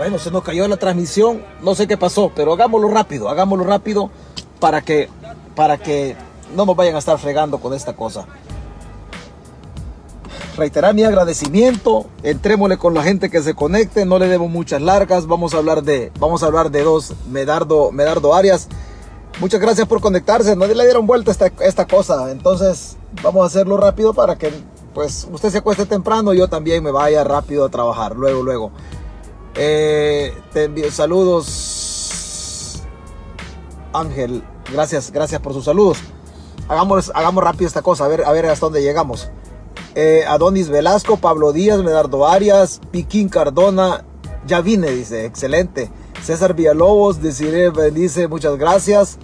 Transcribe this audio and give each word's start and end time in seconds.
Bueno, 0.00 0.18
se 0.18 0.30
nos 0.30 0.42
cayó 0.42 0.66
la 0.66 0.78
transmisión, 0.78 1.42
no 1.60 1.74
sé 1.74 1.86
qué 1.86 1.98
pasó, 1.98 2.32
pero 2.34 2.54
hagámoslo 2.54 2.88
rápido, 2.88 3.28
hagámoslo 3.28 3.64
rápido 3.64 4.10
para 4.58 4.80
que, 4.80 5.10
para 5.54 5.76
que 5.76 6.16
no 6.56 6.64
nos 6.64 6.74
vayan 6.74 6.94
a 6.94 7.00
estar 7.00 7.18
fregando 7.18 7.58
con 7.58 7.74
esta 7.74 7.92
cosa. 7.92 8.24
Reiterar 10.56 10.94
mi 10.94 11.04
agradecimiento, 11.04 12.06
entrémosle 12.22 12.78
con 12.78 12.94
la 12.94 13.02
gente 13.02 13.28
que 13.28 13.42
se 13.42 13.52
conecte, 13.52 14.06
no 14.06 14.18
le 14.18 14.28
debo 14.28 14.48
muchas 14.48 14.80
largas, 14.80 15.26
vamos 15.26 15.52
a 15.52 15.58
hablar 15.58 15.82
de, 15.82 16.10
vamos 16.18 16.42
a 16.42 16.46
hablar 16.46 16.70
de 16.70 16.82
dos, 16.82 17.12
Medardo, 17.30 17.92
Medardo 17.92 18.34
Arias. 18.34 18.68
Muchas 19.38 19.60
gracias 19.60 19.86
por 19.86 20.00
conectarse, 20.00 20.56
no 20.56 20.66
le 20.66 20.82
dieron 20.82 21.06
vuelta 21.06 21.30
esta, 21.30 21.52
esta 21.60 21.86
cosa, 21.86 22.30
entonces 22.30 22.96
vamos 23.22 23.42
a 23.42 23.46
hacerlo 23.48 23.76
rápido 23.76 24.14
para 24.14 24.36
que 24.36 24.50
pues 24.94 25.28
usted 25.30 25.50
se 25.50 25.58
acueste 25.58 25.86
temprano, 25.86 26.32
yo 26.32 26.48
también 26.48 26.82
me 26.82 26.90
vaya 26.90 27.24
rápido 27.24 27.64
a 27.64 27.68
trabajar, 27.68 28.16
luego, 28.16 28.42
luego. 28.42 28.72
Eh, 29.54 30.34
te 30.52 30.64
envío 30.64 30.90
saludos, 30.90 32.82
Ángel. 33.92 34.42
Gracias, 34.72 35.10
gracias 35.10 35.40
por 35.40 35.52
sus 35.52 35.64
saludos. 35.64 35.98
Hagamos, 36.68 37.10
hagamos 37.14 37.42
rápido 37.42 37.66
esta 37.66 37.82
cosa, 37.82 38.04
a 38.04 38.08
ver, 38.08 38.24
a 38.24 38.32
ver 38.32 38.46
hasta 38.46 38.66
dónde 38.66 38.82
llegamos. 38.82 39.28
Eh, 39.94 40.24
Adonis 40.26 40.68
Velasco, 40.68 41.16
Pablo 41.16 41.52
Díaz, 41.52 41.80
Medardo 41.82 42.26
Arias, 42.26 42.80
Piquín 42.92 43.28
Cardona, 43.28 44.04
ya 44.46 44.60
vine, 44.60 44.90
dice, 44.90 45.24
excelente. 45.24 45.90
César 46.22 46.54
Villalobos, 46.54 47.20
deciré, 47.20 47.70
bendice, 47.70 48.28
muchas 48.28 48.56
gracias. 48.56 49.18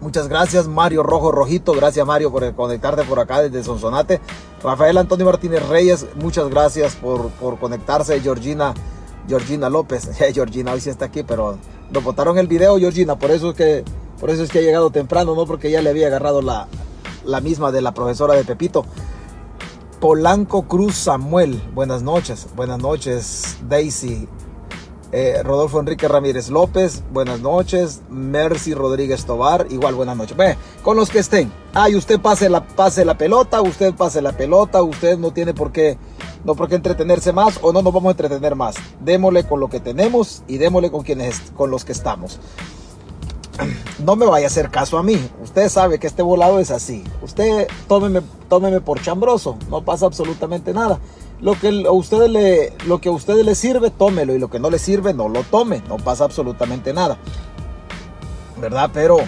Muchas 0.00 0.28
gracias, 0.28 0.66
Mario 0.66 1.02
Rojo 1.02 1.30
Rojito. 1.30 1.72
Gracias, 1.74 2.06
Mario, 2.06 2.32
por 2.32 2.54
conectarte 2.54 3.02
por 3.04 3.20
acá 3.20 3.42
desde 3.42 3.62
Sonsonate. 3.62 4.20
Rafael 4.62 4.96
Antonio 4.96 5.26
Martínez 5.26 5.68
Reyes, 5.68 6.06
muchas 6.16 6.48
gracias 6.48 6.96
por, 6.96 7.30
conectarse. 7.58 8.18
Georgina, 8.20 8.72
Georgina 9.28 9.68
López. 9.68 10.08
Georgina 10.32 10.72
hoy 10.72 10.80
sí 10.80 10.88
está 10.88 11.06
aquí, 11.06 11.22
pero 11.22 11.58
nos 11.90 12.02
botaron 12.02 12.38
el 12.38 12.46
video, 12.46 12.78
Georgina. 12.78 13.18
Por 13.18 13.30
eso 13.30 13.50
es 13.50 13.56
que, 13.56 13.84
por 14.18 14.30
eso 14.30 14.42
es 14.42 14.50
que 14.50 14.60
ha 14.60 14.62
llegado 14.62 14.90
temprano, 14.90 15.34
no 15.34 15.44
porque 15.44 15.70
ya 15.70 15.82
le 15.82 15.90
había 15.90 16.06
agarrado 16.06 16.40
la, 16.40 16.66
la 17.24 17.42
misma 17.42 17.70
de 17.70 17.82
la 17.82 17.92
profesora 17.92 18.34
de 18.34 18.44
Pepito. 18.44 18.86
Polanco 20.00 20.62
Cruz 20.62 20.94
Samuel, 20.94 21.62
buenas 21.74 22.02
noches. 22.02 22.46
Buenas 22.56 22.78
noches, 22.78 23.58
Daisy. 23.68 24.26
Eh, 25.12 25.42
Rodolfo 25.42 25.80
Enrique 25.80 26.06
Ramírez 26.06 26.50
López, 26.50 27.02
buenas 27.12 27.40
noches. 27.40 28.00
Mercy 28.08 28.74
Rodríguez 28.74 29.24
Tobar, 29.24 29.66
igual 29.70 29.96
buenas 29.96 30.16
noches. 30.16 30.36
con 30.84 30.96
los 30.96 31.10
que 31.10 31.18
estén. 31.18 31.52
Ay, 31.74 31.96
usted 31.96 32.20
pase 32.20 32.48
la, 32.48 32.64
pase 32.64 33.04
la 33.04 33.18
pelota, 33.18 33.60
usted 33.60 33.92
pase 33.94 34.22
la 34.22 34.32
pelota, 34.32 34.82
usted 34.82 35.18
no 35.18 35.32
tiene 35.32 35.52
por 35.52 35.72
qué, 35.72 35.98
no 36.44 36.54
por 36.54 36.68
qué 36.68 36.76
entretenerse 36.76 37.32
más 37.32 37.58
o 37.60 37.72
no 37.72 37.82
nos 37.82 37.92
vamos 37.92 38.10
a 38.10 38.12
entretener 38.12 38.54
más. 38.54 38.76
Démosle 39.00 39.44
con 39.44 39.58
lo 39.58 39.68
que 39.68 39.80
tenemos 39.80 40.44
y 40.46 40.58
démosle 40.58 40.92
con 40.92 41.02
quienes, 41.02 41.40
con 41.56 41.70
los 41.70 41.84
que 41.84 41.92
estamos. 41.92 42.38
No 44.00 44.16
me 44.16 44.24
vaya 44.24 44.46
a 44.46 44.48
hacer 44.48 44.70
caso 44.70 44.96
a 44.96 45.02
mí. 45.02 45.18
Usted 45.42 45.68
sabe 45.68 45.98
que 45.98 46.06
este 46.06 46.22
volado 46.22 46.58
es 46.58 46.70
así. 46.70 47.04
Usted 47.20 47.68
tómeme, 47.86 48.22
tómeme 48.48 48.80
por 48.80 49.02
chambroso. 49.02 49.58
No 49.68 49.84
pasa 49.84 50.06
absolutamente 50.06 50.72
nada. 50.72 50.98
Lo 51.40 51.58
que 51.58 51.84
a 51.86 51.92
ustedes 51.92 52.30
le, 52.30 52.72
lo 52.86 53.00
que 53.00 53.08
a 53.08 53.12
ustedes 53.12 53.44
les 53.44 53.56
sirve, 53.56 53.90
tómelo. 53.90 54.34
Y 54.34 54.38
lo 54.38 54.50
que 54.50 54.60
no 54.60 54.70
les 54.70 54.82
sirve, 54.82 55.14
no 55.14 55.28
lo 55.28 55.42
tome. 55.44 55.82
No 55.88 55.96
pasa 55.96 56.24
absolutamente 56.24 56.92
nada. 56.92 57.16
¿Verdad? 58.60 58.90
Pero, 58.92 59.18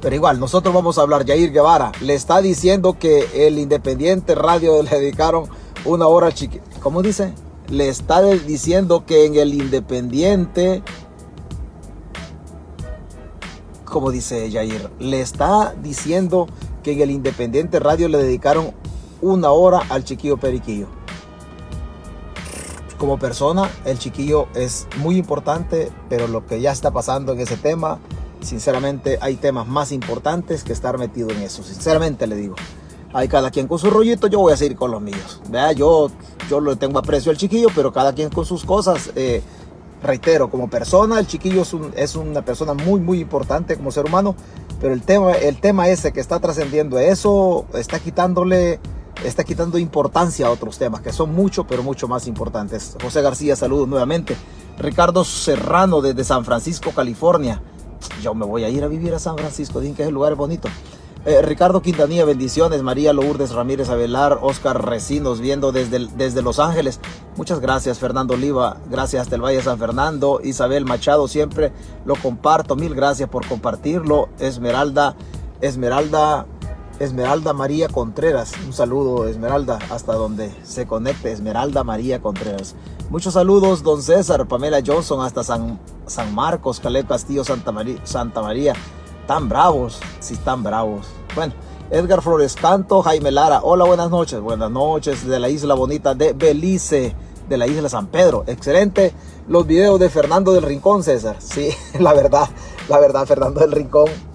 pero 0.00 0.14
igual, 0.14 0.40
nosotros 0.40 0.74
vamos 0.74 0.96
a 0.98 1.02
hablar. 1.02 1.26
Jair 1.26 1.52
Guevara 1.52 1.92
le 2.00 2.14
está 2.14 2.40
diciendo 2.40 2.98
que 2.98 3.46
el 3.46 3.58
Independiente 3.58 4.34
Radio 4.34 4.82
le 4.82 4.90
dedicaron 4.90 5.44
una 5.84 6.06
hora 6.06 6.32
chiqui. 6.32 6.60
¿Cómo 6.82 7.02
dice? 7.02 7.34
Le 7.68 7.88
está 7.88 8.22
diciendo 8.22 9.04
que 9.04 9.26
en 9.26 9.36
el 9.36 9.54
Independiente 9.54 10.82
como 13.84 14.12
dice 14.12 14.48
Jair, 14.52 14.88
le 15.00 15.20
está 15.20 15.74
diciendo 15.82 16.46
que 16.84 16.92
en 16.92 17.00
el 17.00 17.10
Independiente 17.10 17.80
Radio 17.80 18.08
le 18.08 18.18
dedicaron 18.18 18.70
una 19.20 19.50
hora 19.50 19.82
al 19.88 20.04
chiquillo 20.04 20.36
Periquillo 20.36 20.99
como 23.00 23.18
persona, 23.18 23.70
el 23.86 23.98
chiquillo 23.98 24.46
es 24.54 24.86
muy 24.98 25.16
importante, 25.16 25.90
pero 26.10 26.28
lo 26.28 26.46
que 26.46 26.60
ya 26.60 26.70
está 26.70 26.90
pasando 26.90 27.32
en 27.32 27.40
ese 27.40 27.56
tema, 27.56 27.98
sinceramente 28.42 29.18
hay 29.22 29.36
temas 29.36 29.66
más 29.66 29.90
importantes 29.90 30.62
que 30.64 30.74
estar 30.74 30.98
metido 30.98 31.30
en 31.30 31.38
eso. 31.38 31.62
Sinceramente 31.62 32.26
le 32.26 32.36
digo. 32.36 32.56
Hay 33.14 33.26
cada 33.26 33.50
quien 33.50 33.66
con 33.66 33.78
su 33.78 33.90
rollito, 33.90 34.28
yo 34.28 34.38
voy 34.38 34.52
a 34.52 34.56
seguir 34.56 34.76
con 34.76 34.90
los 34.90 35.00
míos. 35.00 35.40
¿Vea? 35.48 35.72
Yo, 35.72 36.10
yo 36.48 36.60
le 36.60 36.76
tengo 36.76 36.98
aprecio 36.98 37.32
al 37.32 37.38
chiquillo, 37.38 37.68
pero 37.74 37.90
cada 37.90 38.12
quien 38.12 38.28
con 38.28 38.44
sus 38.44 38.64
cosas. 38.64 39.10
Eh, 39.16 39.42
reitero, 40.02 40.50
como 40.50 40.68
persona, 40.68 41.18
el 41.18 41.26
chiquillo 41.26 41.62
es, 41.62 41.74
es, 41.96 42.16
una 42.16 42.42
persona 42.42 42.74
muy, 42.74 43.00
muy 43.00 43.20
importante 43.20 43.76
como 43.76 43.90
ser 43.90 44.04
humano, 44.06 44.34
pero 44.80 44.94
el 44.94 45.02
tema, 45.02 45.32
el 45.32 45.58
tema 45.58 45.88
ese 45.88 46.12
que 46.12 46.20
está 46.20 46.38
trascendiendo 46.38 46.98
eso 46.98 47.66
está 47.74 47.98
quitándole 47.98 48.78
está 49.24 49.44
quitando 49.44 49.78
importancia 49.78 50.46
a 50.46 50.50
otros 50.50 50.78
temas 50.78 51.00
que 51.00 51.12
son 51.12 51.34
mucho, 51.34 51.66
pero 51.66 51.82
mucho 51.82 52.08
más 52.08 52.26
importantes. 52.26 52.96
José 53.02 53.22
García, 53.22 53.56
saludos 53.56 53.88
nuevamente. 53.88 54.36
Ricardo 54.78 55.24
Serrano 55.24 56.00
desde 56.00 56.24
San 56.24 56.44
Francisco, 56.44 56.92
California. 56.94 57.62
Yo 58.22 58.34
me 58.34 58.46
voy 58.46 58.64
a 58.64 58.68
ir 58.68 58.82
a 58.82 58.88
vivir 58.88 59.14
a 59.14 59.18
San 59.18 59.36
Francisco, 59.36 59.80
dicen 59.80 59.94
que 59.94 60.04
el 60.04 60.14
lugar 60.14 60.34
bonito. 60.34 60.68
Eh, 61.26 61.42
Ricardo 61.42 61.82
Quintanilla, 61.82 62.24
bendiciones. 62.24 62.82
María 62.82 63.12
Lourdes 63.12 63.52
Ramírez 63.52 63.90
Avelar, 63.90 64.38
Oscar 64.40 64.86
Recinos, 64.86 65.40
viendo 65.40 65.70
desde, 65.70 66.06
desde 66.16 66.40
Los 66.40 66.58
Ángeles. 66.58 66.98
Muchas 67.36 67.60
gracias, 67.60 67.98
Fernando 67.98 68.34
Oliva. 68.34 68.78
Gracias 68.88 69.28
del 69.28 69.44
Valle 69.44 69.58
de 69.58 69.62
San 69.62 69.78
Fernando. 69.78 70.40
Isabel 70.42 70.86
Machado, 70.86 71.28
siempre 71.28 71.72
lo 72.06 72.16
comparto. 72.16 72.74
Mil 72.74 72.94
gracias 72.94 73.28
por 73.28 73.46
compartirlo. 73.46 74.30
Esmeralda, 74.38 75.14
Esmeralda 75.60 76.46
Esmeralda 77.00 77.54
María 77.54 77.88
Contreras. 77.88 78.52
Un 78.66 78.74
saludo, 78.74 79.26
Esmeralda, 79.26 79.78
hasta 79.90 80.12
donde 80.12 80.54
se 80.64 80.86
conecte. 80.86 81.32
Esmeralda 81.32 81.82
María 81.82 82.20
Contreras. 82.20 82.74
Muchos 83.08 83.32
saludos, 83.32 83.82
don 83.82 84.02
César, 84.02 84.46
Pamela 84.46 84.82
Johnson, 84.86 85.24
hasta 85.24 85.42
San, 85.42 85.80
San 86.06 86.34
Marcos, 86.34 86.78
Caleb 86.78 87.08
Castillo, 87.08 87.42
Santa 87.42 87.72
María. 88.42 88.74
Tan 89.26 89.48
bravos, 89.48 89.98
sí, 90.20 90.36
tan 90.36 90.62
bravos. 90.62 91.06
Bueno, 91.34 91.54
Edgar 91.90 92.20
Flores 92.20 92.54
Canto, 92.54 93.00
Jaime 93.00 93.30
Lara. 93.30 93.60
Hola, 93.62 93.86
buenas 93.86 94.10
noches. 94.10 94.38
Buenas 94.38 94.70
noches 94.70 95.26
de 95.26 95.40
la 95.40 95.48
isla 95.48 95.72
bonita 95.72 96.14
de 96.14 96.34
Belice, 96.34 97.16
de 97.48 97.56
la 97.56 97.66
isla 97.66 97.88
San 97.88 98.08
Pedro. 98.08 98.44
Excelente 98.46 99.14
los 99.48 99.66
videos 99.66 99.98
de 99.98 100.10
Fernando 100.10 100.52
del 100.52 100.64
Rincón, 100.64 101.02
César. 101.02 101.36
Sí, 101.38 101.70
la 101.98 102.12
verdad, 102.12 102.50
la 102.90 102.98
verdad, 102.98 103.24
Fernando 103.24 103.60
del 103.60 103.72
Rincón 103.72 104.29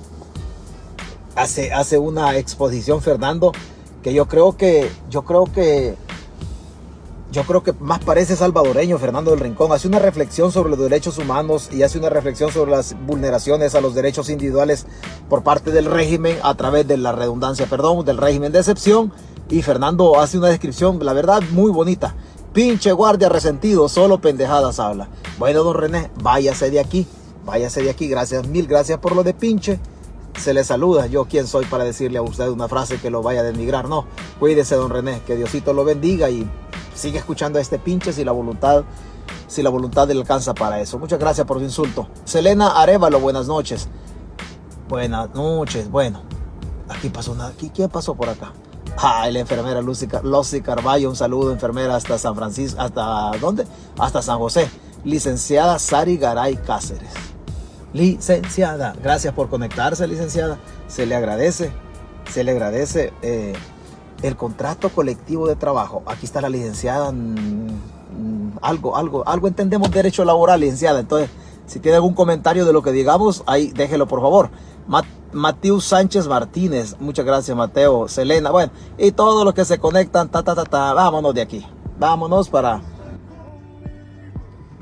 hace, 1.35 1.73
hace 1.73 1.97
una 1.97 2.37
exposición 2.37 3.01
Fernando 3.01 3.51
que 4.01 4.13
yo 4.13 4.27
creo 4.27 4.55
que 4.55 4.89
yo 5.09 5.23
creo 5.23 5.45
que 5.45 5.95
yo 7.31 7.43
creo 7.43 7.63
que 7.63 7.73
más 7.73 7.99
parece 7.99 8.35
salvadoreño 8.37 8.97
Fernando 8.97 9.31
del 9.31 9.41
Rincón. 9.41 9.73
Hace 9.73 9.89
una 9.89 9.99
reflexión 9.99 10.53
sobre 10.53 10.69
los 10.69 10.79
derechos 10.79 11.17
humanos 11.17 11.69
y 11.69 11.83
hace 11.83 11.97
una 11.97 12.09
reflexión 12.09 12.49
sobre 12.49 12.71
las 12.71 12.95
vulneraciones 13.05 13.75
a 13.75 13.81
los 13.81 13.93
derechos 13.93 14.29
individuales 14.29 14.85
por 15.27 15.43
parte 15.43 15.71
del 15.71 15.85
régimen 15.85 16.37
a 16.43 16.55
través 16.55 16.87
de 16.87 16.95
la 16.95 17.11
redundancia, 17.11 17.65
perdón, 17.65 18.05
del 18.05 18.17
régimen 18.17 18.53
de 18.53 18.59
excepción. 18.59 19.11
Y 19.49 19.63
Fernando 19.63 20.17
hace 20.17 20.37
una 20.37 20.47
descripción, 20.47 21.03
la 21.03 21.11
verdad, 21.11 21.43
muy 21.51 21.71
bonita. 21.71 22.15
Pinche 22.53 22.93
guardia 22.93 23.27
resentido, 23.27 23.89
solo 23.89 24.21
pendejadas 24.21 24.79
habla. 24.79 25.09
Bueno, 25.37 25.63
don 25.63 25.75
René, 25.75 26.09
váyase 26.21 26.69
de 26.69 26.79
aquí, 26.79 27.05
váyase 27.43 27.83
de 27.83 27.89
aquí. 27.89 28.07
Gracias, 28.07 28.47
mil 28.47 28.65
gracias 28.65 28.97
por 28.99 29.13
lo 29.13 29.23
de 29.23 29.33
pinche 29.33 29.77
se 30.37 30.53
le 30.53 30.63
saluda. 30.63 31.07
Yo 31.07 31.25
quién 31.25 31.47
soy 31.47 31.65
para 31.65 31.83
decirle 31.83 32.17
a 32.17 32.21
usted 32.21 32.47
una 32.49 32.67
frase 32.67 32.99
que 32.99 33.09
lo 33.09 33.21
vaya 33.21 33.41
a 33.41 33.43
denigrar. 33.43 33.87
No, 33.87 34.05
cuídese, 34.39 34.75
don 34.75 34.89
René, 34.89 35.21
que 35.25 35.35
Diosito 35.35 35.73
lo 35.73 35.83
bendiga 35.83 36.29
y 36.29 36.47
sigue 36.93 37.17
escuchando 37.17 37.59
a 37.59 37.61
este 37.61 37.79
pinche 37.79 38.13
si 38.13 38.23
la 38.23 38.31
voluntad, 38.31 38.83
si 39.47 39.63
la 39.63 39.69
voluntad 39.69 40.07
le 40.07 40.13
alcanza 40.13 40.53
para 40.53 40.79
eso. 40.81 40.99
Muchas 40.99 41.19
gracias 41.19 41.45
por 41.47 41.57
su 41.57 41.63
insulto. 41.63 42.07
Selena 42.23 42.81
Arevalo, 42.81 43.19
buenas 43.19 43.47
noches. 43.47 43.87
Buenas 44.87 45.33
noches, 45.33 45.89
bueno. 45.89 46.23
Aquí 46.89 47.09
pasó 47.09 47.33
nada. 47.33 47.49
Aquí, 47.49 47.71
¿Quién 47.73 47.89
pasó 47.89 48.13
por 48.15 48.29
acá? 48.29 48.53
Ah, 48.97 49.27
la 49.29 49.39
enfermera 49.39 49.81
Lucy, 49.81 50.07
Lucy 50.23 50.61
Carballo, 50.61 51.09
un 51.09 51.15
saludo, 51.15 51.51
enfermera 51.51 51.95
hasta 51.95 52.17
San 52.17 52.35
Francisco, 52.35 52.79
¿hasta 52.79 53.31
dónde? 53.41 53.65
Hasta 53.97 54.21
San 54.21 54.37
José. 54.37 54.69
Licenciada 55.03 55.79
Sari 55.79 56.17
Garay 56.17 56.55
Cáceres 56.55 57.34
licenciada. 57.95 58.93
Gracias 59.01 59.33
por 59.33 59.49
conectarse, 59.49 60.05
licenciada. 60.05 60.59
Se 60.87 61.05
le 61.05 61.15
agradece, 61.15 61.71
se 62.29 62.43
le 62.43 62.51
agradece 62.51 63.13
eh, 63.21 63.53
el 64.21 64.35
contrato 64.35 64.89
colectivo 64.89 65.47
de 65.47 65.55
trabajo. 65.55 66.03
Aquí 66.05 66.25
está 66.25 66.41
la 66.41 66.49
licenciada. 66.49 67.11
Mm, 67.13 67.67
mm, 68.17 68.51
algo, 68.61 68.97
algo, 68.97 69.27
algo 69.27 69.47
entendemos 69.47 69.89
derecho 69.91 70.25
laboral, 70.25 70.59
licenciada. 70.59 70.99
Entonces, 70.99 71.29
si 71.67 71.79
tiene 71.79 71.95
algún 71.95 72.13
comentario 72.13 72.65
de 72.65 72.73
lo 72.73 72.83
que 72.83 72.91
digamos, 72.91 73.43
ahí 73.47 73.71
déjelo 73.71 74.07
por 74.07 74.21
favor. 74.21 74.49
Mateo 75.31 75.81
Sánchez 75.81 76.27
Martínez, 76.27 76.95
muchas 76.99 77.25
gracias 77.25 77.57
Mateo, 77.57 78.07
Selena, 78.07 78.51
bueno, 78.51 78.71
y 78.97 79.11
todos 79.11 79.43
los 79.43 79.53
que 79.53 79.65
se 79.65 79.79
conectan, 79.79 80.29
ta, 80.29 80.43
ta, 80.43 80.55
ta, 80.55 80.63
ta, 80.63 80.93
vámonos 80.93 81.33
de 81.33 81.41
aquí, 81.41 81.65
vámonos 81.99 82.47
para, 82.47 82.79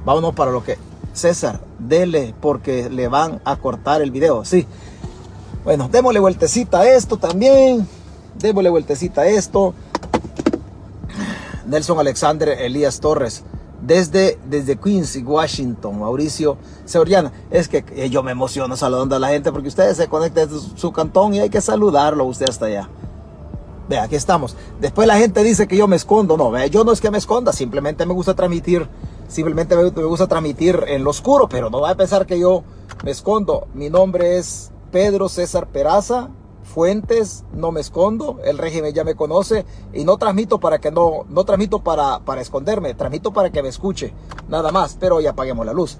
vámonos 0.06 0.36
para 0.36 0.51
lo 0.51 0.63
que, 0.63 0.77
César, 1.13 1.62
dele 1.80 2.33
porque 2.42 2.89
le 2.89 3.07
van 3.07 3.42
a 3.45 3.56
cortar 3.56 4.01
el 4.01 4.12
video, 4.12 4.44
sí, 4.45 4.68
bueno, 5.63 5.88
démosle 5.89 6.19
vueltecita 6.19 6.81
a 6.81 6.89
esto 6.89 7.18
también, 7.18 7.88
démosle 8.38 8.69
vueltecita 8.69 9.21
a 9.21 9.27
esto, 9.27 9.74
Nelson 11.65 12.00
Alexander 12.00 12.50
Elías 12.50 13.00
Torres, 13.00 13.44
desde, 13.81 14.39
desde 14.50 14.77
Queens, 14.77 15.19
Washington, 15.24 16.00
Mauricio 16.00 16.57
Seoriana. 16.86 17.31
Es 17.51 17.68
que 17.68 18.10
yo 18.10 18.24
me 18.24 18.31
emociono 18.31 18.75
saludando 18.77 19.15
a 19.15 19.19
la 19.19 19.30
gente 19.30 19.51
porque 19.51 19.68
ustedes 19.68 19.98
se 19.98 20.07
conectan 20.07 20.50
desde 20.50 20.77
su 20.77 20.92
cantón 20.92 21.33
y 21.33 21.39
hay 21.39 21.50
que 21.50 21.62
saludarlo 21.62 22.25
usted 22.25 22.50
hasta 22.50 22.65
allá. 22.65 22.89
Ve, 23.89 24.00
aquí 24.00 24.15
estamos. 24.15 24.56
Después 24.80 25.07
la 25.07 25.18
gente 25.18 25.44
dice 25.44 25.68
que 25.68 25.75
yo 25.75 25.88
me 25.88 25.98
escondo. 25.98 26.38
No, 26.38 26.51
ve, 26.51 26.69
yo 26.69 26.83
no 26.83 26.94
es 26.94 27.01
que 27.01 27.12
me 27.12 27.18
esconda, 27.18 27.51
simplemente 27.51 28.06
me 28.06 28.13
gusta 28.13 28.33
transmitir, 28.33 28.88
simplemente 29.33 29.75
me, 29.75 29.89
gusta 29.89 30.27
transmitir 30.27 30.83
en 30.88 31.03
lo 31.03 31.09
oscuro, 31.09 31.50
pero 31.50 31.71
no 31.71 31.81
va 31.81 31.89
a 31.89 31.95
pensar 31.95 32.27
que 32.27 32.39
yo 32.39 32.63
me 33.03 33.09
escondo. 33.09 33.68
Mi 33.74 33.89
nombre 33.89 34.38
es 34.38 34.71
Pedro 34.91 35.27
César 35.27 35.68
Peraza, 35.69 36.30
fuentes, 36.63 37.44
no 37.51 37.71
me 37.71 37.81
escondo, 37.81 38.39
el 38.45 38.59
régimen 38.59 38.94
ya 38.94 39.03
me 39.03 39.15
conoce 39.15 39.65
y 39.91 40.06
no 40.06 40.18
transmito 40.18 40.59
para 40.59 40.77
que 40.77 40.91
no, 40.91 41.25
no 41.30 41.45
transmito 41.45 41.80
para, 41.80 42.19
para 42.19 42.41
esconderme, 42.41 42.94
transmito 42.94 43.33
para 43.33 43.51
que 43.51 43.63
me 43.63 43.69
escuche, 43.69 44.13
nada 44.47 44.71
más, 44.71 44.97
pero 45.00 45.19
ya 45.19 45.31
apaguemos 45.31 45.65
la 45.65 45.74
luz. 45.74 45.97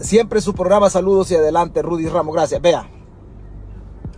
Siempre 0.00 0.40
su 0.40 0.54
programa, 0.54 0.90
saludos 0.90 1.30
y 1.30 1.36
adelante, 1.36 1.82
Rudy 1.82 2.08
Ramos, 2.08 2.34
gracias. 2.34 2.60
Vea, 2.60 2.90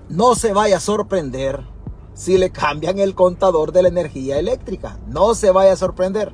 no 0.09 0.35
se 0.35 0.55
vaya 0.55 0.79
a 0.79 0.81
sorprender 0.81 1.67
si 2.15 2.39
le 2.39 2.49
cambian 2.49 2.99
el 2.99 3.15
contador 3.15 3.73
de 3.73 3.83
la 3.83 3.89
energía 3.89 4.39
eléctrica, 4.39 4.99
no 5.07 5.35
se 5.35 5.51
vaya 5.51 5.75
a 5.75 5.77
sorprender. 5.77 6.33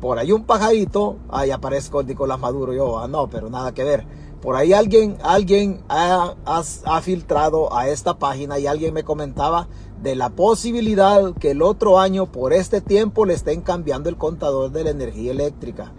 Por 0.00 0.18
ahí 0.18 0.32
un 0.32 0.44
pajarito, 0.44 1.16
ahí 1.28 1.50
aparezco 1.50 2.02
Nicolás 2.02 2.38
Maduro, 2.38 2.72
yo, 2.72 2.98
ah, 2.98 3.08
no, 3.08 3.28
pero 3.28 3.48
nada 3.48 3.72
que 3.72 3.84
ver 3.84 4.06
por 4.40 4.54
ahí 4.54 4.72
alguien, 4.72 5.18
alguien 5.24 5.82
ha, 5.88 6.34
ha, 6.44 7.00
filtrado 7.00 7.74
a 7.74 7.88
esta 7.88 8.18
página 8.18 8.58
y 8.60 8.68
alguien 8.68 8.94
me 8.94 9.02
comentaba 9.02 9.66
de 10.00 10.14
la 10.14 10.30
posibilidad 10.30 11.34
que 11.34 11.50
el 11.50 11.62
otro 11.62 11.98
año 11.98 12.26
por 12.26 12.52
este 12.52 12.80
tiempo 12.80 13.24
le 13.24 13.34
estén 13.34 13.60
cambiando 13.60 14.08
el 14.08 14.16
contador 14.16 14.70
de 14.70 14.84
la 14.84 14.90
energía 14.90 15.32
eléctrica. 15.32 15.92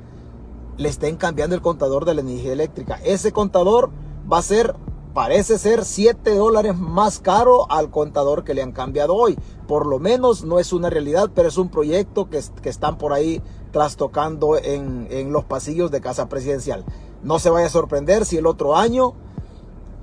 Le 0.78 0.88
estén 0.88 1.18
cambiando 1.18 1.56
el 1.56 1.62
contador 1.62 2.06
de 2.06 2.14
la 2.14 2.22
energía 2.22 2.54
eléctrica. 2.54 3.00
Ese 3.04 3.32
contador 3.32 3.90
va 4.32 4.38
a 4.38 4.44
ser, 4.44 4.76
parece 5.14 5.58
ser 5.58 5.84
7 5.84 6.36
dólares 6.36 6.78
más 6.78 7.20
caro 7.20 7.70
al 7.72 7.90
contador 7.90 8.44
que 8.44 8.54
le 8.54 8.62
han 8.62 8.72
cambiado 8.72 9.16
hoy. 9.16 9.38
Por 9.68 9.88
lo 9.88 10.00
menos 10.00 10.46
no 10.46 10.60
es 10.60 10.72
una 10.72 10.90
realidad, 10.90 11.32
pero 11.36 11.50
es 11.50 11.58
un 11.58 11.70
proyecto 11.70 12.30
que, 12.30 12.40
que 12.62 12.70
están 12.70 12.98
por 12.98 13.12
ahí 13.12 13.42
trastocando 13.78 14.58
en, 14.58 15.08
en 15.12 15.32
los 15.32 15.44
pasillos 15.44 15.92
de 15.92 16.02
casa 16.02 16.28
presidencial. 16.28 16.84
No 17.22 17.38
se 17.38 17.52
vaya 17.52 17.68
a 17.68 17.70
sorprender 17.70 18.26
si 18.26 18.38
el 18.38 18.48
otro 18.48 18.76
año, 18.76 19.14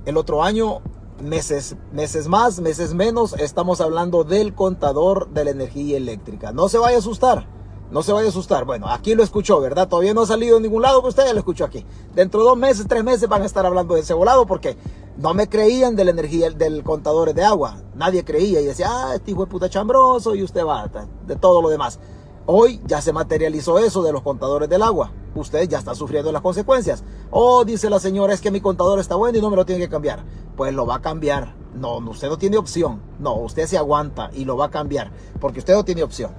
el 0.05 0.15
otro 0.15 0.43
año, 0.43 0.79
meses, 1.21 1.75
meses 1.91 2.29
más, 2.29 2.61
meses 2.61 2.93
menos, 2.93 3.33
estamos 3.33 3.81
hablando 3.81 4.23
del 4.23 4.53
contador 4.53 5.27
de 5.31 5.43
la 5.43 5.51
energía 5.51 5.97
eléctrica. 5.97 6.53
No 6.53 6.69
se 6.69 6.77
vaya 6.77 6.95
a 6.95 6.99
asustar. 6.99 7.49
No 7.91 8.01
se 8.01 8.13
vaya 8.13 8.27
a 8.27 8.29
asustar. 8.29 8.63
Bueno, 8.63 8.87
aquí 8.87 9.13
lo 9.13 9.23
escuchó, 9.23 9.59
¿verdad? 9.59 9.89
Todavía 9.89 10.13
no 10.13 10.21
ha 10.21 10.25
salido 10.25 10.55
en 10.55 10.63
ningún 10.63 10.81
lado, 10.81 10.99
pero 11.01 11.09
usted 11.09 11.25
ya 11.25 11.33
lo 11.33 11.39
escuchó 11.39 11.65
aquí. 11.65 11.85
Dentro 12.13 12.39
de 12.39 12.45
dos 12.45 12.57
meses, 12.57 12.85
tres 12.87 13.03
meses 13.03 13.27
van 13.27 13.41
a 13.41 13.45
estar 13.45 13.65
hablando 13.65 13.95
de 13.95 14.01
ese 14.01 14.13
volado 14.13 14.45
porque 14.45 14.77
no 15.17 15.33
me 15.33 15.49
creían 15.49 15.97
de 15.97 16.05
la 16.05 16.11
energía 16.11 16.49
del 16.49 16.81
contador 16.81 17.33
de 17.33 17.43
agua. 17.43 17.81
Nadie 17.93 18.23
creía 18.23 18.61
y 18.61 18.65
decía, 18.67 18.87
ah, 18.89 19.15
este 19.15 19.31
hijo 19.31 19.43
de 19.43 19.51
puta 19.51 19.69
chambroso 19.69 20.33
y 20.33 20.43
usted 20.43 20.65
va 20.65 20.89
de 21.27 21.35
todo 21.35 21.61
lo 21.61 21.67
demás. 21.67 21.99
Hoy 22.47 22.79
ya 22.85 23.01
se 23.01 23.11
materializó 23.11 23.79
eso 23.79 24.03
de 24.03 24.11
los 24.11 24.21
contadores 24.21 24.69
del 24.69 24.83
agua. 24.83 25.11
Usted 25.33 25.67
ya 25.67 25.79
está 25.79 25.95
sufriendo 25.95 26.31
las 26.31 26.43
consecuencias. 26.43 27.03
Oh, 27.31 27.65
dice 27.65 27.89
la 27.89 27.99
señora, 27.99 28.33
es 28.33 28.41
que 28.41 28.51
mi 28.51 28.61
contador 28.61 28.99
está 28.99 29.15
bueno 29.15 29.37
y 29.37 29.41
no 29.41 29.49
me 29.49 29.55
lo 29.55 29.65
tiene 29.65 29.81
que 29.81 29.89
cambiar. 29.89 30.23
Pues 30.55 30.71
lo 30.71 30.85
va 30.85 30.95
a 30.95 31.01
cambiar. 31.01 31.55
No, 31.73 31.97
usted 31.97 32.29
no 32.29 32.37
tiene 32.37 32.57
opción. 32.57 33.01
No, 33.19 33.33
usted 33.35 33.65
se 33.65 33.79
aguanta 33.79 34.29
y 34.31 34.45
lo 34.45 34.57
va 34.57 34.65
a 34.65 34.69
cambiar 34.69 35.11
porque 35.41 35.59
usted 35.59 35.73
no 35.73 35.83
tiene 35.83 36.03
opción. 36.03 36.31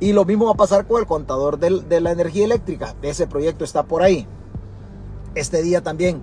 Y 0.00 0.12
lo 0.12 0.26
mismo 0.26 0.44
va 0.44 0.52
a 0.52 0.56
pasar 0.56 0.86
con 0.86 1.00
el 1.00 1.06
contador 1.06 1.58
de 1.58 2.00
la 2.00 2.10
energía 2.10 2.44
eléctrica. 2.44 2.94
Ese 3.00 3.26
proyecto 3.26 3.64
está 3.64 3.84
por 3.84 4.02
ahí. 4.02 4.26
Este 5.34 5.62
día 5.62 5.82
también. 5.82 6.22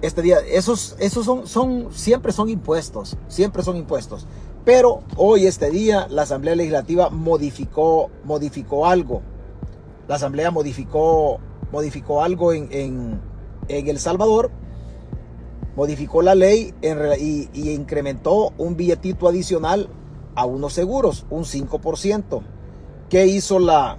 Este 0.00 0.22
día, 0.22 0.38
esos, 0.40 0.96
esos 0.98 1.26
son, 1.26 1.46
son, 1.46 1.88
siempre 1.92 2.32
son 2.32 2.48
impuestos. 2.48 3.18
Siempre 3.28 3.62
son 3.62 3.76
impuestos. 3.76 4.26
Pero 4.64 5.02
hoy, 5.16 5.46
este 5.46 5.70
día, 5.70 6.06
la 6.08 6.22
Asamblea 6.22 6.54
Legislativa 6.54 7.10
modificó, 7.10 8.10
modificó 8.24 8.86
algo. 8.86 9.22
La 10.06 10.16
Asamblea 10.16 10.50
modificó, 10.50 11.40
modificó 11.72 12.22
algo 12.22 12.52
en, 12.52 12.68
en, 12.70 13.20
El 13.68 13.98
Salvador. 13.98 14.50
Modificó 15.74 16.22
la 16.22 16.34
ley 16.34 16.74
y, 17.18 17.48
y, 17.52 17.70
incrementó 17.70 18.52
un 18.58 18.76
billetito 18.76 19.26
adicional 19.26 19.88
a 20.34 20.44
unos 20.44 20.74
seguros, 20.74 21.26
un 21.30 21.44
5%. 21.44 22.42
¿Qué 23.08 23.26
hizo 23.26 23.58
la, 23.58 23.96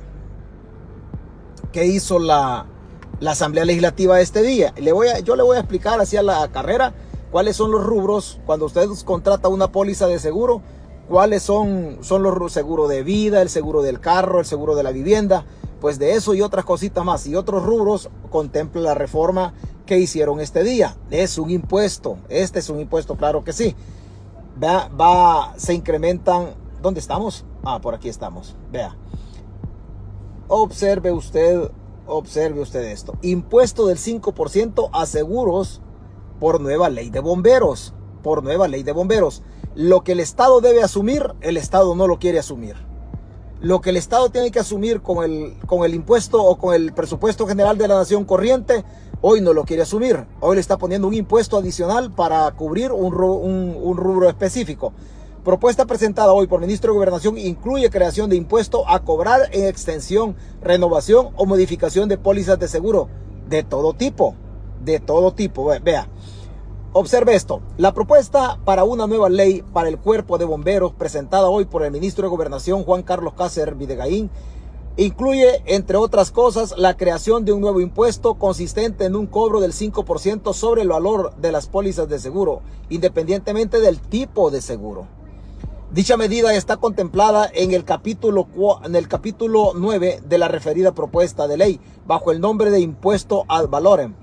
qué 1.72 1.88
hizo 1.88 2.20
la, 2.20 2.68
la 3.20 3.32
Asamblea 3.32 3.66
Legislativa 3.66 4.22
este 4.22 4.44
día? 4.44 4.74
Yo 5.24 5.36
le 5.36 5.44
voy 5.44 5.58
a 5.58 5.60
explicar 5.60 6.00
hacia 6.00 6.22
la 6.22 6.48
carrera 6.52 6.94
cuáles 7.34 7.56
son 7.56 7.72
los 7.72 7.84
rubros 7.84 8.40
cuando 8.46 8.68
usted 8.68 8.88
contrata 9.06 9.48
una 9.48 9.72
póliza 9.72 10.06
de 10.06 10.20
seguro, 10.20 10.62
cuáles 11.10 11.42
son, 11.42 11.98
son 12.02 12.22
los 12.22 12.54
seguros 12.54 12.88
de 12.90 13.02
vida, 13.02 13.42
el 13.42 13.50
seguro 13.50 13.82
del 13.82 14.00
carro, 14.00 14.40
el 14.40 14.46
seguro 14.46 14.76
de 14.76 14.84
la 14.84 14.92
vivienda, 14.92 15.44
pues 15.82 15.98
de 15.98 16.14
eso 16.14 16.36
y 16.36 16.44
otras 16.44 16.64
cositas 16.64 17.04
más 17.04 17.26
y 17.26 17.36
otros 17.36 17.64
rubros 17.64 18.12
contempla 18.30 18.82
la 18.82 18.94
reforma 18.94 19.56
que 19.88 19.98
hicieron 19.98 20.42
este 20.42 20.64
día. 20.64 20.96
Es 21.10 21.40
un 21.40 21.50
impuesto, 21.50 22.20
este 22.30 22.60
es 22.60 22.70
un 22.70 22.80
impuesto, 22.80 23.18
claro 23.18 23.44
que 23.44 23.52
sí. 23.52 23.76
Va, 24.64 24.88
va, 24.90 25.56
se 25.58 25.74
incrementan, 25.74 26.54
¿dónde 26.84 27.00
estamos? 27.00 27.46
Ah, 27.64 27.82
por 27.82 27.96
aquí 27.96 28.10
estamos, 28.10 28.56
vea. 28.72 28.96
Observe 30.50 31.12
usted, 31.12 31.72
observe 32.06 32.62
usted 32.62 32.84
esto. 32.84 33.18
Impuesto 33.24 33.88
del 33.88 33.98
5% 33.98 34.92
a 34.94 35.08
seguros 35.08 35.82
por 36.44 36.60
nueva 36.60 36.90
ley 36.90 37.10
de 37.10 37.22
bomberos, 37.22 37.94
por 38.22 38.44
nueva 38.44 38.68
ley 38.68 38.84
de 38.84 38.92
bomberos. 38.92 39.44
Lo 39.76 40.04
que 40.04 40.12
el 40.12 40.20
Estado 40.20 40.60
debe 40.60 40.84
asumir, 40.84 41.34
el 41.40 41.56
Estado 41.56 41.96
no 41.96 42.06
lo 42.06 42.20
quiere 42.20 42.38
asumir. 42.38 42.76
Lo 43.62 43.80
que 43.80 43.92
el 43.92 43.96
Estado 43.96 44.30
tiene 44.30 44.52
que 44.52 44.60
asumir 44.60 45.02
con 45.02 45.24
el, 45.24 45.56
con 45.66 45.86
el 45.86 45.96
impuesto 45.96 46.44
o 46.44 46.58
con 46.58 46.76
el 46.76 46.92
presupuesto 46.92 47.48
general 47.48 47.78
de 47.78 47.88
la 47.88 47.96
nación 47.96 48.26
corriente, 48.26 48.84
hoy 49.22 49.40
no 49.40 49.54
lo 49.54 49.64
quiere 49.64 49.84
asumir. 49.84 50.26
Hoy 50.42 50.56
le 50.56 50.60
está 50.60 50.78
poniendo 50.78 51.08
un 51.08 51.14
impuesto 51.14 51.56
adicional 51.56 52.12
para 52.12 52.52
cubrir 52.52 52.92
un, 52.92 53.14
un, 53.14 53.96
rubro 53.96 54.28
específico. 54.28 54.92
Propuesta 55.46 55.86
presentada 55.86 56.34
hoy 56.34 56.48
por 56.48 56.60
el 56.60 56.68
ministro 56.68 56.92
de 56.92 56.96
Gobernación 56.96 57.38
incluye 57.38 57.90
creación 57.90 58.30
de 58.30 58.36
impuesto 58.36 58.84
a 58.90 59.00
cobrar 59.06 59.48
en 59.54 59.64
extensión, 59.64 60.36
renovación 60.62 61.30
o 61.38 61.46
modificación 61.46 62.10
de 62.10 62.18
pólizas 62.18 62.60
de 62.60 62.68
seguro 62.68 63.08
de 63.48 63.64
todo 63.64 63.94
tipo. 63.94 64.36
De 64.84 65.00
todo 65.00 65.34
tipo. 65.34 65.72
Vea, 65.82 66.10
Observe 66.96 67.34
esto, 67.34 67.60
la 67.78 67.92
propuesta 67.92 68.60
para 68.66 68.84
una 68.84 69.08
nueva 69.08 69.28
ley 69.28 69.64
para 69.74 69.90
el 69.90 69.98
cuerpo 69.98 70.38
de 70.38 70.46
bomberos 70.46 70.94
presentada 70.94 71.50
hoy 71.50 71.66
por 71.66 71.82
el 71.82 71.90
ministro 71.90 72.22
de 72.22 72.30
Gobernación 72.30 72.84
Juan 72.84 73.02
Carlos 73.02 73.34
Cácer 73.34 73.74
Videgaín 73.74 74.30
incluye, 74.96 75.64
entre 75.66 75.98
otras 75.98 76.30
cosas, 76.30 76.76
la 76.78 76.96
creación 76.96 77.46
de 77.46 77.52
un 77.52 77.62
nuevo 77.62 77.82
impuesto 77.82 78.36
consistente 78.36 79.06
en 79.06 79.16
un 79.16 79.26
cobro 79.26 79.60
del 79.60 79.74
5% 79.74 80.54
sobre 80.54 80.84
el 80.84 80.90
valor 80.90 81.36
de 81.38 81.52
las 81.52 81.66
pólizas 81.66 82.08
de 82.10 82.20
seguro, 82.20 82.62
independientemente 82.92 83.80
del 83.80 84.00
tipo 84.00 84.52
de 84.52 84.62
seguro. 84.62 85.08
Dicha 85.92 86.16
medida 86.16 86.54
está 86.54 86.78
contemplada 86.78 87.50
en 87.52 87.72
el 87.72 87.86
capítulo, 87.86 88.48
en 88.86 88.96
el 88.96 89.08
capítulo 89.08 89.72
9 89.74 90.22
de 90.24 90.38
la 90.38 90.48
referida 90.48 90.92
propuesta 90.92 91.48
de 91.48 91.58
ley, 91.58 91.80
bajo 92.06 92.32
el 92.32 92.40
nombre 92.40 92.70
de 92.70 92.82
impuesto 92.82 93.46
al 93.48 93.68
valorem 93.68 94.14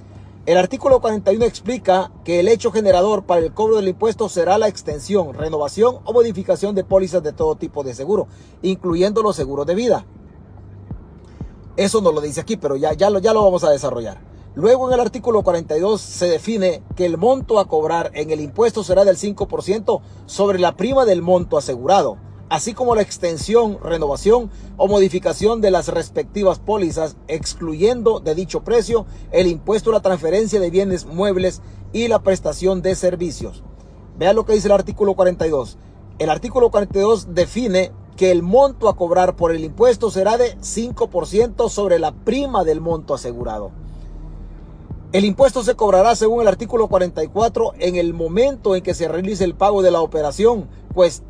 el 0.47 0.57
artículo 0.57 1.01
41 1.01 1.45
explica 1.45 2.11
que 2.25 2.41
el 2.41 2.49
hecho 2.49 2.73
generador 2.73 3.25
para 3.25 3.43
el 3.43 3.53
cobro 3.53 3.77
del 3.77 3.89
impuesto 3.89 4.29
será 4.31 4.57
la 4.57 4.69
extensión, 4.69 5.35
renovación 5.35 5.99
o 6.05 6.13
modificación 6.15 6.75
de 6.75 6.83
pólizas 6.83 7.23
de 7.23 7.35
todo 7.35 7.57
tipo 7.57 7.85
de 7.85 7.95
seguro, 7.95 8.27
incluyendo 8.63 9.23
los 9.23 9.37
seguros 9.37 9.67
de 9.67 9.75
vida. 9.75 10.07
Eso 11.77 12.01
no 12.01 12.11
lo 12.11 12.23
dice 12.23 12.41
aquí, 12.41 12.57
pero 12.57 12.77
ya, 12.77 12.95
ya, 12.95 13.11
lo, 13.11 13.19
ya 13.19 13.35
lo 13.35 13.45
vamos 13.45 13.65
a 13.65 13.71
desarrollar. 13.71 14.23
Luego 14.55 14.89
en 14.89 14.95
el 14.95 15.01
artículo 15.01 15.43
42 15.43 16.01
se 16.01 16.27
define 16.27 16.83
que 16.97 17.05
el 17.05 17.19
monto 17.19 17.61
a 17.61 17.69
cobrar 17.69 18.11
en 18.15 18.31
el 18.31 18.41
impuesto 18.41 18.83
será 18.83 19.05
del 19.05 19.19
5% 19.19 20.01
sobre 20.25 20.59
la 20.59 20.77
prima 20.77 21.05
del 21.05 21.21
monto 21.21 21.59
asegurado 21.59 22.17
así 22.51 22.75
como 22.75 22.95
la 22.95 23.03
extensión, 23.03 23.79
renovación 23.83 24.51
o 24.77 24.89
modificación 24.89 25.61
de 25.61 25.71
las 25.71 25.89
respectivas 25.89 26.59
pólizas, 26.59 27.17
excluyendo 27.29 28.21
de 28.21 28.35
dicho 28.35 28.63
precio 28.63 29.07
el 29.31 29.47
impuesto 29.47 29.91
a 29.91 29.95
la 29.95 30.03
transferencia 30.03 30.61
de 30.61 30.69
bienes 30.69 31.07
muebles 31.07 31.63
y 31.93 32.09
la 32.09 32.23
prestación 32.23 32.83
de 32.83 32.97
servicios. 32.97 33.63
Vean 34.19 34.37
lo 34.37 34.45
que 34.45 34.53
dice 34.53 34.67
el 34.67 34.73
artículo 34.73 35.15
42. 35.15 35.79
El 36.19 36.29
artículo 36.29 36.71
42 36.71 37.35
define 37.35 37.93
que 38.17 38.33
el 38.33 38.43
monto 38.43 38.89
a 38.89 38.97
cobrar 38.97 39.37
por 39.37 39.53
el 39.53 39.65
impuesto 39.65 40.11
será 40.11 40.37
de 40.37 40.59
5% 40.59 41.71
sobre 41.71 41.99
la 41.99 42.13
prima 42.13 42.65
del 42.65 42.81
monto 42.81 43.15
asegurado. 43.15 43.71
El 45.13 45.25
impuesto 45.25 45.63
se 45.63 45.75
cobrará 45.75 46.15
según 46.17 46.43
el 46.43 46.49
artículo 46.49 46.89
44 46.89 47.73
en 47.79 47.97
el 47.97 48.13
momento 48.13 48.77
en 48.77 48.83
que 48.83 48.95
se 48.95 49.09
realice 49.09 49.45
el 49.45 49.55
pago 49.55 49.83
de 49.83 49.91
la 49.91 50.03
operación, 50.03 50.69
pues 50.95 51.23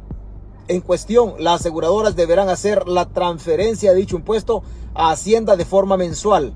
en 0.69 0.81
cuestión 0.81 1.35
las 1.39 1.61
aseguradoras 1.61 2.17
deberán 2.17 2.49
hacer 2.49 2.89
la 2.89 3.07
transferencia 3.07 3.93
de 3.93 3.99
dicho 3.99 4.17
impuesto 4.17 4.63
a 4.95 5.11
Hacienda 5.11 5.57
de 5.57 5.65
forma 5.65 5.97
mensual. 5.97 6.55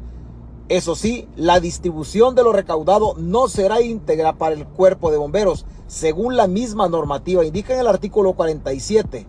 Eso 0.69 0.95
sí, 0.95 1.29
la 1.37 1.61
distribución 1.61 2.35
de 2.35 2.43
lo 2.43 2.53
recaudado 2.53 3.15
no 3.19 3.49
será 3.49 3.83
íntegra 3.83 4.35
para 4.35 4.55
el 4.55 4.67
cuerpo 4.67 5.11
de 5.11 5.19
bomberos, 5.19 5.67
según 5.87 6.37
la 6.37 6.47
misma 6.47 6.89
normativa 6.89 7.45
indica 7.45 7.75
en 7.75 7.81
el 7.81 7.87
artículo 7.87 8.33
47. 8.33 9.27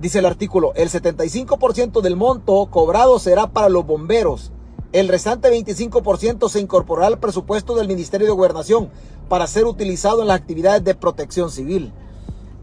Dice 0.00 0.18
el 0.18 0.26
artículo, 0.26 0.72
el 0.74 0.90
75% 0.90 2.02
del 2.02 2.16
monto 2.16 2.66
cobrado 2.70 3.18
será 3.18 3.48
para 3.50 3.68
los 3.68 3.86
bomberos 3.86 4.52
el 4.92 5.08
restante 5.08 5.50
25% 5.50 6.48
se 6.48 6.60
incorporará 6.60 7.08
al 7.08 7.18
presupuesto 7.18 7.74
del 7.74 7.88
Ministerio 7.88 8.26
de 8.26 8.32
Gobernación 8.32 8.88
para 9.28 9.46
ser 9.46 9.66
utilizado 9.66 10.22
en 10.22 10.28
las 10.28 10.40
actividades 10.40 10.82
de 10.82 10.94
protección 10.94 11.50
civil. 11.50 11.92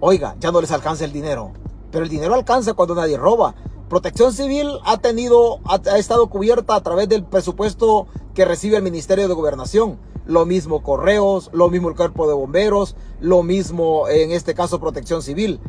Oiga, 0.08 0.36
ya 0.40 0.52
no 0.52 0.62
les 0.62 0.70
alcanza 0.70 1.04
el 1.04 1.12
dinero, 1.12 1.52
pero 1.90 2.04
el 2.04 2.12
dinero 2.12 2.36
alcanza 2.36 2.76
cuando 2.76 2.94
nadie 2.94 3.18
roba. 3.18 3.56
Protección 3.90 4.34
Civil 4.34 4.70
ha 4.86 4.98
tenido, 4.98 5.62
ha, 5.66 5.98
estado 5.98 6.28
cubierta 6.28 6.76
a 6.76 6.84
través 6.84 7.10
del 7.10 7.24
presupuesto 7.24 8.06
que 8.36 8.46
recibe 8.46 8.78
el 8.78 8.84
Ministerio 8.84 9.28
de 9.28 9.34
Gobernación. 9.34 9.98
Lo 10.28 10.46
mismo 10.46 10.84
correos, 10.84 11.50
lo 11.54 11.72
mismo 11.72 11.90
el 11.90 11.96
cuerpo 11.96 12.28
de 12.28 12.36
bomberos, 12.36 12.96
lo 13.20 13.42
mismo 13.42 14.08
en 14.08 14.30
este 14.30 14.54
caso 14.54 14.80
Protección 14.80 15.24
Civil. 15.24 15.60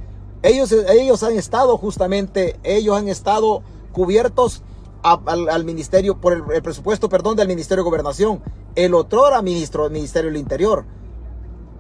Ellos, 0.43 0.71
ellos 0.71 1.23
han 1.23 1.33
estado 1.33 1.79
justamente, 1.79 2.61
ellos 2.63 2.95
han 2.95 3.09
estado 3.09 3.63
cubiertos 3.93 4.63
al, 5.03 5.65
ministerio, 5.65 6.21
por 6.21 6.35
el, 6.35 6.63
presupuesto, 6.63 7.09
perdón, 7.09 7.37
del 7.39 7.49
Ministerio 7.49 7.85
de 7.85 7.89
Gobernación. 7.89 8.43
El 8.75 8.93
otro 8.93 9.29
era 9.29 9.41
ministro 9.41 9.85
del 9.85 9.93
Ministerio 9.93 10.31
del 10.31 10.39
Interior. 10.39 10.85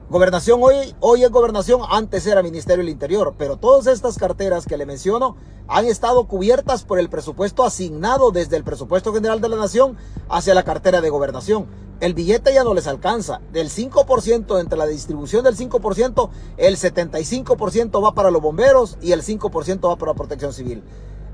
Gobernación 0.08 0.60
hoy, 0.62 0.94
hoy 1.00 1.24
es 1.24 1.30
gobernación, 1.32 1.80
antes 1.90 2.24
era 2.28 2.40
Ministerio 2.40 2.84
del 2.84 2.92
Interior, 2.92 3.34
pero 3.36 3.56
todas 3.56 3.88
estas 3.88 4.18
carteras 4.18 4.64
que 4.64 4.76
le 4.76 4.86
menciono 4.86 5.34
han 5.66 5.84
estado 5.86 6.28
cubiertas 6.28 6.84
por 6.84 7.00
el 7.00 7.08
presupuesto 7.08 7.64
asignado 7.64 8.30
desde 8.30 8.56
el 8.56 8.62
presupuesto 8.62 9.12
general 9.12 9.40
de 9.40 9.48
la 9.48 9.56
nación 9.56 9.96
hacia 10.28 10.54
la 10.54 10.62
cartera 10.62 11.00
de 11.00 11.10
gobernación. 11.10 11.66
El 11.98 12.14
billete 12.14 12.54
ya 12.54 12.62
no 12.62 12.72
les 12.72 12.86
alcanza. 12.86 13.40
Del 13.52 13.68
5%, 13.68 14.60
entre 14.60 14.78
la 14.78 14.86
distribución 14.86 15.42
del 15.42 15.56
5%, 15.56 16.30
el 16.56 16.76
75% 16.76 18.04
va 18.04 18.14
para 18.14 18.30
los 18.30 18.40
bomberos 18.40 18.98
y 19.02 19.10
el 19.10 19.24
5% 19.24 19.88
va 19.88 19.96
para 19.96 20.12
la 20.12 20.16
protección 20.16 20.52
civil. 20.52 20.84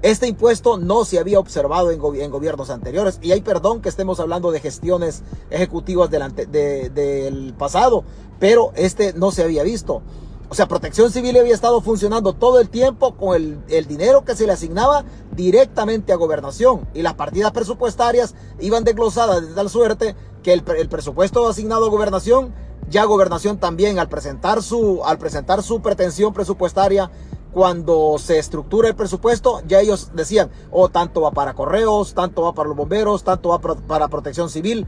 Este 0.03 0.27
impuesto 0.27 0.79
no 0.79 1.05
se 1.05 1.21
había 1.21 1.39
observado 1.39 1.93
en, 1.93 2.01
gobiernos 2.01 2.71
anteriores 2.71 3.21
y 3.23 3.31
hay 3.31 3.41
perdón 3.41 3.81
que 3.81 3.89
estemos 3.89 4.19
hablando 4.19 4.51
de 4.51 4.59
gestiones 4.59 5.23
ejecutivas 5.49 6.11
del, 6.11 7.55
pasado, 7.57 8.03
pero 8.41 8.73
este 8.75 9.13
no 9.13 9.31
se 9.31 9.45
había 9.45 9.63
visto. 9.63 10.03
O 10.49 10.57
sea, 10.57 10.67
Protección 10.67 11.13
Civil 11.13 11.39
había 11.39 11.55
estado 11.55 11.81
funcionando 11.81 12.33
todo 12.33 12.59
el 12.59 12.69
tiempo 12.69 13.15
con 13.15 13.63
el, 13.69 13.87
dinero 13.87 14.25
que 14.25 14.35
se 14.35 14.45
le 14.45 14.53
asignaba 14.53 15.05
directamente 15.37 16.13
a 16.13 16.17
gobernación 16.17 16.89
y 16.95 17.03
las 17.03 17.15
partidas 17.15 17.53
presupuestarias 17.53 18.35
iban 18.59 18.83
desglosadas 18.83 19.49
de 19.49 19.55
tal 19.55 19.71
suerte 19.71 20.17
que 20.43 20.53
el, 20.53 20.65
el 20.77 20.89
presupuesto 20.89 21.47
asignado 21.49 21.87
a 21.87 21.91
gobernación, 21.91 22.53
ya 22.91 23.05
gobernación 23.05 23.59
también 23.59 24.01
al 24.01 24.09
presentar 24.09 24.65
su, 24.65 25.03
al 25.05 25.19
presentar 25.19 25.63
su 25.63 25.81
pretensión 25.81 26.35
presupuestaria 26.35 27.09
cuando 27.53 28.17
se 28.19 28.39
estructura 28.39 28.89
el 28.89 28.95
presupuesto, 28.95 29.61
ya 29.67 29.81
ellos 29.81 30.11
decían, 30.15 30.51
oh, 30.71 30.89
tanto 30.89 31.21
va 31.21 31.33
para 31.33 31.55
correos, 31.55 32.15
tanto 32.15 32.43
va 32.43 32.55
para 32.55 32.69
los 32.69 32.77
bomberos, 32.77 33.25
tanto 33.25 33.51
va 33.51 33.61
para 33.61 34.09
protección 34.09 34.49
civil. 34.49 34.87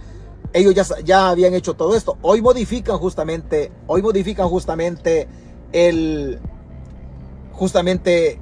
Ellos 0.53 0.75
ya, 0.75 0.85
ya 1.05 1.29
habían 1.29 1.53
hecho 1.55 1.75
todo 1.75 1.95
esto. 1.95 2.17
Hoy 2.23 2.41
modifican 2.41 2.99
justamente, 2.99 3.71
hoy 3.87 4.03
modifican 4.03 4.49
justamente 4.49 5.29
el, 5.73 6.41
justamente 7.53 8.41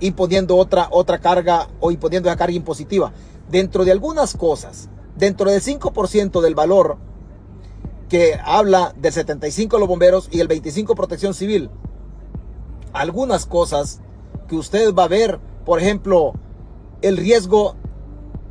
imponiendo 0.00 0.56
otra, 0.56 0.88
otra 0.90 1.18
carga 1.18 1.68
o 1.80 1.90
imponiendo 1.90 2.28
la 2.28 2.36
carga 2.36 2.54
impositiva. 2.54 3.12
Dentro 3.50 3.84
de 3.84 3.92
algunas 3.92 4.36
cosas, 4.36 4.88
dentro 5.16 5.50
del 5.50 5.60
5% 5.60 6.40
del 6.40 6.54
valor 6.54 6.98
que 8.08 8.38
habla 8.44 8.94
del 8.96 9.12
75 9.12 9.78
los 9.78 9.88
bomberos 9.88 10.28
y 10.30 10.40
el 10.40 10.48
25 10.48 10.94
protección 10.94 11.34
civil, 11.34 11.70
algunas 12.94 13.44
cosas 13.44 14.00
que 14.48 14.56
usted 14.56 14.94
va 14.94 15.04
a 15.04 15.08
ver, 15.08 15.38
por 15.66 15.80
ejemplo, 15.80 16.32
el 17.02 17.16
riesgo 17.16 17.74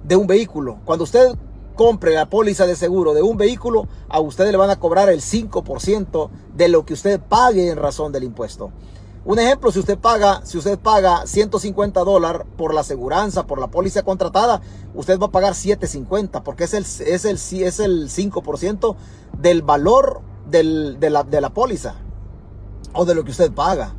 de 0.04 0.16
un 0.16 0.28
vehículo. 0.28 0.80
Cuando 0.86 1.06
usted 1.06 1.36
compre 1.76 2.14
la 2.14 2.30
póliza 2.30 2.68
de 2.68 2.76
seguro 2.76 3.14
de 3.14 3.24
un 3.24 3.38
vehículo, 3.38 3.88
a 4.10 4.20
usted 4.20 4.52
le 4.52 4.58
van 4.58 4.70
a 4.70 4.80
cobrar 4.80 5.10
el 5.10 5.22
5% 5.22 6.30
de 6.56 6.68
lo 6.68 6.86
que 6.86 6.94
usted 6.94 7.20
pague 7.20 7.70
en 7.70 7.78
razón 7.78 8.12
del 8.12 8.26
impuesto. 8.26 8.72
Un 9.26 9.40
ejemplo, 9.40 9.72
si 9.72 9.80
usted 9.80 9.98
paga, 9.98 10.42
si 10.46 10.58
usted 10.58 10.78
paga 10.78 11.26
150 11.26 12.04
dólares 12.04 12.46
por 12.58 12.74
la 12.74 12.82
aseguranza, 12.82 13.48
por 13.48 13.60
la 13.60 13.72
póliza 13.72 14.04
contratada, 14.04 14.62
usted 14.94 15.18
va 15.18 15.28
a 15.28 15.32
pagar 15.32 15.56
750 15.56 16.44
porque 16.44 16.66
es 16.66 16.74
el, 16.74 16.84
es 16.84 17.24
el, 17.24 17.38
es 17.38 17.80
el 17.80 18.10
5% 18.10 18.96
del 19.40 19.62
valor 19.62 20.22
del, 20.50 21.00
de, 21.00 21.10
la, 21.10 21.24
de 21.24 21.40
la 21.40 21.54
póliza 21.54 21.96
o 22.94 23.06
de 23.06 23.16
lo 23.16 23.24
que 23.24 23.32
usted 23.32 23.54
paga 23.54 23.96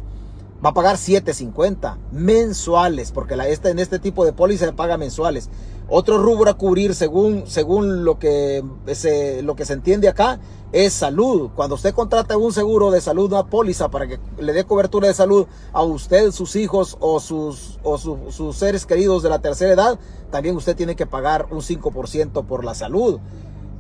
va 0.65 0.71
a 0.71 0.75
pagar 0.75 0.97
7.50 0.97 1.99
mensuales, 2.11 3.13
porque 3.13 3.37
la, 3.37 3.49
este, 3.49 3.71
en 3.71 3.79
este 3.79 3.99
tipo 3.99 4.25
de 4.25 4.33
póliza 4.33 4.65
se 4.65 4.73
paga 4.73 4.97
mensuales. 4.97 5.51
Otro 5.89 6.17
rubro 6.17 6.51
a 6.51 6.55
cubrir 6.55 6.95
según, 6.95 7.45
según 7.47 8.05
lo, 8.05 8.19
que 8.19 8.65
se, 8.93 9.43
lo 9.43 9.55
que 9.57 9.67
se 9.67 9.75
entiende 9.75 10.09
acá 10.09 10.41
es 10.73 10.95
salud. 10.95 11.51
Cuando 11.55 11.75
usted 11.75 11.93
contrata 11.93 12.39
un 12.39 12.55
seguro 12.55 12.91
de 12.91 13.03
salud, 13.03 13.31
una 13.31 13.45
póliza 13.45 13.91
para 13.91 14.07
que 14.07 14.19
le 14.39 14.55
dé 14.55 14.65
cobertura 14.65 15.09
de 15.09 15.15
salud 15.15 15.47
a 15.75 15.83
usted, 15.83 16.31
sus 16.31 16.57
hijos 16.57 16.97
o 17.01 17.21
sus, 17.21 17.79
o 17.83 17.99
sus 17.99 18.57
seres 18.57 18.87
queridos 18.87 19.23
de 19.23 19.29
la 19.29 19.41
tercera 19.41 19.75
edad, 19.75 19.99
también 20.31 20.57
usted 20.57 20.75
tiene 20.75 20.97
que 20.97 21.05
pagar 21.05 21.49
un 21.51 21.61
5% 21.61 22.47
por 22.47 22.65
la 22.65 22.75
salud. 22.75 23.21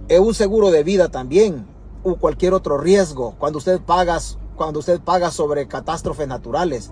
Es 0.09 0.21
un 0.21 0.35
seguro 0.35 0.71
de 0.71 0.85
vida 0.85 1.09
también 1.09 1.67
o 2.03 2.17
cualquier 2.17 2.53
otro 2.53 2.77
riesgo. 2.77 3.35
Cuando 3.39 3.57
usted 3.59 3.81
paga 3.81 4.21
cuando 4.57 4.81
usted 4.81 5.01
paga 5.01 5.31
sobre 5.31 5.67
catástrofes 5.67 6.29
naturales, 6.29 6.91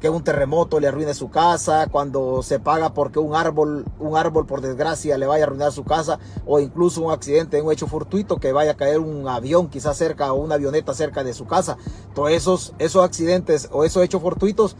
que 0.00 0.10
un 0.10 0.22
terremoto 0.22 0.78
le 0.78 0.88
arruine 0.88 1.14
su 1.14 1.30
casa, 1.30 1.86
cuando 1.90 2.42
se 2.42 2.60
paga 2.60 2.92
porque 2.92 3.18
un 3.18 3.34
árbol, 3.34 3.86
un 3.98 4.16
árbol 4.16 4.46
por 4.46 4.60
desgracia 4.60 5.16
le 5.16 5.26
vaya 5.26 5.44
a 5.44 5.46
arruinar 5.46 5.72
su 5.72 5.84
casa, 5.84 6.18
o 6.44 6.60
incluso 6.60 7.02
un 7.02 7.12
accidente, 7.12 7.62
un 7.62 7.72
hecho 7.72 7.86
fortuito 7.86 8.36
que 8.36 8.52
vaya 8.52 8.72
a 8.72 8.76
caer 8.76 8.98
un 8.98 9.26
avión 9.28 9.68
quizás 9.68 9.96
cerca 9.96 10.32
o 10.32 10.36
una 10.36 10.56
avioneta 10.56 10.92
cerca 10.94 11.24
de 11.24 11.32
su 11.32 11.46
casa. 11.46 11.78
Todos 12.14 12.30
esos, 12.30 12.74
esos 12.78 13.02
accidentes 13.04 13.68
o 13.72 13.84
esos 13.84 14.02
hechos 14.02 14.20
fortuitos 14.20 14.76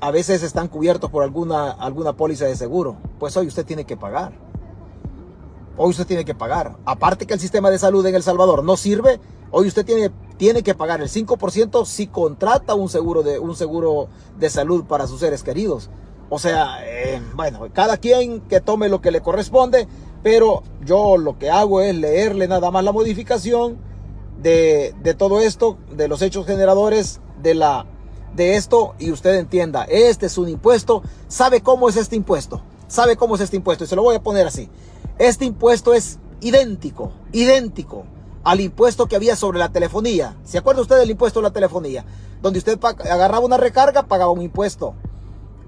a 0.00 0.10
veces 0.10 0.42
están 0.42 0.68
cubiertos 0.68 1.10
por 1.10 1.22
alguna, 1.22 1.70
alguna 1.70 2.14
póliza 2.14 2.46
de 2.46 2.56
seguro. 2.56 2.96
Pues 3.18 3.36
hoy 3.36 3.46
usted 3.46 3.66
tiene 3.66 3.84
que 3.84 3.96
pagar. 3.96 4.32
Hoy 5.76 5.90
usted 5.90 6.06
tiene 6.06 6.24
que 6.24 6.34
pagar. 6.34 6.76
Aparte 6.84 7.26
que 7.26 7.34
el 7.34 7.40
sistema 7.40 7.70
de 7.70 7.78
salud 7.78 8.04
en 8.06 8.14
El 8.14 8.22
Salvador 8.22 8.62
no 8.62 8.76
sirve, 8.76 9.20
hoy 9.50 9.66
usted 9.66 9.84
tiene 9.84 10.10
tiene 10.36 10.62
que 10.62 10.74
pagar 10.74 11.00
el 11.00 11.08
5% 11.08 11.84
si 11.86 12.06
contrata 12.06 12.74
un 12.74 12.88
seguro 12.88 13.22
de, 13.22 13.38
un 13.38 13.54
seguro 13.54 14.08
de 14.38 14.50
salud 14.50 14.84
para 14.84 15.06
sus 15.06 15.20
seres 15.20 15.42
queridos. 15.42 15.90
O 16.30 16.38
sea, 16.38 16.78
eh, 16.82 17.20
bueno, 17.34 17.68
cada 17.72 17.96
quien 17.96 18.40
que 18.40 18.60
tome 18.60 18.88
lo 18.88 19.00
que 19.00 19.10
le 19.10 19.20
corresponde, 19.20 19.86
pero 20.22 20.62
yo 20.84 21.16
lo 21.16 21.38
que 21.38 21.50
hago 21.50 21.80
es 21.80 21.94
leerle 21.94 22.48
nada 22.48 22.70
más 22.70 22.82
la 22.82 22.92
modificación 22.92 23.78
de, 24.40 24.94
de 25.02 25.14
todo 25.14 25.40
esto, 25.40 25.78
de 25.94 26.08
los 26.08 26.22
hechos 26.22 26.46
generadores 26.46 27.20
de, 27.42 27.54
la, 27.54 27.86
de 28.34 28.56
esto, 28.56 28.94
y 28.98 29.12
usted 29.12 29.36
entienda, 29.36 29.84
este 29.84 30.26
es 30.26 30.38
un 30.38 30.48
impuesto, 30.48 31.02
¿sabe 31.28 31.60
cómo 31.60 31.88
es 31.88 31.96
este 31.96 32.16
impuesto? 32.16 32.62
¿Sabe 32.88 33.16
cómo 33.16 33.36
es 33.36 33.42
este 33.42 33.56
impuesto? 33.56 33.84
Y 33.84 33.86
se 33.86 33.96
lo 33.96 34.02
voy 34.02 34.16
a 34.16 34.22
poner 34.22 34.46
así. 34.46 34.68
Este 35.18 35.44
impuesto 35.44 35.94
es 35.94 36.18
idéntico, 36.40 37.12
idéntico 37.32 38.04
al 38.44 38.60
impuesto 38.60 39.06
que 39.06 39.16
había 39.16 39.36
sobre 39.36 39.58
la 39.58 39.72
telefonía. 39.72 40.36
¿Se 40.44 40.58
acuerda 40.58 40.82
usted 40.82 40.98
del 40.98 41.10
impuesto 41.10 41.40
de 41.40 41.44
la 41.44 41.52
telefonía? 41.52 42.04
Donde 42.42 42.58
usted 42.58 42.78
agarraba 42.82 43.44
una 43.44 43.56
recarga, 43.56 44.02
pagaba 44.04 44.30
un 44.30 44.42
impuesto. 44.42 44.94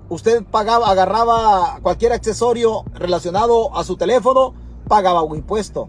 Usted 0.09 0.45
pagaba, 0.45 0.88
agarraba 0.88 1.80
cualquier 1.83 2.12
accesorio 2.12 2.85
relacionado 2.95 3.76
a 3.76 3.83
su 3.83 3.97
teléfono, 3.97 4.54
pagaba 4.87 5.23
un 5.23 5.38
impuesto. 5.38 5.88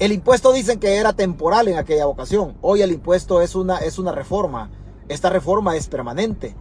El 0.00 0.12
impuesto 0.12 0.52
dicen 0.52 0.80
que 0.80 0.96
era 0.96 1.12
temporal 1.12 1.68
en 1.68 1.78
aquella 1.78 2.06
ocasión. 2.06 2.56
Hoy 2.62 2.82
el 2.82 2.90
impuesto 2.90 3.40
es 3.40 3.54
una, 3.54 3.78
es 3.78 3.98
una 3.98 4.12
reforma. 4.12 4.70
Esta 5.08 5.30
reforma 5.30 5.76
es 5.76 5.88
permanente. 5.88 6.56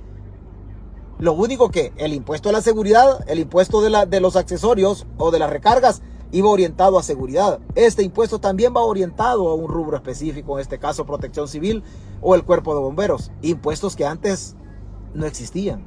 Lo 1.17 1.33
único 1.33 1.69
que 1.69 1.91
el 1.97 2.13
impuesto 2.13 2.49
de 2.49 2.53
la 2.53 2.61
seguridad, 2.61 3.25
el 3.27 3.39
impuesto 3.39 3.81
de, 3.81 3.89
la, 3.89 4.05
de 4.05 4.21
los 4.21 4.35
accesorios 4.35 5.07
o 5.17 5.31
de 5.31 5.39
las 5.39 5.49
recargas, 5.49 6.01
iba 6.31 6.49
orientado 6.49 6.97
a 6.97 7.03
seguridad. 7.03 7.59
Este 7.75 8.03
impuesto 8.03 8.39
también 8.39 8.73
va 8.75 8.81
orientado 8.81 9.49
a 9.49 9.55
un 9.55 9.67
rubro 9.67 9.97
específico, 9.97 10.57
en 10.57 10.61
este 10.61 10.79
caso 10.79 11.05
protección 11.05 11.47
civil 11.47 11.83
o 12.21 12.35
el 12.35 12.43
cuerpo 12.43 12.73
de 12.73 12.81
bomberos. 12.81 13.31
Impuestos 13.41 13.95
que 13.95 14.05
antes 14.05 14.55
no 15.13 15.25
existían. 15.25 15.85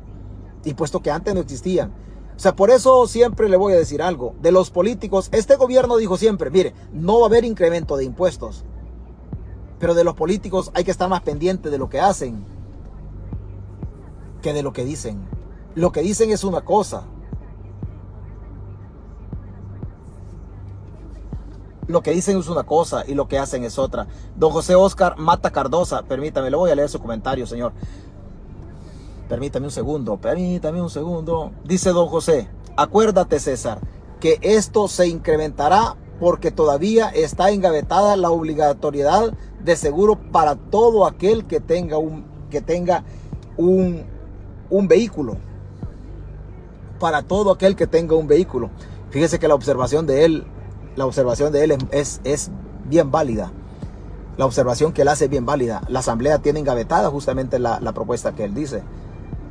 Impuestos 0.64 1.00
que 1.02 1.10
antes 1.10 1.34
no 1.34 1.40
existían. 1.40 1.92
O 2.36 2.38
sea, 2.38 2.56
por 2.56 2.70
eso 2.70 3.06
siempre 3.06 3.48
le 3.48 3.56
voy 3.56 3.72
a 3.74 3.76
decir 3.76 4.02
algo. 4.02 4.34
De 4.40 4.52
los 4.52 4.70
políticos, 4.70 5.28
este 5.32 5.56
gobierno 5.56 5.96
dijo 5.96 6.16
siempre, 6.16 6.50
mire, 6.50 6.74
no 6.92 7.20
va 7.20 7.26
a 7.26 7.28
haber 7.28 7.44
incremento 7.44 7.96
de 7.96 8.04
impuestos. 8.04 8.64
Pero 9.78 9.94
de 9.94 10.04
los 10.04 10.14
políticos 10.14 10.70
hay 10.74 10.84
que 10.84 10.90
estar 10.90 11.08
más 11.08 11.22
pendiente 11.22 11.70
de 11.70 11.78
lo 11.78 11.88
que 11.88 12.00
hacen 12.00 12.44
que 14.42 14.52
de 14.52 14.62
lo 14.62 14.72
que 14.74 14.84
dicen. 14.84 15.26
Lo 15.74 15.92
que 15.92 16.02
dicen 16.02 16.30
es 16.30 16.44
una 16.44 16.60
cosa. 16.62 17.04
Lo 21.92 22.02
que 22.02 22.12
dicen 22.12 22.38
es 22.38 22.48
una 22.48 22.62
cosa 22.62 23.04
y 23.06 23.14
lo 23.14 23.28
que 23.28 23.38
hacen 23.38 23.64
es 23.64 23.78
otra. 23.78 24.06
Don 24.34 24.50
José 24.50 24.74
Oscar 24.74 25.18
Mata 25.18 25.50
Cardosa, 25.50 26.02
permítame, 26.02 26.50
le 26.50 26.56
voy 26.56 26.70
a 26.70 26.74
leer 26.74 26.88
su 26.88 26.98
comentario, 26.98 27.46
señor. 27.46 27.72
Permítame 29.28 29.66
un 29.66 29.72
segundo, 29.72 30.16
permítame 30.16 30.80
un 30.80 30.88
segundo. 30.88 31.52
Dice 31.64 31.90
don 31.90 32.08
José, 32.08 32.48
acuérdate 32.78 33.38
César, 33.38 33.78
que 34.20 34.38
esto 34.40 34.88
se 34.88 35.06
incrementará 35.06 35.96
porque 36.18 36.50
todavía 36.50 37.10
está 37.10 37.50
engavetada 37.50 38.16
la 38.16 38.30
obligatoriedad 38.30 39.34
de 39.62 39.76
seguro 39.76 40.18
para 40.32 40.56
todo 40.56 41.04
aquel 41.04 41.46
que 41.46 41.60
tenga 41.60 41.98
un, 41.98 42.24
que 42.50 42.62
tenga 42.62 43.04
un, 43.58 44.04
un 44.70 44.88
vehículo. 44.88 45.36
Para 46.98 47.20
todo 47.20 47.50
aquel 47.50 47.76
que 47.76 47.86
tenga 47.86 48.16
un 48.16 48.28
vehículo. 48.28 48.70
Fíjese 49.10 49.38
que 49.38 49.46
la 49.46 49.54
observación 49.54 50.06
de 50.06 50.24
él, 50.24 50.46
la 50.96 51.06
observación 51.06 51.52
de 51.52 51.64
él 51.64 51.76
es, 51.90 52.20
es 52.24 52.50
bien 52.84 53.10
válida. 53.10 53.52
La 54.36 54.46
observación 54.46 54.92
que 54.92 55.02
él 55.02 55.08
hace 55.08 55.24
es 55.24 55.30
bien 55.30 55.46
válida. 55.46 55.82
La 55.88 56.00
asamblea 56.00 56.38
tiene 56.38 56.60
engavetada 56.60 57.10
justamente 57.10 57.58
la, 57.58 57.80
la 57.80 57.92
propuesta 57.92 58.32
que 58.32 58.44
él 58.44 58.54
dice. 58.54 58.82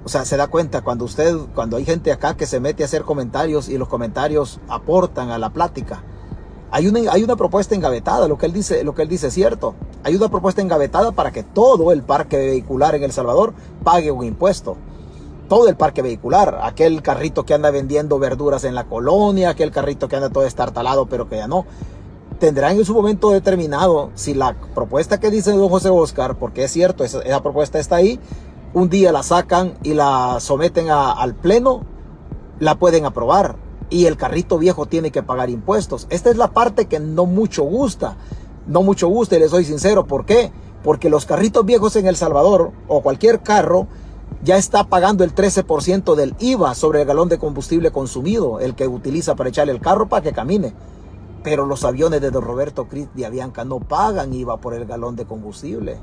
O 0.04 0.10
sea, 0.10 0.26
se 0.26 0.38
da 0.38 0.48
cuenta 0.48 0.82
cuando 0.82 1.06
usted, 1.06 1.36
cuando 1.54 1.78
hay 1.78 1.86
gente 1.86 2.12
acá 2.12 2.36
que 2.36 2.48
se 2.48 2.60
mete 2.60 2.84
a 2.84 2.88
hacer 2.88 3.04
comentarios 3.04 3.70
y 3.70 3.78
los 3.78 3.88
comentarios 3.88 4.60
aportan 4.68 5.30
a 5.30 5.38
la 5.38 5.52
plática. 5.52 6.04
Hay 6.72 6.88
una, 6.88 7.12
hay 7.12 7.24
una 7.24 7.36
propuesta 7.36 7.76
engavetada, 7.76 8.28
lo 8.28 8.38
que 8.38 8.46
él 8.46 8.54
dice, 8.54 8.84
lo 8.84 8.96
que 8.96 9.04
él 9.04 9.10
dice 9.10 9.28
es 9.28 9.34
cierto. 9.34 9.76
Hay 10.04 10.16
una 10.16 10.30
propuesta 10.30 10.62
engavetada 10.62 11.12
para 11.12 11.32
que 11.32 11.44
todo 11.44 11.92
el 11.92 12.02
parque 12.02 12.38
vehicular 12.38 12.96
en 12.96 13.04
El 13.04 13.12
Salvador 13.12 13.54
pague 13.84 14.12
un 14.12 14.26
impuesto. 14.26 14.78
Todo 15.52 15.68
el 15.68 15.76
parque 15.76 16.02
vehicular, 16.02 16.62
aquel 16.64 17.02
carrito 17.02 17.44
que 17.44 17.54
anda 17.54 17.72
vendiendo 17.72 18.20
verduras 18.20 18.64
en 18.64 18.74
la 18.74 18.86
colonia, 18.86 19.50
aquel 19.50 19.70
carrito 19.70 20.08
que 20.08 20.16
anda 20.16 20.30
todo 20.30 20.46
estartalado 20.46 21.08
pero 21.08 21.28
que 21.28 21.36
ya 21.36 21.48
no. 21.50 21.66
Tendrán 22.40 22.78
en 22.78 22.86
su 22.86 22.94
momento 22.94 23.32
determinado 23.32 24.12
si 24.16 24.34
la 24.34 24.56
propuesta 24.74 25.20
que 25.20 25.30
dice 25.30 25.52
don 25.52 25.68
José 25.68 25.90
Oscar, 25.90 26.38
porque 26.38 26.64
es 26.64 26.72
cierto, 26.72 27.04
esa, 27.04 27.44
propuesta 27.44 27.80
está 27.80 27.98
ahí, 27.98 28.18
un 28.74 28.90
día 28.90 29.12
la 29.12 29.24
sacan 29.24 29.74
y 29.84 29.94
la 29.94 30.38
someten 30.40 30.90
al 30.90 31.36
pleno, 31.36 31.82
la 32.60 32.80
pueden 32.80 33.06
aprobar 33.06 33.58
y 33.90 34.06
el 34.06 34.16
carrito 34.16 34.58
viejo 34.58 34.86
tiene 34.86 35.12
que 35.12 35.22
pagar 35.22 35.50
impuestos. 35.50 36.08
Esta 36.12 36.30
es 36.30 36.38
la 36.38 36.52
parte 36.52 36.86
que 36.86 37.02
no 37.02 37.26
mucho 37.26 37.64
gusta, 37.64 38.16
no 38.68 38.84
mucho 38.84 39.10
gusta 39.10 39.36
y 39.36 39.40
les 39.40 39.52
soy 39.52 39.66
sincero, 39.66 40.08
¿por 40.08 40.26
qué? 40.26 40.50
Porque 40.82 41.10
los 41.10 41.26
carritos 41.26 41.66
viejos 41.66 41.98
en 41.98 42.08
El 42.08 42.16
Salvador 42.16 42.72
o 42.88 43.02
cualquier 43.02 43.42
carro 43.42 43.90
ya 44.44 44.58
está 44.58 44.84
pagando 44.86 45.24
el 45.24 45.36
13% 45.36 46.16
del 46.16 46.36
IVA 46.40 46.74
sobre 46.74 47.02
el 47.02 47.08
galón 47.08 47.30
de 47.30 47.38
combustible 47.38 47.92
consumido, 47.92 48.60
el 48.60 48.76
que 48.76 48.88
utiliza 48.88 49.36
para 49.36 49.50
echarle 49.50 49.72
el 49.72 49.82
carro 49.82 50.10
para 50.10 50.24
que 50.24 50.34
camine. 50.34 50.74
Pero 51.44 51.66
los 51.66 51.84
aviones 51.84 52.22
de 52.22 52.32
Don 52.32 52.44
Roberto 52.44 52.88
Cris 52.88 53.08
de 53.14 53.26
Avianca 53.26 53.66
no 53.66 53.80
pagan 53.80 54.34
IVA 54.34 54.58
por 54.58 54.74
el 54.74 54.86
galón 54.86 55.16
de 55.16 55.26
combustible. 55.26 56.00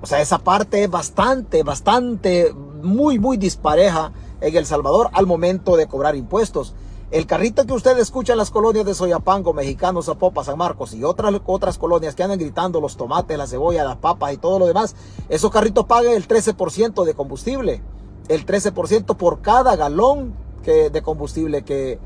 O 0.00 0.06
sea, 0.06 0.20
esa 0.20 0.38
parte 0.38 0.84
es 0.84 0.90
bastante, 0.90 1.62
bastante, 1.62 2.52
muy, 2.82 3.18
muy 3.18 3.36
dispareja 3.36 4.12
en 4.40 4.56
El 4.56 4.66
Salvador 4.66 5.10
al 5.12 5.26
momento 5.26 5.76
de 5.76 5.86
cobrar 5.86 6.14
impuestos. 6.14 6.74
El 7.10 7.26
carrito 7.26 7.64
que 7.64 7.72
usted 7.72 7.98
escucha 7.98 8.32
en 8.32 8.38
las 8.38 8.50
colonias 8.50 8.84
de 8.84 8.94
Soyapango, 8.94 9.54
Mexicanos, 9.54 10.06
Zapopa, 10.06 10.44
San 10.44 10.58
Marcos 10.58 10.92
y 10.92 11.04
otras, 11.04 11.40
otras 11.46 11.78
colonias 11.78 12.14
que 12.14 12.22
andan 12.22 12.38
gritando 12.38 12.80
los 12.80 12.96
tomates, 12.96 13.38
la 13.38 13.46
cebolla, 13.46 13.82
las 13.82 13.96
papas 13.96 14.34
y 14.34 14.36
todo 14.36 14.58
lo 14.58 14.66
demás, 14.66 14.94
esos 15.30 15.50
carritos 15.50 15.86
pagan 15.86 16.12
el 16.12 16.28
13% 16.28 17.04
de 17.04 17.14
combustible. 17.14 17.82
El 18.28 18.44
13% 18.44 19.16
por 19.16 19.40
cada 19.40 19.74
galón 19.76 20.34
de 20.64 21.00
combustible 21.00 21.62
que, 21.64 21.98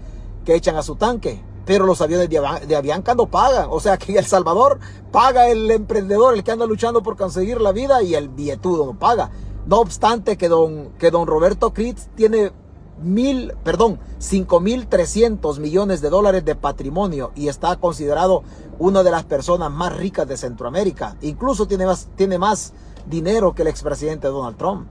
que 0.45 0.55
echan 0.55 0.77
a 0.77 0.85
su 0.85 0.95
tanque 0.95 1.43
pero 1.65 1.87
los 1.87 2.01
aviones 2.01 2.29
de, 2.29 2.77
Avianca 2.77 3.15
no 3.15 3.27
pagan. 3.27 3.69
O 3.71 3.81
sea 3.81 3.97
que 3.97 4.19
El 4.19 4.27
Salvador 4.27 4.79
paga 5.11 5.49
el 5.49 5.71
emprendedor, 5.71 6.35
el 6.35 6.43
que 6.43 6.53
anda 6.53 6.67
luchando 6.67 7.03
por 7.03 7.17
conseguir 7.17 7.61
la 7.61 7.73
vida 7.73 8.03
y 8.03 8.15
el 8.15 8.29
billetudo 8.29 8.87
no 8.87 8.99
paga. 8.99 9.31
No 9.67 9.79
obstante 9.79 10.37
que 10.37 10.49
don, 10.49 10.91
que 10.99 11.11
don 11.11 11.27
Roberto 11.27 11.73
Critz 11.73 12.09
tiene 12.17 12.53
mil, 13.03 13.55
perdón, 13.65 13.99
cinco 14.19 14.61
mil 14.61 14.87
trescientos 14.87 15.59
millones 15.59 16.01
de 16.01 16.11
dólares 16.11 16.45
de 16.45 16.55
patrimonio 16.55 17.33
y 17.35 17.49
está 17.49 17.77
considerado 17.77 18.43
una 18.79 19.03
de 19.03 19.11
las 19.11 19.25
personas 19.25 19.71
más 19.71 19.97
ricas 19.97 20.27
de 20.27 20.37
Centroamérica. 20.37 21.17
Incluso 21.23 21.67
tiene 21.67 21.87
más, 21.87 22.09
tiene 22.17 22.39
más 22.39 22.73
dinero 23.07 23.55
que 23.55 23.63
el 23.63 23.69
expresidente 23.69 24.29
Donald 24.29 24.57
Trump. 24.57 24.87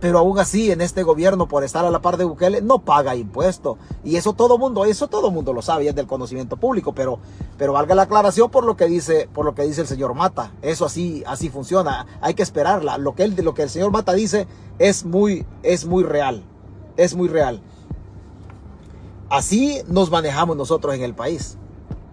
Pero 0.00 0.18
aún 0.18 0.38
así 0.38 0.70
en 0.70 0.80
este 0.80 1.02
gobierno 1.02 1.46
por 1.46 1.62
estar 1.62 1.84
a 1.84 1.90
la 1.90 2.00
par 2.00 2.16
de 2.16 2.24
Bukele 2.24 2.62
no 2.62 2.78
paga 2.78 3.16
impuesto 3.16 3.76
y 4.02 4.16
eso 4.16 4.32
todo 4.32 4.56
mundo 4.56 4.86
eso 4.86 5.08
todo 5.08 5.30
mundo 5.30 5.52
lo 5.52 5.60
sabe 5.60 5.88
es 5.88 5.94
del 5.94 6.06
conocimiento 6.06 6.56
público. 6.56 6.94
Pero 6.94 7.18
pero 7.58 7.74
valga 7.74 7.94
la 7.94 8.02
aclaración 8.02 8.50
por 8.50 8.64
lo 8.64 8.76
que 8.76 8.86
dice 8.86 9.28
por 9.32 9.44
lo 9.44 9.54
que 9.54 9.62
dice 9.62 9.82
el 9.82 9.86
señor 9.86 10.14
Mata. 10.14 10.52
Eso 10.62 10.86
así 10.86 11.22
así 11.26 11.50
funciona. 11.50 12.06
Hay 12.22 12.32
que 12.32 12.42
esperarla. 12.42 12.96
Lo 12.96 13.14
que 13.14 13.24
él 13.24 13.36
lo 13.42 13.52
que 13.52 13.64
el 13.64 13.70
señor 13.70 13.90
Mata 13.90 14.14
dice 14.14 14.46
es 14.78 15.04
muy 15.04 15.44
es 15.62 15.84
muy 15.84 16.02
real 16.02 16.44
es 17.02 17.14
muy 17.14 17.28
real 17.28 17.60
así 19.30 19.80
nos 19.86 20.10
manejamos 20.10 20.56
nosotros 20.56 20.94
en 20.94 21.02
el 21.02 21.14
país 21.14 21.56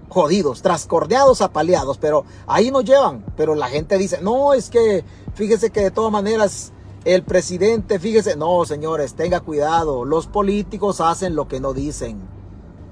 jodidos, 0.08 0.62
trascordeados, 0.62 1.42
apaleados, 1.42 1.98
pero 1.98 2.24
ahí 2.46 2.72
nos 2.72 2.86
llevan. 2.86 3.26
Pero 3.36 3.56
la 3.56 3.68
gente 3.68 3.98
dice, 3.98 4.20
no, 4.22 4.54
es 4.54 4.70
que 4.70 5.04
fíjese 5.34 5.70
que 5.70 5.82
de 5.82 5.92
todas 5.92 6.12
maneras 6.12 6.72
el 7.04 7.24
presidente, 7.24 8.00
fíjese, 8.00 8.38
no, 8.38 8.64
señores, 8.66 9.16
tenga 9.16 9.42
cuidado. 9.42 10.06
Los 10.06 10.28
políticos 10.28 11.02
hacen 11.02 11.36
lo 11.36 11.48
que 11.48 11.60
no 11.60 11.74
dicen. 11.74 12.20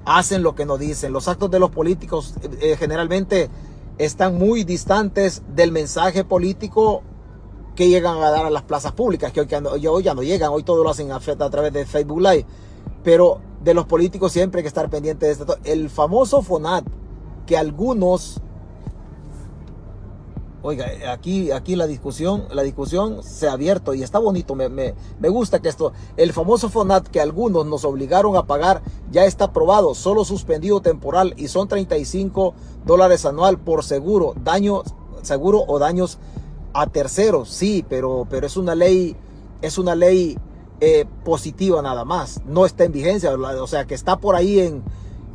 Hacen 0.04 0.42
lo 0.42 0.54
que 0.54 0.66
no 0.66 0.76
dicen. 0.76 1.12
Los 1.12 1.26
actos 1.26 1.50
de 1.50 1.58
los 1.58 1.70
políticos 1.70 2.34
eh, 2.42 2.58
eh, 2.60 2.76
generalmente 2.78 3.48
están 3.98 4.36
muy 4.36 4.64
distantes 4.64 5.42
del 5.54 5.72
mensaje 5.72 6.22
político 6.22 7.02
que 7.76 7.88
llegan 7.88 8.16
a 8.18 8.30
dar 8.30 8.46
a 8.46 8.50
las 8.50 8.62
plazas 8.62 8.92
públicas, 8.92 9.30
que 9.32 9.40
hoy, 9.42 10.02
ya 10.02 10.14
no 10.14 10.22
llegan, 10.22 10.50
hoy 10.50 10.64
todo 10.64 10.82
lo 10.82 10.90
hacen 10.90 11.12
a, 11.12 11.20
través 11.20 11.72
de 11.72 11.86
Facebook 11.86 12.20
Live. 12.20 12.46
Pero 13.04 13.38
de 13.62 13.74
los 13.74 13.86
políticos 13.86 14.32
siempre 14.32 14.60
hay 14.60 14.64
que 14.64 14.68
estar 14.68 14.90
pendiente 14.90 15.26
de 15.26 15.32
esto. 15.32 15.58
El 15.62 15.90
famoso 15.90 16.42
FONAT, 16.42 16.84
que 17.46 17.56
algunos 17.56 18.40
Oiga, 20.62 21.12
aquí, 21.12 21.52
aquí 21.52 21.76
la 21.76 21.86
discusión, 21.86 22.46
la 22.50 22.62
discusión 22.62 23.22
se 23.22 23.46
ha 23.46 23.52
abierto 23.52 23.94
y 23.94 24.02
está 24.02 24.18
bonito. 24.18 24.56
Me, 24.56 24.68
me, 24.68 24.96
me, 25.20 25.28
gusta 25.28 25.62
que 25.62 25.68
esto, 25.68 25.92
el 26.16 26.32
famoso 26.32 26.68
FONAT 26.68 27.06
que 27.06 27.20
algunos 27.20 27.66
nos 27.66 27.84
obligaron 27.84 28.36
a 28.36 28.46
pagar 28.46 28.82
ya 29.12 29.26
está 29.26 29.44
aprobado, 29.44 29.94
solo 29.94 30.24
suspendido 30.24 30.80
temporal 30.80 31.34
y 31.36 31.46
son 31.46 31.68
35 31.68 32.54
dólares 32.84 33.24
anual 33.26 33.58
por 33.60 33.84
seguro, 33.84 34.34
daño, 34.42 34.82
seguro 35.22 35.62
o 35.68 35.78
daños 35.78 36.18
a 36.80 36.86
terceros. 36.86 37.50
Sí, 37.50 37.84
pero, 37.88 38.26
pero 38.28 38.46
es 38.46 38.56
una 38.56 38.74
ley, 38.74 39.16
es 39.62 39.78
una 39.78 39.94
ley 39.94 40.38
eh, 40.80 41.06
positiva 41.24 41.82
nada 41.82 42.04
más. 42.04 42.42
No 42.46 42.66
está 42.66 42.84
en 42.84 42.92
vigencia, 42.92 43.32
o 43.34 43.66
sea 43.66 43.86
que 43.86 43.94
está 43.94 44.18
por 44.18 44.34
ahí 44.34 44.60
en 44.60 44.82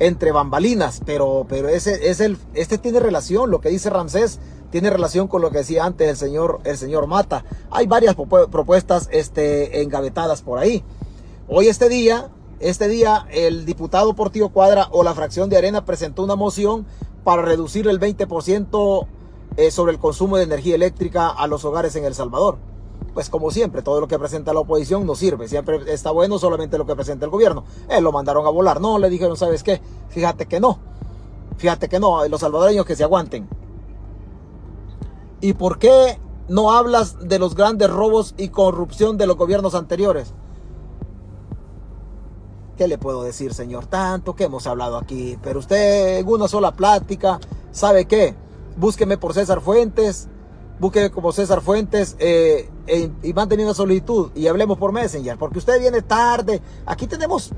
entre 0.02 0.32
bambalinas, 0.32 1.00
pero, 1.06 1.46
pero 1.48 1.70
ese 1.70 2.10
es 2.10 2.22
el, 2.22 2.40
este 2.56 2.80
tiene 2.80 3.00
relación, 3.00 3.52
lo 3.52 3.62
que 3.62 3.70
dice 3.70 3.92
Ramsés 3.92 4.40
tiene 4.72 4.90
relación 4.90 5.28
con 5.28 5.44
lo 5.44 5.52
que 5.52 5.60
decía 5.60 5.86
antes 5.86 6.10
el 6.10 6.18
señor, 6.18 6.60
el 6.64 6.76
señor 6.76 7.06
Mata. 7.06 7.46
Hay 7.70 7.86
varias 7.86 8.16
propuestas 8.16 9.10
este, 9.12 9.84
engavetadas 9.84 10.42
por 10.42 10.58
ahí. 10.58 10.84
Hoy 11.48 11.68
este 11.68 11.88
día, 11.88 12.30
este 12.60 12.88
día 12.88 13.28
el 13.30 13.66
diputado 13.66 14.16
Portillo 14.16 14.50
Cuadra 14.50 14.88
o 14.90 15.04
la 15.04 15.14
fracción 15.14 15.50
de 15.52 15.58
Arena 15.58 15.86
presentó 15.86 16.24
una 16.24 16.36
moción 16.36 16.88
para 17.24 17.44
reducir 17.44 17.88
el 17.88 18.00
20% 18.00 19.08
eh, 19.58 19.72
sobre 19.72 19.92
el 19.92 20.00
consumo 20.00 20.38
de 20.38 20.44
energía 20.44 20.76
eléctrica 20.76 21.30
a 21.30 21.48
los 21.48 21.66
hogares 21.66 21.96
en 21.96 22.06
El 22.06 22.16
Salvador. 22.16 22.58
Pues 23.14 23.30
como 23.30 23.52
siempre, 23.52 23.82
todo 23.82 24.00
lo 24.00 24.08
que 24.08 24.18
presenta 24.18 24.54
la 24.54 24.62
oposición 24.62 25.06
no 25.06 25.16
sirve. 25.16 25.48
Siempre 25.48 25.82
está 25.88 26.12
bueno 26.12 26.40
solamente 26.40 26.78
lo 26.78 26.86
que 26.86 26.96
presenta 26.96 27.26
el 27.26 27.32
gobierno. 27.32 27.66
Eh, 27.90 28.00
lo 28.00 28.12
mandaron 28.12 28.46
a 28.46 28.50
volar. 28.50 28.80
No, 28.80 29.00
le 29.00 29.10
dijeron, 29.10 29.36
¿sabes 29.36 29.64
qué? 29.64 29.82
Fíjate 30.10 30.46
que 30.46 30.60
no. 30.60 30.80
Fíjate 31.58 31.90
que 31.90 32.00
no. 32.00 32.26
Los 32.28 32.42
salvadoreños 32.42 32.86
que 32.86 32.96
se 32.96 33.04
aguanten. 33.04 33.50
¿Y 35.42 35.54
por 35.54 35.78
qué 35.80 36.20
no 36.48 36.72
hablas 36.72 37.28
de 37.28 37.40
los 37.40 37.56
grandes 37.56 37.90
robos 37.90 38.34
y 38.38 38.50
corrupción 38.50 39.18
de 39.18 39.28
los 39.28 39.36
gobiernos 39.36 39.76
anteriores? 39.76 40.34
¿qué 42.82 42.88
le 42.88 42.98
puedo 42.98 43.22
decir, 43.22 43.54
señor? 43.54 43.86
Tanto 43.86 44.36
que 44.36 44.46
hemos 44.46 44.66
hablado 44.66 44.98
aquí, 44.98 45.38
pero 45.44 45.60
usted 45.60 46.18
en 46.18 46.28
una 46.28 46.48
sola 46.48 46.72
plática, 46.72 47.40
¿sabe 47.72 48.06
qué? 48.06 48.34
Búsqueme 48.82 49.16
por 49.16 49.36
César 49.36 49.62
Fuentes, 49.62 50.28
búsqueme 50.80 51.12
como 51.12 51.32
César 51.32 51.62
Fuentes 51.62 52.16
eh, 52.18 52.68
y 53.22 53.32
manteniendo 53.32 53.70
una 53.70 53.78
solicitud 53.78 54.32
y 54.34 54.48
hablemos 54.48 54.80
por 54.80 54.92
Messenger, 54.92 55.38
porque 55.38 55.60
usted 55.60 55.80
viene 55.80 56.02
tarde. 56.02 56.64
Aquí 56.88 57.06
tenemos 57.06 57.52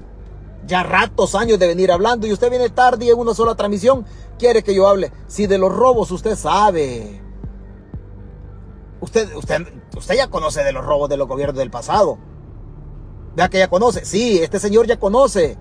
ya 0.67 0.83
ratos 0.83 1.33
años 1.33 1.59
de 1.59 1.67
venir 1.67 1.93
hablando 1.93 2.27
y 2.27 2.33
usted 2.33 2.49
viene 2.49 2.69
tarde 2.69 3.05
y 3.05 3.09
en 3.09 3.17
una 3.17 3.33
sola 3.33 3.55
transmisión 3.55 4.05
quiere 4.37 4.63
que 4.63 4.75
yo 4.75 4.85
hable. 4.85 5.13
Si 5.27 5.47
de 5.47 5.57
los 5.57 5.73
robos 5.73 6.11
usted 6.11 6.35
sabe. 6.35 7.21
Usted, 8.99 9.33
usted, 9.37 9.61
usted 9.95 10.15
ya 10.15 10.27
conoce 10.29 10.61
de 10.61 10.73
los 10.73 10.85
robos 10.85 11.07
de 11.07 11.15
los 11.15 11.29
gobiernos 11.29 11.57
del 11.57 11.71
pasado. 11.71 12.17
Vea 13.37 13.47
que 13.47 13.59
ya 13.59 13.69
conoce. 13.69 14.03
Sí, 14.03 14.39
este 14.39 14.59
señor 14.59 14.87
ya 14.87 14.99
conoce. 14.99 15.57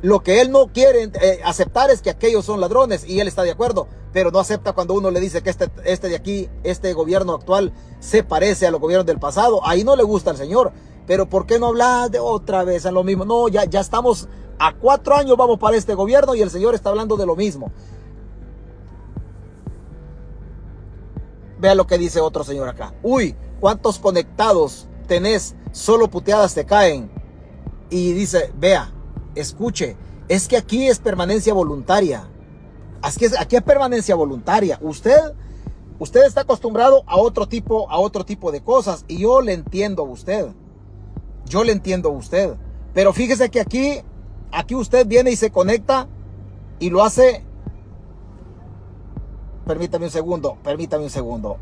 Lo 0.00 0.22
que 0.22 0.40
él 0.40 0.50
no 0.50 0.68
quiere 0.68 1.10
eh, 1.20 1.40
aceptar 1.44 1.90
es 1.90 2.00
que 2.00 2.08
aquellos 2.08 2.46
son 2.46 2.62
ladrones 2.62 3.06
y 3.06 3.20
él 3.20 3.28
está 3.28 3.42
de 3.42 3.50
acuerdo, 3.50 3.88
pero 4.16 4.30
no 4.30 4.38
acepta 4.38 4.72
cuando 4.72 4.94
uno 4.94 5.10
le 5.10 5.20
dice 5.20 5.42
que 5.42 5.50
este, 5.50 5.70
este 5.84 6.08
de 6.08 6.16
aquí, 6.16 6.48
este 6.62 6.94
gobierno 6.94 7.34
actual, 7.34 7.74
se 8.00 8.24
parece 8.24 8.66
a 8.66 8.70
los 8.70 8.80
gobiernos 8.80 9.04
del 9.04 9.18
pasado. 9.18 9.60
Ahí 9.62 9.84
no 9.84 9.94
le 9.94 10.04
gusta 10.04 10.30
al 10.30 10.38
señor. 10.38 10.72
Pero 11.06 11.28
¿por 11.28 11.44
qué 11.44 11.58
no 11.58 11.66
hablar 11.66 12.10
de 12.10 12.18
otra 12.18 12.64
vez 12.64 12.86
a 12.86 12.90
lo 12.90 13.04
mismo? 13.04 13.26
No, 13.26 13.46
ya, 13.48 13.66
ya 13.66 13.80
estamos 13.80 14.26
a 14.58 14.74
cuatro 14.74 15.16
años, 15.16 15.36
vamos 15.36 15.58
para 15.58 15.76
este 15.76 15.92
gobierno 15.92 16.34
y 16.34 16.40
el 16.40 16.48
señor 16.48 16.74
está 16.74 16.88
hablando 16.88 17.18
de 17.18 17.26
lo 17.26 17.36
mismo. 17.36 17.70
Vea 21.58 21.74
lo 21.74 21.86
que 21.86 21.98
dice 21.98 22.18
otro 22.22 22.42
señor 22.42 22.70
acá. 22.70 22.94
Uy, 23.02 23.36
¿cuántos 23.60 23.98
conectados 23.98 24.88
tenés? 25.06 25.56
Solo 25.72 26.08
puteadas 26.08 26.54
te 26.54 26.64
caen. 26.64 27.10
Y 27.90 28.12
dice, 28.12 28.50
vea, 28.56 28.94
escuche, 29.34 29.94
es 30.28 30.48
que 30.48 30.56
aquí 30.56 30.88
es 30.88 31.00
permanencia 31.00 31.52
voluntaria. 31.52 32.30
Aquí 33.02 33.24
es, 33.24 33.38
aquí 33.38 33.56
es 33.56 33.62
permanencia 33.62 34.14
voluntaria. 34.14 34.78
Usted, 34.82 35.34
usted 35.98 36.24
está 36.24 36.42
acostumbrado 36.42 37.02
a 37.06 37.16
otro 37.16 37.46
tipo, 37.46 37.90
a 37.90 37.98
otro 37.98 38.24
tipo 38.24 38.52
de 38.52 38.62
cosas 38.62 39.04
y 39.08 39.18
yo 39.18 39.40
le 39.40 39.52
entiendo 39.52 40.02
a 40.02 40.06
usted. 40.06 40.48
Yo 41.46 41.64
le 41.64 41.72
entiendo 41.72 42.08
a 42.08 42.12
usted. 42.12 42.56
Pero 42.94 43.12
fíjese 43.12 43.50
que 43.50 43.60
aquí, 43.60 44.00
aquí 44.50 44.74
usted 44.74 45.06
viene 45.06 45.30
y 45.30 45.36
se 45.36 45.50
conecta 45.50 46.08
y 46.78 46.90
lo 46.90 47.04
hace. 47.04 47.44
Permítame 49.66 50.06
un 50.06 50.10
segundo, 50.10 50.56
permítame 50.62 51.04
un 51.04 51.10
segundo. 51.10 51.58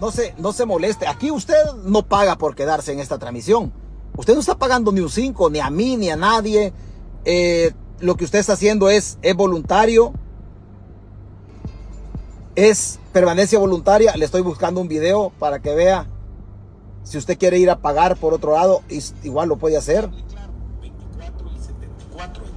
No 0.00 0.10
se, 0.10 0.34
no 0.38 0.52
se 0.52 0.66
moleste. 0.66 1.06
Aquí 1.06 1.30
usted 1.30 1.62
no 1.84 2.06
paga 2.06 2.36
por 2.36 2.54
quedarse 2.54 2.92
en 2.92 3.00
esta 3.00 3.18
transmisión. 3.18 3.72
Usted 4.16 4.34
no 4.34 4.40
está 4.40 4.56
pagando 4.56 4.92
ni 4.92 5.00
un 5.00 5.10
5, 5.10 5.50
ni 5.50 5.60
a 5.60 5.70
mí, 5.70 5.96
ni 5.96 6.10
a 6.10 6.16
nadie. 6.16 6.72
Eh, 7.24 7.72
lo 8.00 8.16
que 8.16 8.24
usted 8.24 8.38
está 8.38 8.54
haciendo 8.54 8.88
es, 8.88 9.18
es 9.22 9.34
voluntario. 9.34 10.12
Es 12.54 12.98
permanencia 13.12 13.58
voluntaria. 13.58 14.14
Le 14.16 14.24
estoy 14.24 14.42
buscando 14.42 14.80
un 14.80 14.88
video 14.88 15.32
para 15.38 15.60
que 15.60 15.74
vea 15.74 16.06
si 17.04 17.18
usted 17.18 17.38
quiere 17.38 17.58
ir 17.58 17.70
a 17.70 17.78
pagar 17.78 18.16
por 18.16 18.32
otro 18.32 18.54
lado, 18.54 18.82
igual 19.22 19.48
lo 19.48 19.56
puede 19.56 19.76
hacer. 19.76 20.08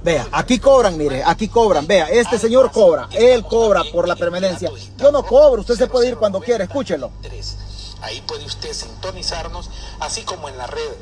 Vea, 0.02 0.26
aquí 0.32 0.58
cobran, 0.58 0.96
mire, 0.96 1.22
aquí 1.24 1.48
cobran. 1.48 1.86
Vea, 1.86 2.06
este 2.06 2.38
señor 2.38 2.72
cobra, 2.72 3.08
él 3.12 3.44
cobra 3.44 3.82
por 3.92 4.08
la 4.08 4.16
permanencia. 4.16 4.70
Yo 4.96 5.12
no 5.12 5.22
cobro, 5.22 5.60
usted 5.60 5.74
se 5.74 5.86
puede 5.86 6.08
ir 6.08 6.16
cuando 6.16 6.40
quiera, 6.40 6.64
escúchelo. 6.64 7.10
Ahí 8.00 8.22
puede 8.26 8.46
usted 8.46 8.72
sintonizarnos, 8.72 9.70
así 10.00 10.22
como 10.22 10.48
en 10.48 10.56
la 10.56 10.66
red, 10.66 10.92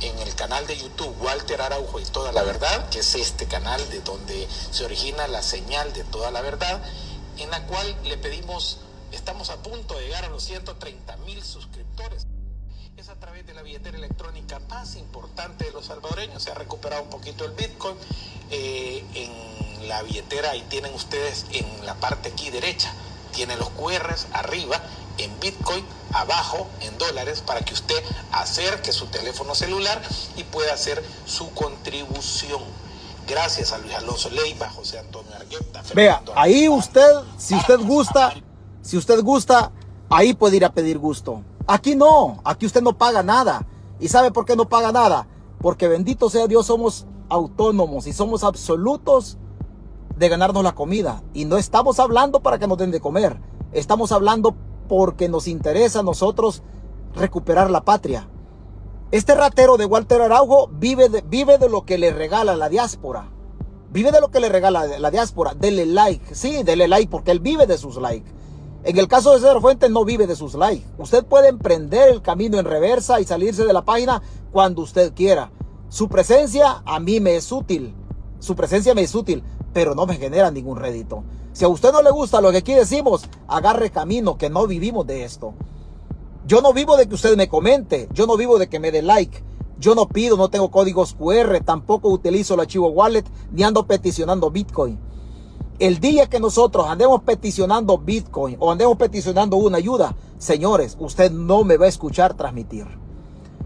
en 0.00 0.18
el 0.18 0.34
canal 0.34 0.66
de 0.66 0.76
YouTube 0.76 1.14
Walter 1.20 1.60
Araujo 1.60 2.00
y 2.00 2.04
Toda 2.04 2.32
la 2.32 2.42
Verdad, 2.42 2.88
que 2.90 3.00
es 3.00 3.14
este 3.14 3.46
canal 3.46 3.88
de 3.90 4.00
donde 4.00 4.48
se 4.70 4.84
origina 4.84 5.28
la 5.28 5.42
señal 5.42 5.92
de 5.92 6.04
Toda 6.04 6.30
la 6.30 6.40
Verdad, 6.40 6.82
en 7.38 7.50
la 7.50 7.66
cual 7.66 7.96
le 8.04 8.16
pedimos, 8.16 8.78
estamos 9.12 9.50
a 9.50 9.62
punto 9.62 9.94
de 9.94 10.06
llegar 10.06 10.24
a 10.24 10.28
los 10.28 10.42
130 10.44 11.16
mil 11.18 11.42
suscriptores 11.42 12.26
es 13.00 13.08
a 13.08 13.14
través 13.18 13.46
de 13.46 13.54
la 13.54 13.62
billetera 13.62 13.96
electrónica 13.96 14.58
más 14.68 14.94
importante 14.96 15.64
de 15.64 15.72
los 15.72 15.86
salvadoreños. 15.86 16.42
Se 16.42 16.50
ha 16.50 16.54
recuperado 16.54 17.02
un 17.02 17.08
poquito 17.08 17.46
el 17.46 17.52
Bitcoin. 17.52 17.96
Eh, 18.50 19.02
en 19.14 19.88
la 19.88 20.02
billetera 20.02 20.50
ahí 20.50 20.62
tienen 20.68 20.92
ustedes 20.92 21.46
en 21.50 21.86
la 21.86 21.94
parte 21.94 22.28
aquí 22.28 22.50
derecha, 22.50 22.92
tienen 23.32 23.58
los 23.58 23.70
QRs 23.70 24.26
arriba 24.32 24.82
en 25.18 25.30
Bitcoin, 25.40 25.84
abajo 26.12 26.66
en 26.80 26.96
dólares, 26.98 27.42
para 27.46 27.60
que 27.60 27.74
usted 27.74 28.02
acerque 28.32 28.92
su 28.92 29.06
teléfono 29.06 29.54
celular 29.54 30.00
y 30.36 30.44
pueda 30.44 30.74
hacer 30.74 31.02
su 31.24 31.52
contribución. 31.54 32.60
Gracias 33.28 33.72
a 33.72 33.78
Luis 33.78 33.94
Alonso 33.94 34.30
Leiva, 34.30 34.68
José 34.70 34.98
Antonio 34.98 35.32
Argueta. 35.34 35.82
Vea, 35.94 36.22
ahí 36.34 36.68
usted, 36.68 37.10
si 37.38 37.54
usted 37.54 37.78
gusta, 37.80 38.34
si 38.82 38.96
usted 38.96 39.22
gusta, 39.22 39.70
ahí 40.08 40.34
puede 40.34 40.56
ir 40.56 40.64
a 40.64 40.72
pedir 40.72 40.98
gusto. 40.98 41.42
Aquí 41.66 41.94
no, 41.94 42.40
aquí 42.44 42.66
usted 42.66 42.82
no 42.82 42.98
paga 42.98 43.22
nada. 43.22 43.66
¿Y 44.00 44.08
sabe 44.08 44.32
por 44.32 44.44
qué 44.46 44.56
no 44.56 44.68
paga 44.68 44.90
nada? 44.90 45.28
Porque 45.60 45.86
bendito 45.86 46.30
sea 46.30 46.46
Dios, 46.46 46.66
somos 46.66 47.06
autónomos 47.28 48.06
y 48.06 48.12
somos 48.12 48.42
absolutos 48.42 49.38
de 50.16 50.28
ganarnos 50.28 50.64
la 50.64 50.72
comida. 50.72 51.22
Y 51.32 51.44
no 51.44 51.56
estamos 51.56 52.00
hablando 52.00 52.40
para 52.40 52.58
que 52.58 52.66
nos 52.66 52.78
den 52.78 52.90
de 52.90 53.00
comer. 53.00 53.40
Estamos 53.72 54.10
hablando 54.10 54.56
porque 54.90 55.28
nos 55.28 55.46
interesa 55.46 56.00
a 56.00 56.02
nosotros 56.02 56.64
recuperar 57.14 57.70
la 57.70 57.84
patria. 57.84 58.28
Este 59.12 59.36
ratero 59.36 59.76
de 59.76 59.84
Walter 59.84 60.20
Araujo 60.20 60.66
vive 60.66 61.08
de, 61.08 61.20
vive 61.20 61.58
de 61.58 61.68
lo 61.68 61.84
que 61.84 61.96
le 61.96 62.10
regala 62.10 62.56
la 62.56 62.68
diáspora. 62.68 63.28
Vive 63.92 64.10
de 64.10 64.20
lo 64.20 64.32
que 64.32 64.40
le 64.40 64.48
regala 64.48 64.98
la 64.98 65.10
diáspora. 65.12 65.54
Dele 65.54 65.86
like. 65.86 66.34
Sí, 66.34 66.64
dele 66.64 66.88
like 66.88 67.08
porque 67.08 67.30
él 67.30 67.38
vive 67.38 67.68
de 67.68 67.78
sus 67.78 67.98
likes. 67.98 68.28
En 68.82 68.98
el 68.98 69.06
caso 69.06 69.32
de 69.32 69.38
César 69.38 69.60
Fuentes 69.60 69.92
no 69.92 70.04
vive 70.04 70.26
de 70.26 70.34
sus 70.34 70.54
likes. 70.54 70.84
Usted 70.98 71.24
puede 71.24 71.50
emprender 71.50 72.08
el 72.08 72.20
camino 72.20 72.58
en 72.58 72.64
reversa 72.64 73.20
y 73.20 73.24
salirse 73.24 73.64
de 73.64 73.72
la 73.72 73.84
página 73.84 74.22
cuando 74.50 74.82
usted 74.82 75.14
quiera. 75.14 75.52
Su 75.88 76.08
presencia 76.08 76.82
a 76.84 76.98
mí 76.98 77.20
me 77.20 77.36
es 77.36 77.52
útil. 77.52 77.94
Su 78.40 78.56
presencia 78.56 78.92
me 78.92 79.02
es 79.02 79.14
útil, 79.14 79.44
pero 79.72 79.94
no 79.94 80.06
me 80.06 80.16
genera 80.16 80.50
ningún 80.50 80.78
rédito. 80.78 81.24
Si 81.52 81.64
a 81.64 81.68
usted 81.68 81.92
no 81.92 82.02
le 82.02 82.10
gusta 82.10 82.40
lo 82.40 82.50
que 82.50 82.58
aquí 82.58 82.74
decimos, 82.74 83.24
agarre 83.48 83.90
camino, 83.90 84.38
que 84.38 84.50
no 84.50 84.66
vivimos 84.66 85.06
de 85.06 85.24
esto. 85.24 85.54
Yo 86.46 86.62
no 86.62 86.72
vivo 86.72 86.96
de 86.96 87.08
que 87.08 87.14
usted 87.14 87.36
me 87.36 87.48
comente, 87.48 88.08
yo 88.12 88.26
no 88.26 88.36
vivo 88.36 88.58
de 88.58 88.68
que 88.68 88.80
me 88.80 88.90
dé 88.90 89.02
like. 89.02 89.42
Yo 89.78 89.94
no 89.94 90.08
pido, 90.08 90.36
no 90.36 90.48
tengo 90.50 90.70
códigos 90.70 91.14
QR, 91.14 91.60
tampoco 91.64 92.10
utilizo 92.10 92.54
el 92.54 92.60
archivo 92.60 92.88
wallet, 92.88 93.24
ni 93.50 93.62
ando 93.62 93.86
peticionando 93.86 94.50
Bitcoin. 94.50 94.98
El 95.78 96.00
día 96.00 96.28
que 96.28 96.38
nosotros 96.38 96.86
andemos 96.86 97.22
peticionando 97.22 97.96
Bitcoin 97.96 98.56
o 98.60 98.70
andemos 98.70 98.98
peticionando 98.98 99.56
una 99.56 99.78
ayuda, 99.78 100.14
señores, 100.36 100.96
usted 101.00 101.32
no 101.32 101.64
me 101.64 101.78
va 101.78 101.86
a 101.86 101.88
escuchar 101.88 102.34
transmitir. 102.34 102.86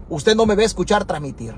Usted 0.09 0.35
no 0.35 0.45
me 0.45 0.55
va 0.55 0.61
a 0.61 0.65
escuchar 0.65 1.03
transmitir. 1.03 1.55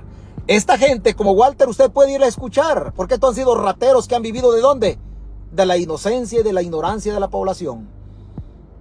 Esta 0.47 0.77
gente 0.77 1.13
como 1.13 1.33
Walter 1.33 1.67
usted 1.67 1.91
puede 1.91 2.13
ir 2.13 2.23
a 2.23 2.27
escuchar, 2.27 2.93
porque 2.95 3.15
estos 3.15 3.31
han 3.31 3.36
sido 3.36 3.55
rateros 3.55 4.07
que 4.07 4.15
han 4.15 4.21
vivido 4.21 4.53
de 4.53 4.62
dónde? 4.62 4.97
De 5.51 5.65
la 5.65 5.75
inocencia 5.75 6.39
y 6.39 6.43
de 6.43 6.53
la 6.53 6.62
ignorancia 6.62 7.13
de 7.13 7.19
la 7.19 7.27
población. 7.27 7.89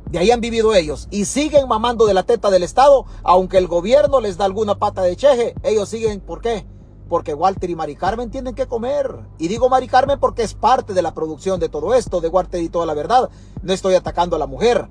De 0.09 0.21
ahí 0.21 0.31
han 0.31 0.41
vivido 0.41 0.75
ellos 0.75 1.09
y 1.11 1.25
siguen 1.25 1.67
mamando 1.67 2.07
de 2.07 2.15
la 2.15 2.23
teta 2.23 2.51
del 2.51 2.63
Estado, 2.63 3.05
aunque 3.25 3.59
el 3.59 3.67
gobierno 3.67 4.21
les 4.21 4.37
da 4.37 4.45
alguna 4.45 4.77
pata 4.77 5.03
de 5.03 5.17
cheje, 5.17 5.55
ellos 5.65 5.89
siguen, 5.89 6.21
¿por 6.21 6.41
qué? 6.41 6.65
porque 7.09 7.35
Walter 7.35 7.71
y 7.71 7.77
Mari 7.77 7.97
Carmen 7.97 8.31
tienen 8.31 8.55
que 8.55 8.67
comer. 8.67 9.17
Y 9.39 9.49
digo 9.49 9.69
Mari 9.69 9.89
Carmen 9.89 10.19
porque 10.19 10.43
es 10.43 10.55
parte 10.55 10.93
de 10.93 11.03
la 11.03 11.15
producción 11.15 11.61
de 11.61 11.69
todo 11.69 11.95
esto, 11.95 12.21
de 12.21 12.29
Walter 12.29 12.61
y 12.63 12.69
toda 12.69 12.87
la 12.87 12.95
verdad. 12.95 13.31
No 13.63 13.73
estoy 13.73 13.95
atacando 13.95 14.37
a 14.37 14.39
la 14.39 14.47
mujer. 14.47 14.89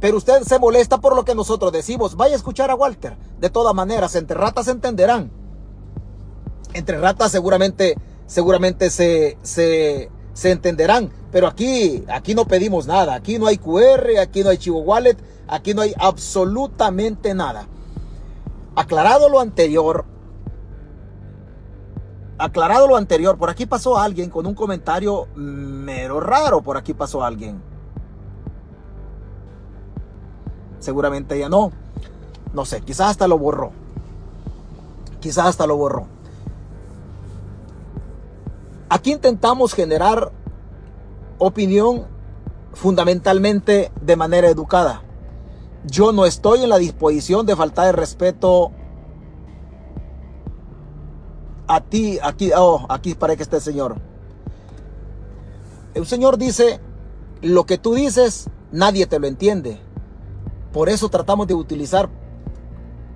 Pero 0.00 0.16
usted 0.16 0.42
se 0.42 0.58
molesta 0.58 0.98
por 0.98 1.14
lo 1.14 1.24
que 1.24 1.34
nosotros 1.34 1.72
decimos. 1.72 2.16
Vaya 2.16 2.34
a 2.34 2.36
escuchar 2.36 2.70
a 2.70 2.74
Walter. 2.74 3.16
De 3.38 3.48
todas 3.48 3.74
maneras, 3.74 4.14
entre 4.16 4.36
ratas 4.36 4.68
entenderán. 4.68 5.45
Entre 6.72 6.98
ratas 6.98 7.32
seguramente, 7.32 7.96
seguramente 8.26 8.90
se, 8.90 9.38
se, 9.42 10.10
se 10.32 10.50
entenderán. 10.50 11.10
Pero 11.32 11.46
aquí, 11.46 12.04
aquí 12.08 12.34
no 12.34 12.46
pedimos 12.46 12.86
nada. 12.86 13.14
Aquí 13.14 13.38
no 13.38 13.46
hay 13.46 13.58
QR, 13.58 14.18
aquí 14.20 14.42
no 14.42 14.50
hay 14.50 14.58
Chivo 14.58 14.80
Wallet, 14.80 15.16
aquí 15.48 15.74
no 15.74 15.82
hay 15.82 15.94
absolutamente 15.98 17.34
nada. 17.34 17.66
Aclarado 18.74 19.28
lo 19.28 19.40
anterior, 19.40 20.04
aclarado 22.38 22.86
lo 22.86 22.96
anterior, 22.96 23.38
por 23.38 23.48
aquí 23.48 23.64
pasó 23.64 23.98
alguien 23.98 24.28
con 24.28 24.46
un 24.46 24.54
comentario 24.54 25.28
mero 25.34 26.20
raro. 26.20 26.60
Por 26.60 26.76
aquí 26.76 26.94
pasó 26.94 27.24
alguien. 27.24 27.60
Seguramente 30.78 31.36
ella 31.36 31.48
no. 31.48 31.72
No 32.52 32.64
sé, 32.64 32.80
quizás 32.80 33.10
hasta 33.10 33.26
lo 33.26 33.38
borró. 33.38 33.72
Quizás 35.20 35.46
hasta 35.46 35.66
lo 35.66 35.76
borró. 35.76 36.06
Aquí 38.88 39.12
intentamos 39.12 39.74
generar 39.74 40.32
opinión 41.38 42.06
fundamentalmente 42.72 43.90
de 44.00 44.16
manera 44.16 44.48
educada. 44.48 45.02
Yo 45.84 46.12
no 46.12 46.24
estoy 46.24 46.62
en 46.62 46.68
la 46.68 46.78
disposición 46.78 47.46
de 47.46 47.56
faltar 47.56 47.88
el 47.88 47.94
respeto 47.94 48.72
a 51.66 51.80
ti, 51.80 52.18
aquí, 52.22 52.52
oh, 52.56 52.86
aquí 52.88 53.14
para 53.14 53.34
que 53.34 53.42
esté 53.42 53.56
el 53.56 53.62
Señor. 53.62 53.96
El 55.94 56.06
Señor 56.06 56.38
dice, 56.38 56.80
lo 57.42 57.64
que 57.64 57.78
tú 57.78 57.94
dices, 57.94 58.50
nadie 58.70 59.06
te 59.06 59.18
lo 59.18 59.26
entiende. 59.26 59.80
Por 60.72 60.88
eso 60.88 61.08
tratamos 61.08 61.46
de 61.46 61.54
utilizar 61.54 62.08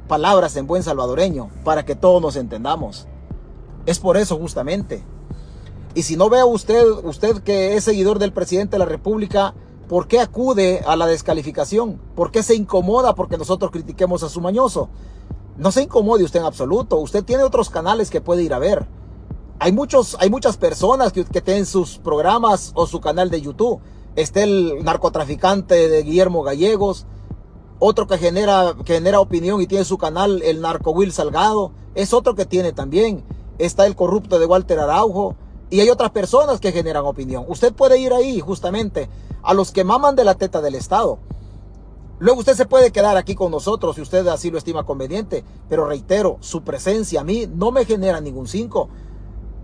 palabras 0.09 0.57
en 0.57 0.67
buen 0.67 0.83
salvadoreño, 0.83 1.51
para 1.63 1.85
que 1.85 1.95
todos 1.95 2.21
nos 2.21 2.35
entendamos. 2.35 3.07
Es 3.87 4.01
por 4.01 4.17
eso 4.17 4.37
justamente. 4.37 5.05
Y 5.95 6.03
si 6.03 6.17
no 6.17 6.31
vea 6.31 6.47
usted, 6.47 6.85
usted 7.05 7.43
que 7.43 7.77
es 7.77 7.85
seguidor 7.85 8.19
del 8.19 8.33
presidente 8.33 8.73
de 8.73 8.79
la 8.79 8.85
República, 8.85 9.55
¿por 9.89 10.07
qué 10.07 10.21
acude 10.21 10.83
a 10.87 10.95
la 10.95 11.07
descalificación? 11.07 12.01
¿Por 12.15 12.31
qué 12.31 12.43
se 12.43 12.55
incomoda 12.55 13.15
porque 13.15 13.37
nosotros 13.37 13.73
critiquemos 13.73 14.23
a 14.23 14.29
su 14.29 14.41
mañoso? 14.41 14.89
No 15.57 15.73
se 15.73 15.83
incomode 15.83 16.25
usted 16.25 16.41
en 16.41 16.47
absoluto. 16.47 16.97
Usted 16.99 17.25
tiene 17.25 17.43
otros 17.43 17.71
canales 17.71 18.09
que 18.09 18.21
puede 18.21 18.43
ir 18.43 18.55
a 18.55 18.59
ver. 18.59 18.87
Hay, 19.59 19.73
muchos, 19.73 20.17
hay 20.21 20.31
muchas 20.31 20.57
personas 20.57 21.13
que, 21.13 21.25
que 21.25 21.43
tienen 21.43 21.67
sus 21.67 21.99
programas 21.99 22.71
o 22.75 22.87
su 22.87 23.01
canal 23.01 23.29
de 23.29 23.41
YouTube. 23.41 23.81
Está 24.15 24.43
el 24.43 24.85
narcotraficante 24.85 25.89
de 25.89 26.03
Guillermo 26.03 26.43
Gallegos. 26.43 27.07
Otro 27.81 28.07
que 28.07 28.17
genera, 28.17 28.75
que 28.85 28.95
genera 28.95 29.21
opinión 29.21 29.61
y 29.61 29.67
tiene 29.67 29.85
su 29.85 29.99
canal, 29.99 30.41
el 30.43 30.61
narco 30.61 30.93
Will 30.93 31.13
Salgado. 31.13 31.73
Es 31.95 32.15
otro 32.15 32.37
que 32.37 32.47
tiene 32.47 32.73
también. 32.73 33.25
Está 33.59 33.87
el 33.87 33.97
corrupto 33.97 34.39
de 34.39 34.47
Walter 34.47 34.79
Araujo. 34.79 35.35
Y 35.71 35.81
hay 35.81 35.89
otras 35.89 36.11
personas 36.11 36.61
que 36.61 36.73
generan 36.73 37.05
opinión. 37.05 37.45
Usted 37.49 37.73
puede 37.73 37.99
ir 37.99 38.13
ahí 38.13 38.41
justamente 38.41 39.09
a 39.43 39.55
los 39.55 39.71
que 39.71 39.85
maman 39.85 40.17
de 40.17 40.25
la 40.25 40.35
teta 40.35 40.61
del 40.61 40.75
Estado. 40.75 41.19
Luego 42.19 42.41
usted 42.41 42.55
se 42.55 42.67
puede 42.67 42.93
quedar 42.93 43.17
aquí 43.17 43.35
con 43.35 43.51
nosotros 43.51 43.97
si 43.97 44.03
usted 44.03 44.27
así 44.27 44.51
lo 44.51 44.59
estima 44.59 44.85
conveniente, 44.85 45.43
pero 45.71 45.87
reitero, 45.87 46.37
su 46.41 46.63
presencia 46.63 47.23
a 47.23 47.25
mí 47.25 47.47
no 47.47 47.71
me 47.71 47.87
genera 47.87 48.21
ningún 48.21 48.47
cinco. 48.47 48.91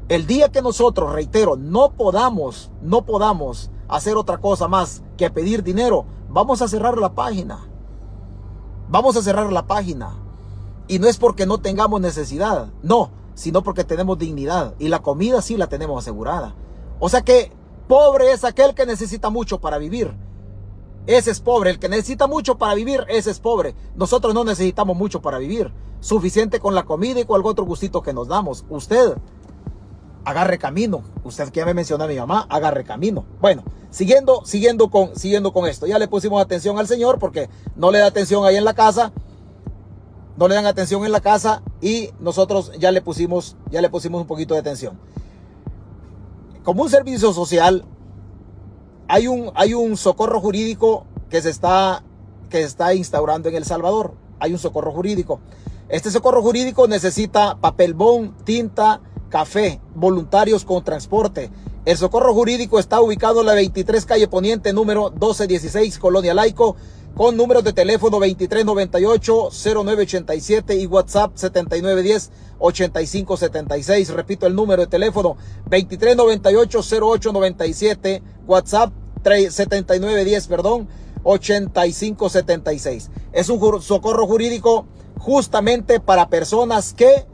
El 0.09 0.27
día 0.27 0.51
que 0.51 0.63
nosotros, 0.63 1.13
reitero, 1.13 1.57
no 1.57 1.91
podamos, 1.91 2.71
no 2.81 3.05
podamos 3.05 3.71
hacer 3.89 4.17
otra 4.17 4.39
cosa 4.39 4.69
más 4.69 5.03
que 5.19 5.29
pedir 5.31 5.63
dinero, 5.63 6.07
vamos 6.31 6.63
a 6.63 6.69
cerrar 6.69 6.97
la 6.97 7.15
página. 7.15 7.69
Vamos 8.89 9.17
a 9.17 9.23
cerrar 9.23 9.53
la 9.53 9.67
página. 9.67 10.15
Y 10.89 11.01
no 11.01 11.09
es 11.09 11.19
porque 11.19 11.45
no 11.45 11.59
tengamos 11.59 12.01
necesidad, 12.01 12.69
no, 12.83 13.11
sino 13.37 13.63
porque 13.63 13.85
tenemos 13.85 14.19
dignidad 14.19 14.75
y 14.81 14.89
la 14.89 15.03
comida 15.03 15.41
sí 15.41 15.57
la 15.57 15.69
tenemos 15.69 16.03
asegurada. 16.03 16.57
O 16.99 17.09
sea 17.09 17.23
que 17.23 17.53
pobre 17.87 18.33
es 18.33 18.43
aquel 18.43 18.75
que 18.75 18.85
necesita 18.85 19.31
mucho 19.31 19.61
para 19.61 19.79
vivir 19.79 20.13
ese 21.07 21.31
es 21.31 21.41
pobre. 21.41 21.71
El 21.71 21.79
que 21.79 21.89
necesita 21.89 22.27
mucho 22.27 22.59
para 22.59 22.75
vivir, 22.75 23.05
ese 23.09 23.31
es 23.31 23.39
pobre. 23.39 23.75
Nosotros 23.95 24.35
no 24.35 24.45
necesitamos 24.45 24.97
mucho 24.97 25.23
para 25.23 25.39
vivir. 25.39 25.73
Suficiente 26.01 26.61
con 26.61 26.75
la 26.75 26.85
comida 26.85 27.21
y 27.21 27.25
con 27.25 27.37
algún 27.37 27.53
otro 27.53 27.65
gustito 27.65 28.03
que 28.03 28.13
nos 28.13 28.29
damos. 28.29 28.65
Usted 28.69 29.17
agarre 30.25 30.59
camino. 30.59 31.03
Usted 31.25 31.49
que 31.51 31.61
ya 31.61 31.67
me 31.67 31.75
mencionó 31.75 32.05
a 32.05 32.09
mi 32.09 32.17
mamá, 32.17 32.47
agarre 32.49 32.85
camino. 32.85 33.25
Bueno, 33.41 33.63
siguiendo, 33.91 34.45
siguiendo 34.45 34.91
con, 34.91 35.17
siguiendo 35.17 35.53
con 35.53 35.67
esto. 35.69 35.87
Ya 35.87 35.99
le 35.99 36.09
pusimos 36.09 36.43
atención 36.43 36.79
al 36.79 36.89
Señor 36.89 37.19
porque 37.19 37.49
no 37.77 37.93
le 37.93 38.01
da 38.01 38.07
atención 38.07 38.45
ahí 38.45 38.57
en 38.57 38.65
la 38.65 38.75
casa. 38.75 39.13
No 40.37 40.49
le 40.49 40.55
dan 40.55 40.67
atención 40.67 41.05
en 41.05 41.13
la 41.13 41.21
casa 41.21 41.63
y 41.81 42.11
nosotros 42.21 42.73
ya 42.79 42.91
le 42.91 43.01
pusimos, 43.01 43.57
ya 43.71 43.81
le 43.81 43.89
pusimos 43.89 44.21
un 44.21 44.27
poquito 44.27 44.55
de 44.55 44.61
atención. 44.61 44.99
Como 46.63 46.83
un 46.83 46.91
servicio 46.91 47.33
social, 47.33 47.85
hay 49.09 49.29
un, 49.29 49.53
hay 49.55 49.75
un 49.75 49.97
socorro 49.97 50.41
jurídico 50.41 51.07
que 51.31 51.41
se, 51.41 51.51
está, 51.51 52.03
que 52.51 52.63
está 52.63 52.95
instaurando 52.95 53.49
en 53.49 53.55
El 53.55 53.65
Salvador. 53.65 54.15
Hay 54.39 54.53
un 54.53 54.59
socorro 54.59 54.93
jurídico. 54.93 55.41
Este 55.89 56.11
socorro 56.11 56.43
jurídico 56.43 56.89
necesita 56.89 57.59
papel 57.59 57.95
bond, 57.95 58.43
tinta, 58.45 59.01
café, 59.29 59.81
voluntarios 59.95 60.65
con 60.65 60.83
transporte. 60.83 61.51
El 61.85 61.97
socorro 61.97 62.35
jurídico 62.35 62.81
está 62.81 63.01
ubicado 63.01 63.41
en 63.41 63.47
la 63.47 63.55
23 63.55 64.05
calle 64.05 64.27
Poniente, 64.27 64.73
número 64.73 65.11
1216, 65.11 66.01
Colonia 66.01 66.35
Laico, 66.35 66.75
con 67.17 67.37
números 67.37 67.65
de 67.65 67.73
teléfono 67.73 68.21
2398-0987 68.21 70.79
y 70.79 70.87
WhatsApp 70.87 71.35
7910-8576. 71.35 74.11
Repito 74.11 74.47
el 74.47 74.55
número 74.55 74.83
de 74.83 74.89
teléfono 74.89 75.37
2398-0897, 75.71 78.23
WhatsApp 78.47 78.93
7910, 79.25 80.47
perdón, 80.47 80.89
8576. 81.23 83.11
Es 83.33 83.49
un 83.49 83.81
socorro 83.81 84.27
jurídico 84.27 84.85
justamente 85.19 86.01
para 86.01 86.29
personas 86.29 86.93
que 86.93 87.25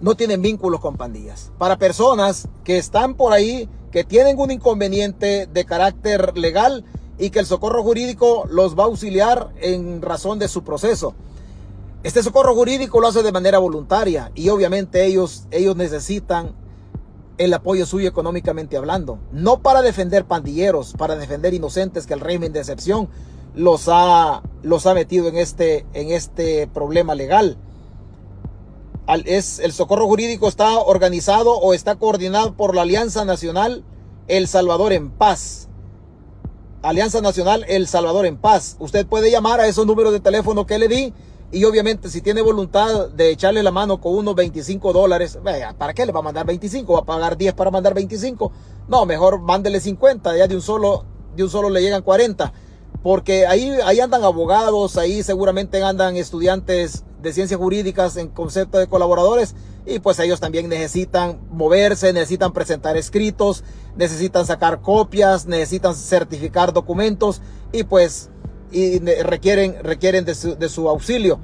no 0.00 0.16
tienen 0.16 0.42
vínculos 0.42 0.80
con 0.80 0.98
pandillas. 0.98 1.50
Para 1.56 1.78
personas 1.78 2.46
que 2.62 2.76
están 2.76 3.14
por 3.14 3.32
ahí, 3.32 3.70
que 3.90 4.04
tienen 4.04 4.38
un 4.38 4.50
inconveniente 4.50 5.46
de 5.46 5.64
carácter 5.64 6.36
legal 6.36 6.84
y 7.18 7.30
que 7.30 7.40
el 7.40 7.46
socorro 7.46 7.82
jurídico 7.82 8.46
los 8.50 8.78
va 8.78 8.84
a 8.84 8.86
auxiliar 8.86 9.50
en 9.60 10.02
razón 10.02 10.38
de 10.38 10.48
su 10.48 10.64
proceso. 10.64 11.14
Este 12.02 12.22
socorro 12.22 12.54
jurídico 12.54 13.00
lo 13.00 13.08
hace 13.08 13.22
de 13.22 13.32
manera 13.32 13.58
voluntaria 13.58 14.30
y 14.34 14.48
obviamente 14.50 15.04
ellos, 15.06 15.44
ellos 15.50 15.76
necesitan 15.76 16.52
el 17.38 17.52
apoyo 17.54 17.86
suyo 17.86 18.08
económicamente 18.08 18.76
hablando. 18.76 19.18
No 19.32 19.60
para 19.60 19.82
defender 19.82 20.24
pandilleros, 20.24 20.92
para 20.92 21.16
defender 21.16 21.54
inocentes 21.54 22.06
que 22.06 22.14
el 22.14 22.20
régimen 22.20 22.52
de 22.52 22.60
excepción 22.60 23.08
los 23.54 23.88
ha, 23.88 24.42
los 24.62 24.86
ha 24.86 24.94
metido 24.94 25.28
en 25.28 25.36
este, 25.36 25.86
en 25.94 26.10
este 26.10 26.66
problema 26.66 27.14
legal. 27.14 27.56
es, 29.24 29.58
el 29.60 29.72
socorro 29.72 30.06
jurídico 30.06 30.48
está 30.48 30.78
organizado 30.78 31.56
o 31.56 31.74
está 31.74 31.96
coordinado 31.96 32.54
por 32.54 32.74
la 32.74 32.82
Alianza 32.82 33.24
Nacional 33.24 33.84
El 34.28 34.48
Salvador 34.48 34.92
en 34.92 35.10
Paz. 35.10 35.68
Alianza 36.84 37.22
Nacional 37.22 37.64
El 37.66 37.88
Salvador 37.88 38.26
en 38.26 38.36
Paz. 38.36 38.76
Usted 38.78 39.06
puede 39.06 39.30
llamar 39.30 39.58
a 39.58 39.66
esos 39.66 39.86
números 39.86 40.12
de 40.12 40.20
teléfono 40.20 40.66
que 40.66 40.78
le 40.78 40.86
di 40.86 41.14
y 41.50 41.64
obviamente 41.64 42.10
si 42.10 42.20
tiene 42.20 42.42
voluntad 42.42 43.08
de 43.08 43.30
echarle 43.30 43.62
la 43.62 43.70
mano 43.70 44.02
con 44.02 44.14
unos 44.14 44.34
25 44.34 44.92
dólares, 44.92 45.38
¿para 45.78 45.94
qué 45.94 46.04
le 46.04 46.12
va 46.12 46.20
a 46.20 46.22
mandar 46.22 46.44
25? 46.44 46.92
¿Va 46.92 46.98
a 46.98 47.04
pagar 47.04 47.38
10 47.38 47.54
para 47.54 47.70
mandar 47.70 47.94
25? 47.94 48.52
No, 48.86 49.06
mejor 49.06 49.40
mándele 49.40 49.80
50, 49.80 50.36
ya 50.36 50.46
de 50.46 50.56
un 50.56 50.60
solo, 50.60 51.06
de 51.34 51.44
un 51.44 51.48
solo 51.48 51.70
le 51.70 51.80
llegan 51.80 52.02
40. 52.02 52.52
Porque 53.02 53.46
ahí, 53.46 53.70
ahí 53.86 54.00
andan 54.00 54.22
abogados, 54.22 54.98
ahí 54.98 55.22
seguramente 55.22 55.82
andan 55.82 56.16
estudiantes 56.16 57.04
de 57.22 57.32
ciencias 57.32 57.58
jurídicas 57.58 58.18
en 58.18 58.28
concepto 58.28 58.76
de 58.78 58.88
colaboradores 58.88 59.54
y 59.86 59.98
pues 59.98 60.18
ellos 60.18 60.40
también 60.40 60.68
necesitan 60.68 61.40
moverse, 61.50 62.12
necesitan 62.12 62.52
presentar 62.52 62.96
escritos, 62.96 63.64
necesitan 63.96 64.46
sacar 64.46 64.80
copias, 64.80 65.46
necesitan 65.46 65.94
certificar 65.94 66.72
documentos 66.72 67.42
y 67.72 67.84
pues 67.84 68.30
y 68.72 68.98
requieren, 68.98 69.76
requieren 69.82 70.24
de 70.24 70.34
su, 70.34 70.88
auxilio. 70.88 71.38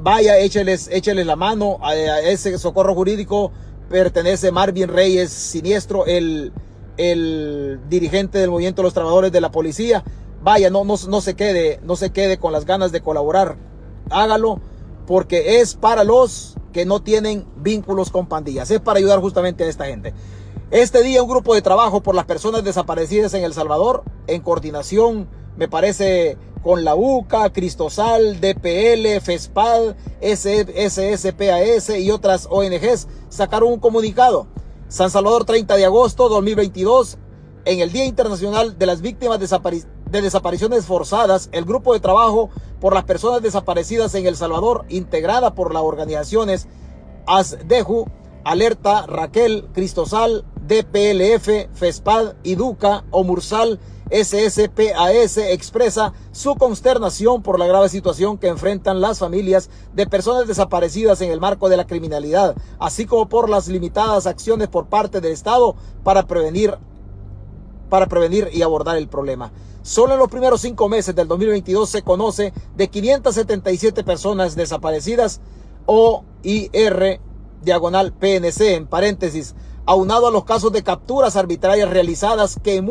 vaya, 0.00 0.38
écheles 0.38 1.26
la 1.26 1.36
mano 1.36 1.78
a, 1.82 1.94
ese 1.94 2.58
socorro 2.58 2.94
jurídico. 2.94 3.52
Pertenece 3.88 4.50
Marvin 4.50 4.88
Reyes 4.88 5.30
Siniestro, 5.30 6.04
el, 6.06 6.52
el 6.96 7.80
dirigente 7.88 8.38
del 8.38 8.50
movimiento 8.50 8.82
de 8.82 8.86
los 8.86 8.94
trabajadores 8.94 9.32
de 9.32 9.40
la 9.40 9.50
policía. 9.50 10.04
Vaya, 10.42 10.68
no, 10.68 10.84
no, 10.84 10.96
no 11.08 11.20
se 11.20 11.34
quede, 11.34 11.80
no 11.84 11.96
se 11.96 12.10
quede 12.10 12.38
con 12.38 12.52
las 12.52 12.66
ganas 12.66 12.92
de 12.92 13.00
colaborar. 13.00 13.56
Hágalo 14.10 14.60
porque 15.06 15.60
es 15.60 15.74
para 15.74 16.04
los 16.04 16.56
que 16.72 16.84
no 16.84 17.00
tienen 17.00 17.46
vínculos 17.56 18.10
con 18.10 18.26
pandillas. 18.26 18.70
Es 18.70 18.80
para 18.80 18.98
ayudar 18.98 19.20
justamente 19.20 19.64
a 19.64 19.68
esta 19.68 19.86
gente. 19.86 20.12
Este 20.70 21.02
día 21.02 21.22
un 21.22 21.30
grupo 21.30 21.54
de 21.54 21.62
trabajo 21.62 22.02
por 22.02 22.14
las 22.14 22.24
personas 22.24 22.64
desaparecidas 22.64 23.32
en 23.34 23.44
El 23.44 23.54
Salvador, 23.54 24.02
en 24.26 24.42
coordinación, 24.42 25.28
me 25.56 25.68
parece, 25.68 26.36
con 26.62 26.84
la 26.84 26.96
UCA, 26.96 27.52
Cristosal, 27.52 28.40
DPL, 28.40 29.20
FESPAD, 29.22 29.94
SSPAS 30.20 31.90
y 31.98 32.10
otras 32.10 32.48
ONGs, 32.50 33.06
sacaron 33.28 33.72
un 33.72 33.78
comunicado. 33.78 34.48
San 34.88 35.10
Salvador, 35.10 35.44
30 35.44 35.76
de 35.76 35.84
agosto 35.84 36.28
2022, 36.28 37.18
en 37.64 37.80
el 37.80 37.92
Día 37.92 38.04
Internacional 38.04 38.76
de 38.76 38.86
las 38.86 39.00
Víctimas 39.00 39.40
de 40.10 40.22
Desapariciones 40.22 40.86
Forzadas, 40.86 41.48
el 41.52 41.64
grupo 41.64 41.92
de 41.92 42.00
trabajo 42.00 42.50
por 42.80 42.94
las 42.94 43.04
personas 43.04 43.42
desaparecidas 43.42 44.14
en 44.14 44.26
El 44.26 44.36
Salvador, 44.36 44.84
integrada 44.88 45.54
por 45.54 45.74
las 45.74 45.82
organizaciones 45.82 46.68
ASDEJU, 47.26 48.06
Alerta, 48.44 49.06
Raquel, 49.06 49.68
Cristosal, 49.72 50.44
DPLF, 50.66 51.68
FESPAD, 51.74 52.34
IDUCA, 52.44 53.04
OMURSAL, 53.10 53.80
SSPAS 54.10 55.36
expresa 55.38 56.12
su 56.30 56.54
consternación 56.54 57.42
por 57.42 57.58
la 57.58 57.66
grave 57.66 57.88
situación 57.88 58.38
que 58.38 58.46
enfrentan 58.46 59.00
las 59.00 59.18
familias 59.18 59.68
de 59.94 60.06
personas 60.06 60.46
desaparecidas 60.46 61.20
en 61.22 61.32
el 61.32 61.40
marco 61.40 61.68
de 61.68 61.76
la 61.76 61.88
criminalidad, 61.88 62.54
así 62.78 63.06
como 63.06 63.28
por 63.28 63.50
las 63.50 63.66
limitadas 63.66 64.28
acciones 64.28 64.68
por 64.68 64.86
parte 64.86 65.20
del 65.20 65.32
Estado 65.32 65.74
para 66.04 66.28
prevenir, 66.28 66.78
para 67.90 68.06
prevenir 68.06 68.48
y 68.52 68.62
abordar 68.62 68.96
el 68.96 69.08
problema. 69.08 69.50
Solo 69.86 70.14
en 70.14 70.18
los 70.18 70.28
primeros 70.28 70.62
cinco 70.62 70.88
meses 70.88 71.14
del 71.14 71.28
2022 71.28 71.88
se 71.88 72.02
conoce 72.02 72.52
de 72.74 72.88
577 72.88 74.02
personas 74.02 74.56
desaparecidas 74.56 75.40
o 75.86 76.24
IR 76.42 77.20
diagonal 77.62 78.12
PNC, 78.12 78.74
en 78.74 78.88
paréntesis, 78.88 79.54
aunado 79.84 80.26
a 80.26 80.32
los 80.32 80.42
casos 80.42 80.72
de 80.72 80.82
capturas 80.82 81.36
arbitrarias 81.36 81.88
realizadas 81.88 82.58
que, 82.60 82.82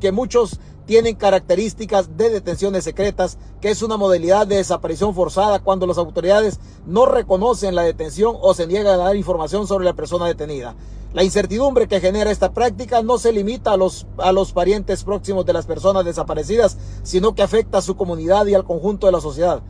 que 0.00 0.10
muchos 0.10 0.58
tienen 0.86 1.16
características 1.16 2.16
de 2.16 2.30
detenciones 2.30 2.84
secretas, 2.84 3.36
que 3.60 3.68
es 3.68 3.82
una 3.82 3.98
modalidad 3.98 4.46
de 4.46 4.56
desaparición 4.56 5.14
forzada 5.14 5.58
cuando 5.58 5.86
las 5.86 5.98
autoridades 5.98 6.60
no 6.86 7.04
reconocen 7.04 7.74
la 7.74 7.82
detención 7.82 8.36
o 8.40 8.54
se 8.54 8.66
niegan 8.66 8.94
a 8.94 9.04
dar 9.04 9.16
información 9.16 9.66
sobre 9.66 9.84
la 9.84 9.92
persona 9.92 10.28
detenida. 10.28 10.76
La 11.12 11.24
incertidumbre 11.24 11.88
que 11.88 12.00
genera 12.00 12.30
esta 12.30 12.52
práctica 12.52 13.02
no 13.02 13.18
se 13.18 13.32
limita 13.32 13.72
a 13.72 13.76
los, 13.76 14.06
a 14.16 14.32
los 14.32 14.52
parientes 14.52 15.04
próximos 15.04 15.44
de 15.44 15.52
las 15.52 15.66
personas 15.66 16.06
desaparecidas, 16.06 16.78
sino 17.02 17.34
que 17.34 17.42
afecta 17.42 17.78
a 17.78 17.82
su 17.82 17.96
comunidad 17.96 18.46
y 18.46 18.54
al 18.54 18.64
conjunto 18.64 19.06
de 19.06 19.12
la 19.12 19.20
sociedad, 19.20 19.62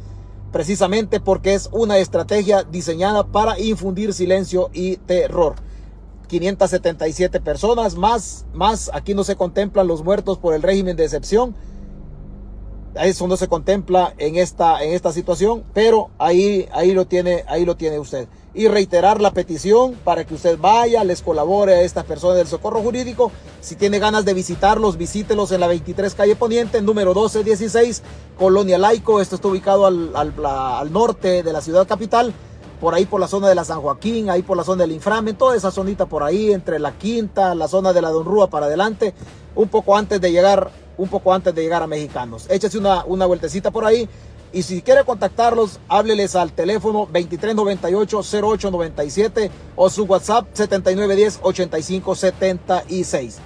precisamente 0.52 1.18
porque 1.18 1.55
es 1.55 1.68
una 1.72 1.98
estrategia 1.98 2.62
diseñada 2.62 3.24
para 3.24 3.59
infundir 3.59 4.14
silencio 4.14 4.70
y 4.72 4.98
terror. 4.98 5.57
577 6.28 7.40
personas, 7.40 7.96
más, 7.96 8.46
más, 8.55 8.90
aquí 8.94 9.12
no 9.12 9.24
se 9.24 9.37
contemplan 9.37 9.88
los 9.88 10.05
muertos 10.05 10.38
por 10.38 10.55
el 10.55 10.62
régimen 10.62 10.96
de 10.96 11.05
excepción. 11.05 11.57
Eso 12.94 13.26
no 13.26 13.37
se 13.37 13.48
contempla 13.48 14.14
en 14.16 14.37
esta, 14.37 14.83
en 14.83 14.92
esta 14.92 15.12
situación, 15.12 15.64
pero 15.74 16.11
ahí, 16.18 16.68
ahí 16.72 16.92
lo 16.92 17.07
tiene, 17.07 17.44
ahí 17.48 17.64
lo 17.64 17.76
tiene 17.76 17.98
usted. 17.98 18.28
Y 18.55 18.69
reiterar 18.69 19.21
la 19.21 19.33
petición 19.33 19.95
para 20.05 20.25
que 20.25 20.35
usted 20.35 20.59
vaya, 20.59 21.05
les 21.05 21.23
colabore 21.23 21.75
a 21.75 21.83
estas 21.83 22.05
personas 22.05 22.37
del 22.37 22.47
socorro 22.47 22.83
jurídico. 22.83 23.33
Si 23.62 23.77
tiene 23.77 23.99
ganas 23.99 24.27
de 24.27 24.35
visitarlos, 24.35 24.99
visítelos 24.99 25.53
en 25.53 25.61
la 25.61 25.69
23 25.69 26.15
calle 26.15 26.37
Poniente, 26.37 26.83
número 26.83 27.15
1216, 27.15 28.03
Colonia 28.38 28.77
Laico. 28.77 29.23
Esto 29.23 29.37
está 29.37 29.49
ubicado 29.49 29.87
al, 29.87 30.15
al, 30.15 30.93
norte 30.93 31.43
de 31.43 31.53
la 31.53 31.62
ciudad 31.62 31.87
capital 31.87 32.35
por 32.79 32.95
ahí 32.95 33.07
por 33.07 33.21
la 33.21 33.29
zona 33.29 33.49
de 33.49 33.55
la 33.55 33.65
San 33.65 33.81
Joaquín, 33.81 34.29
ahí 34.29 34.43
por 34.43 34.57
la 34.57 34.65
zona 34.65 34.83
del 34.83 34.91
Inframen, 34.91 35.37
toda 35.37 35.57
esa 35.57 35.71
zonita 35.71 36.07
por 36.07 36.25
ahí, 36.25 36.53
entre 36.53 36.81
la 36.81 36.91
Quinta, 36.91 37.55
la 37.55 37.69
zona 37.69 37.93
de 37.93 38.03
la 38.03 38.11
Don 38.11 38.25
Rúa 38.25 38.51
para 38.51 38.67
adelante, 38.67 39.15
un 39.55 39.69
poco 39.69 39.97
antes 39.97 40.21
de 40.21 40.33
llegar, 40.33 40.69
un 40.99 41.09
poco 41.09 41.33
antes 41.33 41.55
de 41.55 41.62
llegar 41.62 41.85
a 41.85 41.87
Mexicanos. 41.87 42.47
Échese 42.51 42.79
una, 42.79 43.05
una 43.05 43.25
vueltecita 43.27 43.71
por 43.71 43.85
ahí. 43.85 44.09
Y 44.53 44.65
si 44.65 44.83
quiere 44.83 45.05
contactarlos, 45.05 45.79
hábleles 45.88 46.35
al 46.37 46.53
teléfono 46.53 47.09
2398-0897 47.09 49.51
o 49.77 49.88
su 49.88 50.05
WhatsApp 50.05 50.47
7910-8576. 50.55 53.37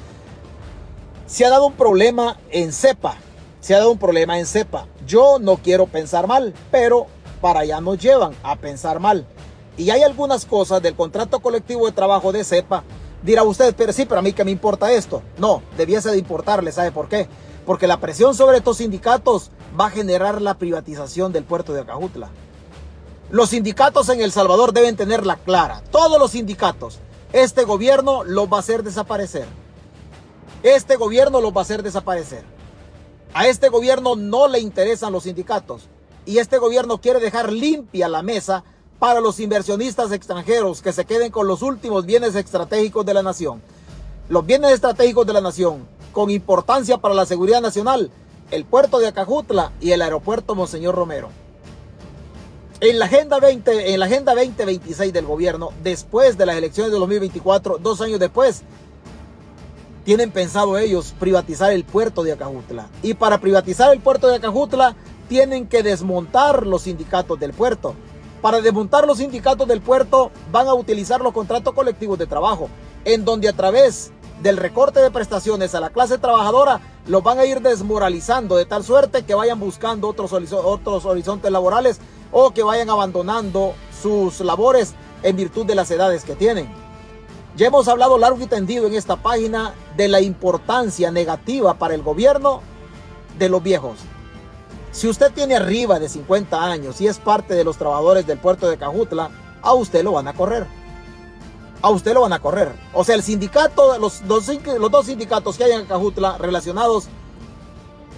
Se 1.27 1.45
ha 1.45 1.51
dado 1.51 1.67
un 1.67 1.75
problema 1.75 2.39
en 2.51 2.73
CEPA. 2.73 3.19
Se 3.61 3.75
ha 3.75 3.79
dado 3.79 3.93
un 3.93 3.99
problema 3.99 4.37
en 4.39 4.47
CEPA. 4.47 4.87
Yo 5.07 5.39
no 5.41 5.59
quiero 5.59 5.87
pensar 5.87 6.27
mal, 6.27 6.55
pero 6.73 7.07
para 7.41 7.61
allá 7.61 7.81
nos 7.81 7.99
llevan 7.99 8.35
a 8.43 8.57
pensar 8.57 8.99
mal. 8.99 9.25
Y 9.77 9.91
hay 9.91 10.03
algunas 10.03 10.45
cosas 10.45 10.83
del 10.83 10.97
contrato 10.97 11.39
colectivo 11.41 11.87
de 11.87 11.93
trabajo 11.93 12.33
de 12.33 12.43
CEPA. 12.43 12.83
Dirá 13.23 13.45
usted, 13.45 13.77
pero 13.77 13.93
sí, 13.93 14.07
pero 14.07 14.19
a 14.19 14.23
mí 14.23 14.33
que 14.33 14.43
me 14.45 14.51
importa 14.51 14.91
esto. 14.93 15.23
No, 15.39 15.63
debiese 15.77 16.11
de 16.11 16.19
importarle, 16.19 16.73
¿sabe 16.73 16.91
por 16.93 17.09
qué? 17.09 17.29
Porque 17.67 17.89
la 17.89 18.01
presión 18.01 18.35
sobre 18.35 18.59
estos 18.59 18.79
sindicatos 18.79 19.51
va 19.79 19.87
a 19.87 19.91
generar 19.91 20.41
la 20.41 20.55
privatización 20.55 21.33
del 21.33 21.45
puerto 21.45 21.73
de 21.75 21.81
Acajutla. 21.81 22.31
Los 23.31 23.51
sindicatos 23.51 24.09
en 24.09 24.21
El 24.21 24.31
Salvador 24.31 24.73
deben 24.73 24.97
tenerla 24.97 25.37
clara. 25.37 25.83
Todos 25.91 26.19
los 26.19 26.31
sindicatos. 26.31 27.01
Este 27.33 27.65
gobierno 27.65 28.23
los 28.23 28.47
va 28.47 28.59
a 28.59 28.61
hacer 28.61 28.85
desaparecer. 28.85 29.47
Este 30.63 30.95
gobierno 30.95 31.41
los 31.41 31.53
va 31.53 31.59
a 31.59 31.63
hacer 31.63 31.83
desaparecer. 31.83 32.45
A 33.35 33.49
este 33.49 33.69
gobierno 33.69 34.15
no 34.15 34.47
le 34.47 34.61
interesan 34.61 35.13
los 35.13 35.25
sindicatos 35.25 35.89
y 36.25 36.39
este 36.39 36.59
gobierno 36.59 36.99
quiere 36.99 37.21
dejar 37.21 37.53
limpia 37.53 38.09
la 38.09 38.23
mesa 38.23 38.65
para 38.99 39.21
los 39.21 39.41
inversionistas 39.41 40.13
extranjeros 40.13 40.81
que 40.81 40.93
se 40.93 41.05
queden 41.05 41.31
con 41.31 41.47
los 41.47 41.63
últimos 41.63 42.07
bienes 42.07 42.35
estratégicos 42.35 43.05
de 43.05 43.15
la 43.15 43.23
nación. 43.23 43.61
Los 44.29 44.47
bienes 44.47 44.71
estratégicos 44.73 45.27
de 45.27 45.33
la 45.33 45.41
nación 45.41 45.87
con 46.17 46.31
importancia 46.31 46.97
para 46.97 47.13
la 47.13 47.27
seguridad 47.27 47.61
nacional, 47.61 48.11
el 48.51 48.65
puerto 48.65 48.99
de 48.99 49.07
Acajutla 49.07 49.73
y 49.83 49.91
el 49.91 50.01
aeropuerto 50.01 50.55
Monseñor 50.55 50.95
Romero. 50.95 51.29
En 52.81 52.99
la 52.99 53.05
agenda 53.05 53.39
20, 53.39 53.93
en 53.93 54.01
la 54.01 54.07
agenda 54.07 54.35
2026 54.35 55.13
del 55.13 55.27
gobierno, 55.27 55.75
después 55.83 56.39
de 56.39 56.47
las 56.47 56.57
elecciones 56.57 56.91
de 56.91 56.99
2024, 56.99 57.77
dos 57.77 58.01
años 58.01 58.19
después, 58.19 58.63
tienen 60.07 60.31
pensado 60.31 60.79
ellos 60.79 61.15
privatizar 61.21 61.71
el 61.71 61.85
puerto 61.85 62.23
de 62.23 62.33
Acajutla. 62.33 62.89
Y 63.03 63.13
para 63.13 63.39
privatizar 63.39 63.93
el 63.93 64.01
puerto 64.01 64.29
de 64.29 64.37
Acajutla 64.37 64.97
tienen 65.29 65.69
que 65.69 65.83
desmontar 65.83 66.67
los 66.67 66.85
sindicatos 66.85 67.39
del 67.39 67.53
puerto. 67.53 67.95
Para 68.41 68.63
desmontar 68.63 69.07
los 69.07 69.19
sindicatos 69.19 69.69
del 69.69 69.83
puerto 69.83 70.31
van 70.51 70.67
a 70.67 70.73
utilizar 70.73 71.21
los 71.21 71.35
contratos 71.35 71.75
colectivos 71.75 72.19
de 72.19 72.27
trabajo, 72.27 72.71
en 73.05 73.27
donde 73.27 73.51
a 73.51 73.53
través 73.53 74.13
del 74.43 74.57
recorte 74.57 75.01
de 75.01 75.11
prestaciones 75.11 75.75
a 75.75 75.81
la 75.81 75.91
clase 75.91 76.19
trabajadora 76.19 76.81
los 77.07 77.23
van 77.23 77.39
a 77.39 77.47
ir 77.47 77.61
desmoralizando 77.61 78.57
de 78.57 78.67
tal 78.67 78.85
suerte 78.85 79.25
que 79.25 79.35
vayan 79.35 79.59
buscando 79.59 80.09
otros, 80.09 80.33
otros 80.33 81.05
horizontes 81.05 81.51
laborales 81.51 82.01
o 82.33 82.51
que 82.51 82.63
vayan 82.63 82.91
abandonando 82.91 83.75
sus 84.03 84.41
labores 84.41 84.95
en 85.23 85.37
virtud 85.37 85.65
de 85.65 85.75
las 85.75 85.91
edades 85.91 86.25
que 86.25 86.35
tienen. 86.35 86.69
Ya 87.57 87.69
hemos 87.69 87.89
hablado 87.89 88.19
largo 88.19 88.41
y 88.43 88.47
tendido 88.47 88.87
en 88.87 88.95
esta 88.95 89.17
página 89.17 89.73
de 89.97 90.09
la 90.09 90.21
importancia 90.21 91.11
negativa 91.11 91.75
para 91.75 91.95
el 91.95 92.03
gobierno 92.03 92.61
de 93.39 93.49
los 93.49 93.63
viejos. 93.63 93.99
Si 94.93 95.09
usted 95.09 95.33
tiene 95.33 95.57
arriba 95.57 95.99
de 95.99 96.09
50 96.09 96.63
años 96.63 97.01
y 97.01 97.07
es 97.07 97.19
parte 97.19 97.55
de 97.55 97.65
los 97.65 97.79
trabajadores 97.79 98.27
del 98.27 98.39
puerto 98.39 98.69
de 98.69 98.77
Cajutla, 98.77 99.31
a 99.63 99.75
usted 99.75 100.05
lo 100.05 100.13
van 100.13 100.29
a 100.29 100.35
correr. 100.35 100.67
A 101.83 101.91
usted 101.91 102.15
lo 102.15 102.23
van 102.23 102.33
a 102.33 102.41
correr. 102.41 102.73
O 102.93 103.05
sea, 103.05 103.15
el 103.15 103.23
sindicato, 103.23 103.99
los, 103.99 104.27
dos 104.27 104.47
sindicatos 105.07 105.57
que 105.57 105.65
hay 105.65 105.73
en 105.73 105.87
Cajutla 105.87 106.39
relacionados 106.39 107.07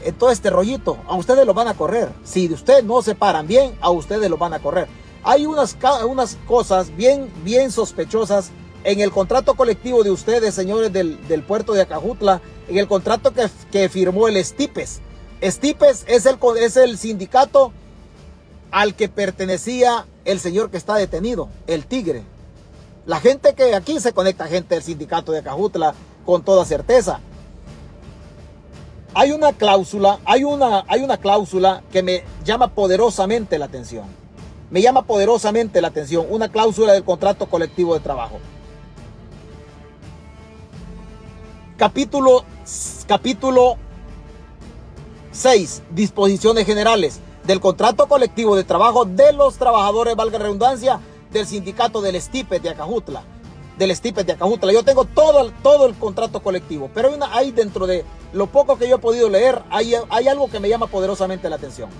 en 0.05 0.15
todo 0.15 0.31
este 0.31 0.51
rollito, 0.51 0.97
a 1.09 1.17
ustedes 1.17 1.45
lo 1.45 1.55
van 1.55 1.69
a 1.69 1.75
correr. 1.75 2.09
Si 2.25 2.49
de 2.49 2.55
usted 2.55 2.85
no 2.85 3.03
se 3.03 3.15
paran 3.15 3.47
bien, 3.47 3.77
a 3.81 3.91
ustedes 3.91 4.31
lo 4.31 4.39
van 4.39 4.55
a 4.55 4.61
correr. 4.61 4.89
Hay 5.25 5.45
unas, 5.45 5.77
unas 6.07 6.39
cosas 6.47 6.95
bien, 6.97 7.33
bien 7.45 7.73
sospechosas 7.73 8.51
en 8.85 9.01
el 9.01 9.11
contrato 9.11 9.55
colectivo 9.55 10.05
de 10.05 10.11
ustedes, 10.11 10.55
señores 10.55 10.93
del, 10.93 11.27
del 11.27 11.43
puerto 11.43 11.73
de 11.73 11.83
Acajutla, 11.83 12.41
en 12.69 12.79
el 12.79 12.87
contrato 12.87 13.33
que, 13.33 13.49
que 13.73 13.89
firmó 13.89 14.29
el 14.29 14.37
Estipes 14.37 15.01
Estipes 15.41 16.05
es 16.09 16.27
el, 16.27 16.37
es 16.61 16.77
el 16.77 16.99
sindicato 16.99 17.73
al 18.73 18.95
que 18.95 19.09
pertenecía 19.09 20.07
el 20.25 20.41
señor 20.41 20.71
que 20.71 20.77
está 20.77 20.97
detenido, 20.97 21.49
el 21.67 21.87
Tigre. 21.87 22.25
La 23.09 23.21
gente 23.21 23.55
que 23.55 23.75
aquí 23.75 24.01
se 24.01 24.13
conecta, 24.13 24.47
gente 24.49 24.75
del 24.75 24.85
sindicato 24.85 25.33
de 25.33 25.43
Cajutla, 25.43 25.95
con 26.27 26.43
toda 26.43 26.67
certeza. 26.67 27.21
Hay 29.15 29.33
una 29.33 29.55
cláusula, 29.55 30.19
hay 30.27 30.45
una, 30.45 30.85
hay 30.87 31.01
una 31.01 31.17
cláusula 31.17 31.83
que 31.91 32.03
me 32.03 32.23
llama 32.45 32.69
poderosamente 32.75 33.59
la 33.59 33.65
atención. 33.65 34.05
Me 34.71 34.83
llama 34.83 35.07
poderosamente 35.07 35.81
la 35.81 35.89
atención, 35.89 36.27
una 36.29 36.51
cláusula 36.51 36.93
del 36.93 37.03
contrato 37.03 37.47
colectivo 37.47 37.95
de 37.95 38.01
trabajo. 38.01 38.41
Capítulo, 41.79 42.45
capítulo 43.07 43.79
6. 45.33 45.83
Disposiciones 45.93 46.67
generales 46.67 47.21
del 47.45 47.59
contrato 47.59 48.07
colectivo 48.07 48.55
de 48.55 48.65
trabajo 48.65 49.07
de 49.07 49.33
los 49.33 49.57
trabajadores, 49.57 50.15
valga 50.15 50.37
redundancia, 50.37 51.01
del 51.33 51.47
sindicato 51.47 52.01
del 52.01 52.17
Estipe 52.17 52.61
de 52.61 52.71
Acajutla. 52.71 53.23
Del 53.77 53.91
Estipe 53.91 54.25
de 54.25 54.33
Acajutla. 54.33 54.73
Yo 54.73 54.83
tengo 54.83 55.05
todo, 55.05 55.51
todo 55.63 55.87
el 55.87 55.95
contrato 55.95 56.43
colectivo, 56.43 56.91
pero 56.95 57.09
hay, 57.09 57.15
una, 57.15 57.35
hay 57.35 57.51
dentro 57.53 57.87
de 57.87 58.05
lo 58.33 58.47
poco 58.47 58.77
que 58.77 58.89
yo 58.89 58.97
he 58.97 58.99
podido 59.01 59.29
leer, 59.29 59.63
hay, 59.71 59.95
hay 60.11 60.29
algo 60.29 60.51
que 60.51 60.61
me 60.61 60.69
llama 60.69 60.87
poderosamente 60.87 61.49
la 61.49 61.57
atención. 61.57 61.91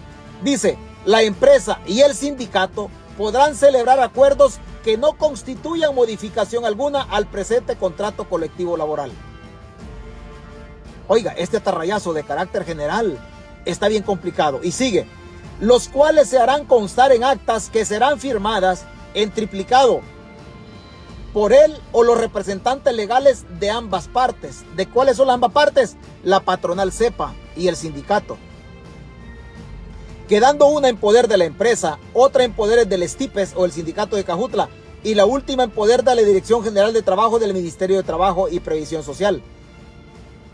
Dice, 0.43 0.77
la 1.05 1.23
empresa 1.23 1.81
y 1.87 2.01
el 2.01 2.15
sindicato 2.15 2.91
podrán 3.17 3.55
celebrar 3.55 4.01
acuerdos 4.01 4.59
que 4.85 4.97
no 4.97 5.15
constituyan 5.15 5.95
modificación 5.95 6.65
alguna 6.65 7.03
al 7.03 7.27
presente 7.27 7.77
contrato 7.77 8.29
colectivo 8.29 8.77
laboral. 8.77 9.11
Oiga, 11.09 11.33
este 11.33 11.57
atarrayazo 11.57 12.13
de 12.13 12.23
carácter 12.23 12.65
general 12.65 13.19
está 13.65 13.89
bien 13.89 14.03
complicado. 14.03 14.61
Y 14.63 14.73
sigue, 14.73 15.07
los 15.61 15.89
cuales 15.89 16.29
se 16.29 16.39
harán 16.39 16.65
constar 16.65 17.13
en 17.13 17.25
actas 17.25 17.71
que 17.71 17.85
serán 17.85 18.21
firmadas 18.21 18.85
en 19.23 19.33
triplicado 19.33 20.01
por 21.33 21.53
él 21.53 21.77
o 21.93 22.05
los 22.05 22.19
representantes 22.19 22.95
legales 22.95 23.45
de 23.59 23.71
ambas 23.71 24.09
partes. 24.09 24.65
¿De 24.77 24.89
cuáles 24.89 25.17
son 25.17 25.27
las 25.27 25.35
ambas 25.35 25.53
partes? 25.53 25.97
La 26.23 26.41
patronal 26.41 26.93
CEPA 26.93 27.35
y 27.57 27.69
el 27.69 27.77
sindicato. 27.77 28.39
Quedando 30.29 30.67
una 30.67 30.89
en 30.89 30.97
poder 30.97 31.27
de 31.27 31.37
la 31.37 31.47
empresa, 31.47 31.99
otra 32.15 32.45
en 32.45 32.53
poder 32.53 32.87
del 32.87 33.03
Estipes 33.03 33.55
o 33.57 33.65
el 33.65 33.73
sindicato 33.73 34.15
de 34.15 34.25
Cajutla 34.25 34.69
y 35.03 35.15
la 35.15 35.27
última 35.27 35.65
en 35.65 35.71
poder 35.71 36.05
de 36.05 36.15
la 36.15 36.23
Dirección 36.23 36.63
General 36.63 36.93
de 36.93 37.03
Trabajo 37.03 37.39
del 37.39 37.55
Ministerio 37.55 37.97
de 37.97 38.03
Trabajo 38.03 38.49
y 38.49 38.61
Previsión 38.61 39.03
Social. 39.03 39.43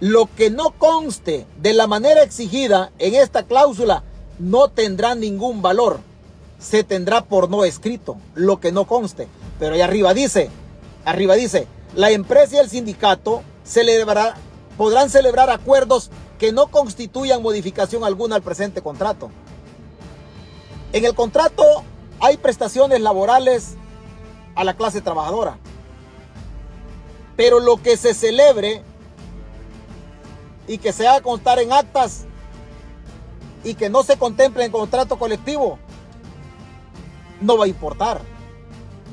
Lo 0.00 0.28
que 0.36 0.50
no 0.50 0.70
conste 0.78 1.46
de 1.60 1.72
la 1.74 1.86
manera 1.86 2.22
exigida 2.22 2.92
en 2.98 3.14
esta 3.14 3.44
cláusula 3.44 4.04
no 4.38 4.68
tendrá 4.68 5.14
ningún 5.14 5.60
valor. 5.60 6.00
Se 6.64 6.82
tendrá 6.82 7.20
por 7.20 7.50
no 7.50 7.64
escrito 7.64 8.16
lo 8.34 8.58
que 8.58 8.72
no 8.72 8.86
conste. 8.86 9.28
Pero 9.58 9.74
ahí 9.74 9.82
arriba 9.82 10.14
dice, 10.14 10.50
arriba 11.04 11.34
dice, 11.34 11.68
la 11.94 12.10
empresa 12.10 12.56
y 12.56 12.58
el 12.60 12.70
sindicato 12.70 13.42
celebrará, 13.64 14.36
podrán 14.78 15.10
celebrar 15.10 15.50
acuerdos 15.50 16.10
que 16.38 16.52
no 16.52 16.68
constituyan 16.68 17.42
modificación 17.42 18.02
alguna 18.02 18.36
al 18.36 18.42
presente 18.42 18.80
contrato. 18.80 19.30
En 20.94 21.04
el 21.04 21.14
contrato 21.14 21.62
hay 22.18 22.38
prestaciones 22.38 23.02
laborales 23.02 23.74
a 24.54 24.64
la 24.64 24.74
clase 24.74 25.02
trabajadora. 25.02 25.58
Pero 27.36 27.60
lo 27.60 27.76
que 27.82 27.98
se 27.98 28.14
celebre 28.14 28.82
y 30.66 30.78
que 30.78 30.94
se 30.94 31.06
haga 31.06 31.20
constar 31.20 31.58
en 31.58 31.72
actas 31.72 32.24
y 33.64 33.74
que 33.74 33.90
no 33.90 34.02
se 34.02 34.16
contemple 34.16 34.64
en 34.64 34.72
contrato 34.72 35.18
colectivo, 35.18 35.78
no 37.40 37.58
va 37.58 37.64
a 37.64 37.68
importar. 37.68 38.20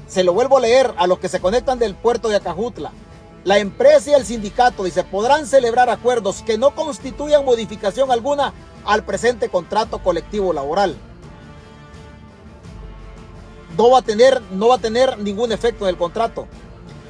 Se 0.07 0.24
lo 0.24 0.34
vuelvo 0.34 0.57
a 0.57 0.61
leer 0.61 0.93
a 0.97 1.07
los 1.07 1.19
que 1.19 1.30
se 1.30 1.39
conectan 1.39 1.80
del 1.80 1.95
puerto 1.95 2.30
de 2.30 2.36
Acajutla. 2.36 2.91
La 3.43 3.57
empresa 3.57 4.11
y 4.11 4.13
el 4.13 4.26
sindicato, 4.26 4.84
dice, 4.84 5.03
podrán 5.03 5.47
celebrar 5.47 5.89
acuerdos 5.89 6.43
que 6.43 6.57
no 6.57 6.76
constituyan 6.76 7.45
modificación 7.45 8.11
alguna 8.11 8.53
al 8.86 9.03
presente 9.03 9.49
contrato 9.49 9.99
colectivo 9.99 10.53
laboral. 10.53 10.95
No 13.78 13.89
va 13.89 13.99
a 13.99 14.03
tener, 14.03 14.41
no 14.51 14.67
va 14.67 14.76
a 14.76 14.80
tener 14.80 15.17
ningún 15.17 15.51
efecto 15.51 15.86
en 15.86 15.89
el 15.89 15.97
contrato. 15.97 16.47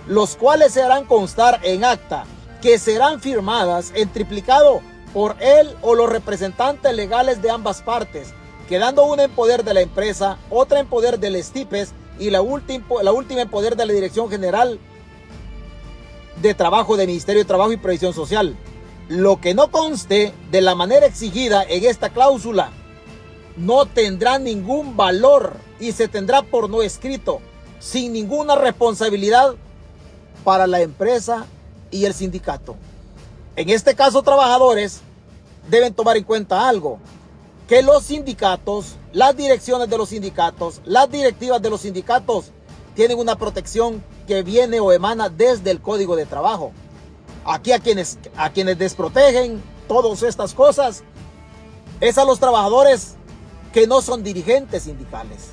Los 0.07 0.35
cuales 0.35 0.73
se 0.73 0.81
harán 0.81 1.05
constar 1.05 1.59
en 1.63 1.83
acta 1.83 2.25
que 2.61 2.77
serán 2.77 3.19
firmadas 3.19 3.91
en 3.95 4.09
triplicado 4.09 4.81
por 5.13 5.35
él 5.39 5.75
o 5.81 5.95
los 5.95 6.09
representantes 6.09 6.93
legales 6.95 7.41
de 7.41 7.49
ambas 7.49 7.81
partes, 7.81 8.33
quedando 8.71 9.03
una 9.03 9.25
en 9.25 9.31
poder 9.31 9.65
de 9.65 9.73
la 9.73 9.81
empresa, 9.81 10.37
otra 10.49 10.79
en 10.79 10.87
poder 10.87 11.19
del 11.19 11.35
estipes 11.35 11.91
y 12.17 12.29
la 12.29 12.37
la 12.37 13.11
última 13.11 13.41
en 13.41 13.49
poder 13.49 13.75
de 13.75 13.85
la 13.85 13.91
Dirección 13.91 14.29
General 14.29 14.79
de 16.41 16.53
Trabajo 16.53 16.95
del 16.95 17.07
Ministerio 17.07 17.41
de 17.41 17.47
Trabajo 17.49 17.73
y 17.73 17.75
Previsión 17.75 18.13
Social. 18.13 18.55
Lo 19.09 19.41
que 19.41 19.53
no 19.53 19.71
conste 19.71 20.33
de 20.51 20.61
la 20.61 20.73
manera 20.73 21.05
exigida 21.05 21.63
en 21.63 21.83
esta 21.83 22.11
cláusula 22.11 22.69
no 23.57 23.87
tendrá 23.87 24.39
ningún 24.39 24.95
valor 24.95 25.57
y 25.81 25.91
se 25.91 26.07
tendrá 26.07 26.41
por 26.41 26.69
no 26.69 26.81
escrito, 26.81 27.41
sin 27.81 28.13
ninguna 28.13 28.55
responsabilidad 28.55 29.55
para 30.45 30.65
la 30.65 30.79
empresa 30.79 31.45
y 31.91 32.05
el 32.05 32.13
sindicato. 32.13 32.77
En 33.57 33.69
este 33.69 33.95
caso, 33.95 34.23
trabajadores 34.23 35.01
deben 35.69 35.93
tomar 35.93 36.15
en 36.15 36.23
cuenta 36.23 36.69
algo, 36.69 36.99
que 37.71 37.81
los 37.81 38.03
sindicatos, 38.03 38.97
las 39.13 39.37
direcciones 39.37 39.89
de 39.89 39.97
los 39.97 40.09
sindicatos, 40.09 40.81
las 40.83 41.09
directivas 41.09 41.61
de 41.61 41.69
los 41.69 41.79
sindicatos 41.79 42.51
tienen 42.95 43.17
una 43.17 43.37
protección 43.37 44.03
que 44.27 44.43
viene 44.43 44.81
o 44.81 44.91
emana 44.91 45.29
desde 45.29 45.71
el 45.71 45.79
Código 45.79 46.17
de 46.17 46.25
Trabajo. 46.25 46.73
Aquí 47.45 47.71
a 47.71 47.79
quienes, 47.79 48.19
a 48.35 48.49
quienes 48.49 48.77
desprotegen 48.77 49.63
todas 49.87 50.21
estas 50.21 50.53
cosas 50.53 51.05
es 52.01 52.17
a 52.17 52.25
los 52.25 52.41
trabajadores 52.41 53.15
que 53.71 53.87
no 53.87 54.01
son 54.01 54.21
dirigentes 54.21 54.83
sindicales. 54.83 55.51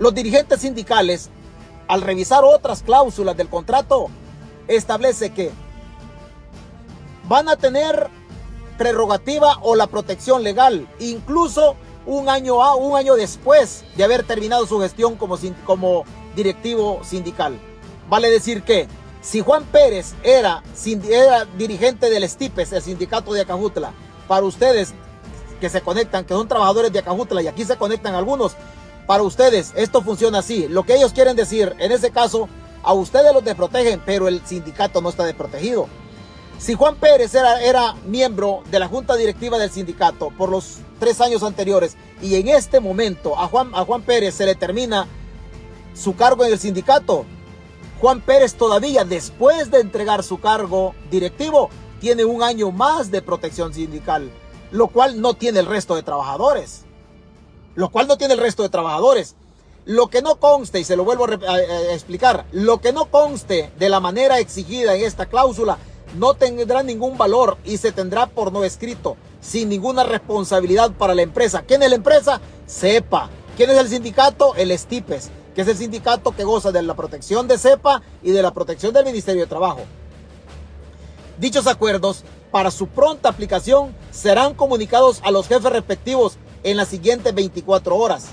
Los 0.00 0.12
dirigentes 0.12 0.62
sindicales, 0.62 1.30
al 1.86 2.00
revisar 2.00 2.42
otras 2.42 2.82
cláusulas 2.82 3.36
del 3.36 3.48
contrato, 3.48 4.08
establece 4.66 5.32
que 5.32 5.52
van 7.28 7.48
a 7.48 7.54
tener 7.54 8.10
prerrogativa 8.82 9.58
o 9.62 9.76
la 9.76 9.86
protección 9.86 10.42
legal, 10.42 10.88
incluso 10.98 11.76
un 12.04 12.28
año, 12.28 12.64
a, 12.64 12.74
un 12.74 12.96
año 12.96 13.14
después 13.14 13.84
de 13.96 14.02
haber 14.02 14.24
terminado 14.24 14.66
su 14.66 14.80
gestión 14.80 15.14
como, 15.14 15.38
como 15.64 16.04
directivo 16.34 17.00
sindical. 17.04 17.60
Vale 18.08 18.28
decir 18.28 18.64
que 18.64 18.88
si 19.20 19.40
Juan 19.40 19.62
Pérez 19.66 20.14
era, 20.24 20.64
era 21.08 21.44
dirigente 21.56 22.10
del 22.10 22.28
STIPES, 22.28 22.72
el 22.72 22.82
sindicato 22.82 23.32
de 23.32 23.42
Acajutla, 23.42 23.92
para 24.26 24.44
ustedes 24.44 24.94
que 25.60 25.68
se 25.68 25.80
conectan, 25.80 26.24
que 26.24 26.34
son 26.34 26.48
trabajadores 26.48 26.92
de 26.92 26.98
Acajutla 26.98 27.40
y 27.40 27.46
aquí 27.46 27.64
se 27.64 27.76
conectan 27.76 28.16
algunos, 28.16 28.56
para 29.06 29.22
ustedes 29.22 29.72
esto 29.76 30.02
funciona 30.02 30.40
así. 30.40 30.66
Lo 30.66 30.82
que 30.82 30.96
ellos 30.96 31.12
quieren 31.12 31.36
decir, 31.36 31.72
en 31.78 31.92
ese 31.92 32.10
caso, 32.10 32.48
a 32.82 32.92
ustedes 32.94 33.32
los 33.32 33.44
desprotegen, 33.44 34.02
pero 34.04 34.26
el 34.26 34.44
sindicato 34.44 35.00
no 35.00 35.10
está 35.10 35.22
desprotegido. 35.22 35.86
Si 36.62 36.74
Juan 36.74 36.94
Pérez 36.94 37.34
era, 37.34 37.60
era 37.60 37.94
miembro 38.06 38.62
de 38.70 38.78
la 38.78 38.86
junta 38.86 39.16
directiva 39.16 39.58
del 39.58 39.72
sindicato 39.72 40.30
por 40.38 40.48
los 40.48 40.78
tres 41.00 41.20
años 41.20 41.42
anteriores 41.42 41.96
y 42.22 42.36
en 42.36 42.46
este 42.46 42.78
momento 42.78 43.36
a 43.36 43.48
Juan, 43.48 43.72
a 43.74 43.84
Juan 43.84 44.02
Pérez 44.02 44.36
se 44.36 44.46
le 44.46 44.54
termina 44.54 45.08
su 45.92 46.14
cargo 46.14 46.44
en 46.44 46.52
el 46.52 46.60
sindicato, 46.60 47.26
Juan 48.00 48.20
Pérez 48.20 48.54
todavía 48.54 49.04
después 49.04 49.72
de 49.72 49.80
entregar 49.80 50.22
su 50.22 50.40
cargo 50.40 50.94
directivo 51.10 51.68
tiene 52.00 52.24
un 52.24 52.44
año 52.44 52.70
más 52.70 53.10
de 53.10 53.22
protección 53.22 53.74
sindical 53.74 54.30
lo 54.72 54.88
cual 54.88 55.20
no 55.20 55.34
tiene 55.34 55.60
el 55.60 55.66
resto 55.66 55.94
de 55.94 56.02
trabajadores. 56.02 56.82
Lo 57.74 57.90
cual 57.90 58.08
no 58.08 58.16
tiene 58.16 58.34
el 58.34 58.40
resto 58.40 58.62
de 58.62 58.70
trabajadores. 58.70 59.36
Lo 59.84 60.08
que 60.08 60.22
no 60.22 60.36
conste, 60.36 60.80
y 60.80 60.84
se 60.84 60.96
lo 60.96 61.04
vuelvo 61.04 61.26
a, 61.26 61.92
explicar, 61.92 62.46
lo 62.52 62.80
que 62.80 62.92
no 62.92 63.06
conste 63.06 63.70
de 63.78 63.88
la 63.88 64.00
manera 64.00 64.38
exigida 64.38 64.94
en 64.94 65.04
esta 65.04 65.26
cláusula 65.26 65.78
no 66.18 66.34
tendrá 66.34 66.82
ningún 66.82 67.16
valor 67.16 67.58
y 67.64 67.76
se 67.78 67.92
tendrá 67.92 68.26
por 68.26 68.52
no 68.52 68.64
escrito, 68.64 69.16
sin 69.40 69.68
ninguna 69.68 70.04
responsabilidad 70.04 70.92
para 70.92 71.14
la 71.14 71.22
empresa. 71.22 71.62
¿Quién 71.66 71.82
es 71.82 71.90
la 71.90 71.96
empresa? 71.96 72.40
Sepa. 72.66 73.30
¿Quién 73.56 73.70
es 73.70 73.78
el 73.78 73.88
sindicato? 73.88 74.54
El 74.54 74.70
Estipes, 74.70 75.30
que 75.54 75.60
es 75.60 75.68
el 75.68 75.76
sindicato 75.76 76.34
que 76.34 76.44
goza 76.44 76.72
de 76.72 76.82
la 76.82 76.94
protección 76.94 77.46
de 77.46 77.58
CEPA 77.58 78.00
y 78.22 78.30
de 78.30 78.42
la 78.42 78.52
protección 78.52 78.94
del 78.94 79.04
Ministerio 79.04 79.42
de 79.42 79.46
Trabajo. 79.46 79.80
Dichos 81.38 81.66
acuerdos 81.66 82.24
para 82.50 82.70
su 82.70 82.86
pronta 82.86 83.28
aplicación 83.28 83.94
serán 84.10 84.54
comunicados 84.54 85.20
a 85.22 85.30
los 85.30 85.48
jefes 85.48 85.70
respectivos 85.70 86.38
en 86.62 86.78
las 86.78 86.88
siguientes 86.88 87.34
24 87.34 87.94
horas. 87.94 88.28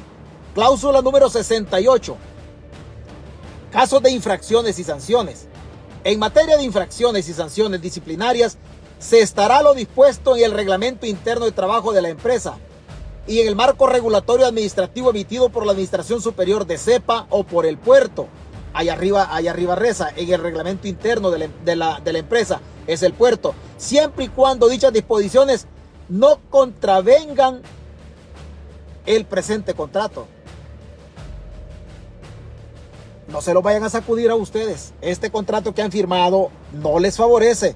Cláusula 0.56 1.02
número 1.02 1.30
68. 1.30 2.16
Casos 3.72 4.02
de 4.02 4.12
infracciones 4.12 4.80
y 4.80 4.84
sanciones. 4.84 5.49
En 6.04 6.18
materia 6.18 6.56
de 6.56 6.64
infracciones 6.64 7.28
y 7.28 7.34
sanciones 7.34 7.82
disciplinarias, 7.82 8.58
se 9.00 9.20
estará 9.20 9.62
lo 9.62 9.74
dispuesto 9.74 10.36
en 10.36 10.44
el 10.44 10.52
reglamento 10.52 11.06
interno 11.06 11.46
de 11.46 11.52
trabajo 11.52 11.92
de 11.92 12.02
la 12.02 12.10
empresa 12.10 12.58
y 13.28 13.42
en 13.42 13.48
el 13.48 13.56
marco 13.56 13.86
regulatorio 13.86 14.46
administrativo 14.46 15.10
emitido 15.10 15.50
por 15.50 15.66
la 15.66 15.74
Administración 15.74 16.22
Superior 16.22 16.66
de 16.66 16.78
CEPA 16.78 17.28
o 17.30 17.44
por 17.44 17.66
el 17.66 17.78
puerto. 17.78 18.28
Allá 18.74 18.94
arriba, 18.94 19.36
allá 19.36 19.52
arriba 19.52 19.76
reza, 19.76 20.10
en 20.16 20.32
el 20.32 20.42
reglamento 20.42 20.88
interno 20.88 21.32
de 21.32 21.76
la, 21.76 22.00
de 22.00 22.14
la 22.14 22.20
empresa 22.20 22.62
es 22.88 23.04
el 23.04 23.14
puerto, 23.14 23.54
siempre 23.78 24.26
y 24.26 24.30
cuando 24.30 24.68
dichas 24.68 24.94
disposiciones 24.94 25.68
no 26.08 26.40
contravengan 26.50 27.62
el 29.06 29.26
presente 29.26 29.74
contrato. 29.74 30.28
No 33.32 33.42
se 33.42 33.54
lo 33.54 33.62
vayan 33.62 33.84
a 33.84 33.90
sacudir 33.90 34.30
a 34.32 34.36
ustedes. 34.36 34.94
Este 35.02 35.30
contrato 35.30 35.74
que 35.74 35.82
han 35.82 35.92
firmado 35.92 36.50
no 36.74 37.00
les 37.00 37.16
favorece. 37.16 37.76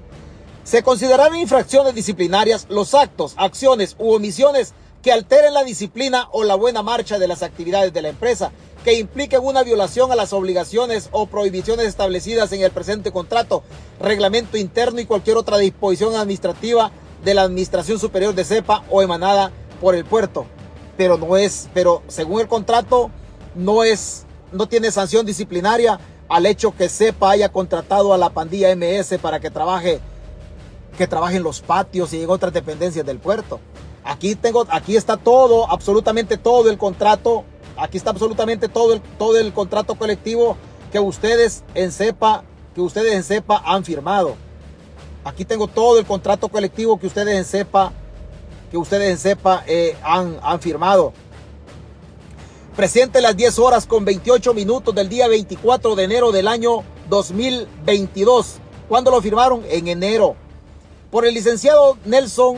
Se 0.64 0.82
considerarán 0.82 1.36
infracciones 1.36 1.94
disciplinarias 1.94 2.66
los 2.68 2.94
actos, 2.94 3.34
acciones 3.36 3.96
u 3.98 4.12
omisiones 4.12 4.74
que 5.02 5.12
alteren 5.12 5.54
la 5.54 5.62
disciplina 5.62 6.28
o 6.32 6.44
la 6.44 6.54
buena 6.54 6.82
marcha 6.82 7.18
de 7.18 7.28
las 7.28 7.42
actividades 7.42 7.92
de 7.92 8.02
la 8.02 8.08
empresa 8.08 8.50
que 8.84 8.98
impliquen 8.98 9.40
una 9.42 9.62
violación 9.62 10.12
a 10.12 10.16
las 10.16 10.32
obligaciones 10.32 11.08
o 11.12 11.26
prohibiciones 11.26 11.86
establecidas 11.86 12.52
en 12.52 12.62
el 12.62 12.70
presente 12.70 13.12
contrato, 13.12 13.62
reglamento 14.00 14.58
interno 14.58 15.00
y 15.00 15.06
cualquier 15.06 15.38
otra 15.38 15.58
disposición 15.58 16.14
administrativa 16.14 16.90
de 17.24 17.34
la 17.34 17.42
Administración 17.42 17.98
Superior 17.98 18.34
de 18.34 18.44
CEPA 18.44 18.84
o 18.90 19.02
emanada 19.02 19.52
por 19.80 19.94
el 19.94 20.04
puerto. 20.04 20.46
Pero 20.98 21.16
no 21.16 21.36
es, 21.36 21.68
pero 21.72 22.02
según 22.08 22.42
el 22.42 22.48
contrato, 22.48 23.10
no 23.54 23.84
es, 23.84 24.26
no 24.52 24.66
tiene 24.66 24.90
sanción 24.90 25.26
disciplinaria 25.26 25.98
al 26.28 26.46
hecho 26.46 26.74
que 26.74 26.88
CEPA 26.88 27.30
haya 27.30 27.48
contratado 27.50 28.12
a 28.14 28.18
la 28.18 28.30
pandilla 28.30 28.74
MS 28.74 29.18
para 29.20 29.40
que 29.40 29.50
trabaje, 29.50 30.00
que 30.96 31.06
trabaje 31.06 31.36
en 31.36 31.42
los 31.42 31.60
patios 31.60 32.12
y 32.12 32.22
en 32.22 32.30
otras 32.30 32.52
dependencias 32.52 33.04
del 33.04 33.18
puerto. 33.18 33.60
Aquí 34.04 34.34
tengo, 34.34 34.66
aquí 34.70 34.96
está 34.96 35.16
todo, 35.16 35.70
absolutamente 35.70 36.36
todo 36.36 36.70
el 36.70 36.78
contrato 36.78 37.44
Aquí 37.76 37.96
está 37.96 38.10
absolutamente 38.10 38.68
todo 38.68 38.94
el, 38.94 39.00
todo 39.18 39.38
el 39.38 39.52
contrato 39.52 39.96
colectivo 39.96 40.56
que 40.92 41.00
ustedes 41.00 41.64
en 41.74 41.90
CEPA, 41.90 42.44
que 42.74 42.80
ustedes 42.80 43.30
en 43.30 43.44
han 43.48 43.84
firmado. 43.84 44.36
Aquí 45.24 45.44
tengo 45.44 45.66
todo 45.66 45.98
el 45.98 46.04
contrato 46.04 46.48
colectivo 46.48 46.98
que 47.00 47.06
ustedes 47.06 47.36
en 47.36 47.44
CEPA, 47.44 47.92
que 48.70 48.78
ustedes 48.78 49.10
en 49.10 49.18
CEPA 49.18 49.64
eh, 49.66 49.96
han, 50.04 50.38
han 50.42 50.60
firmado. 50.60 51.12
Presente 52.76 53.20
las 53.20 53.36
10 53.36 53.60
horas 53.60 53.86
con 53.86 54.04
28 54.04 54.52
minutos 54.52 54.92
del 54.96 55.08
día 55.08 55.28
24 55.28 55.94
de 55.94 56.02
enero 56.02 56.32
del 56.32 56.48
año 56.48 56.82
2022. 57.08 58.56
¿Cuándo 58.88 59.12
lo 59.12 59.22
firmaron? 59.22 59.62
En 59.68 59.86
enero. 59.86 60.34
Por 61.12 61.24
el 61.24 61.34
licenciado 61.34 61.96
Nelson, 62.04 62.56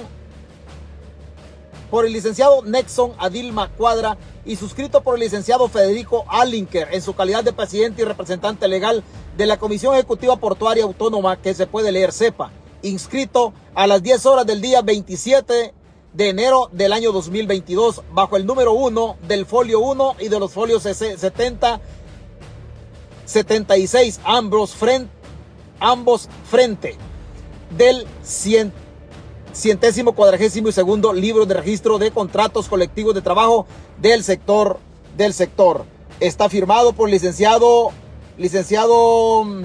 por 1.90 2.06
el 2.06 2.14
licenciado 2.14 2.62
Nexon 2.62 3.12
Adilma 3.18 3.68
Cuadra 3.68 4.16
y 4.46 4.56
suscrito 4.56 5.02
por 5.02 5.16
el 5.16 5.20
licenciado 5.20 5.68
Federico 5.68 6.24
Alinker 6.28 6.88
en 6.92 7.02
su 7.02 7.14
calidad 7.14 7.44
de 7.44 7.52
presidente 7.52 8.00
y 8.00 8.06
representante 8.06 8.68
legal 8.68 9.04
de 9.36 9.44
la 9.44 9.58
Comisión 9.58 9.92
Ejecutiva 9.92 10.36
Portuaria 10.36 10.84
Autónoma 10.84 11.36
que 11.42 11.52
se 11.52 11.66
puede 11.66 11.92
leer 11.92 12.12
CEPA, 12.12 12.50
inscrito 12.80 13.52
a 13.74 13.86
las 13.86 14.02
10 14.02 14.24
horas 14.24 14.46
del 14.46 14.62
día 14.62 14.80
27 14.80 15.74
de 16.16 16.30
enero 16.30 16.70
del 16.72 16.94
año 16.94 17.12
2022 17.12 18.00
bajo 18.10 18.38
el 18.38 18.46
número 18.46 18.72
1 18.72 19.18
del 19.28 19.44
folio 19.44 19.80
1 19.80 20.16
y 20.20 20.28
de 20.28 20.40
los 20.40 20.50
folios 20.50 20.82
70 20.84 21.80
76 23.26 24.20
ambos 24.24 24.74
frente, 24.74 25.10
ambos 25.78 26.30
frente 26.48 26.96
del 27.76 28.06
cientésimo 29.52 30.14
cuadragésimo 30.14 30.68
y 30.68 30.72
segundo 30.72 31.12
libro 31.12 31.44
de 31.44 31.54
registro 31.54 31.98
de 31.98 32.10
contratos 32.10 32.68
colectivos 32.68 33.14
de 33.14 33.20
trabajo 33.20 33.66
del 34.00 34.24
sector 34.24 34.78
del 35.18 35.34
sector. 35.34 35.84
Está 36.20 36.48
firmado 36.48 36.94
por 36.94 37.10
licenciado 37.10 37.90
licenciado 38.38 39.44
mm, 39.44 39.64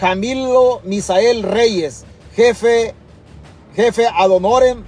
Jamilo 0.00 0.80
Misael 0.82 1.44
Reyes, 1.44 2.04
jefe 2.34 2.94
jefe 3.76 4.06
ad 4.06 4.30
honorem 4.30 4.82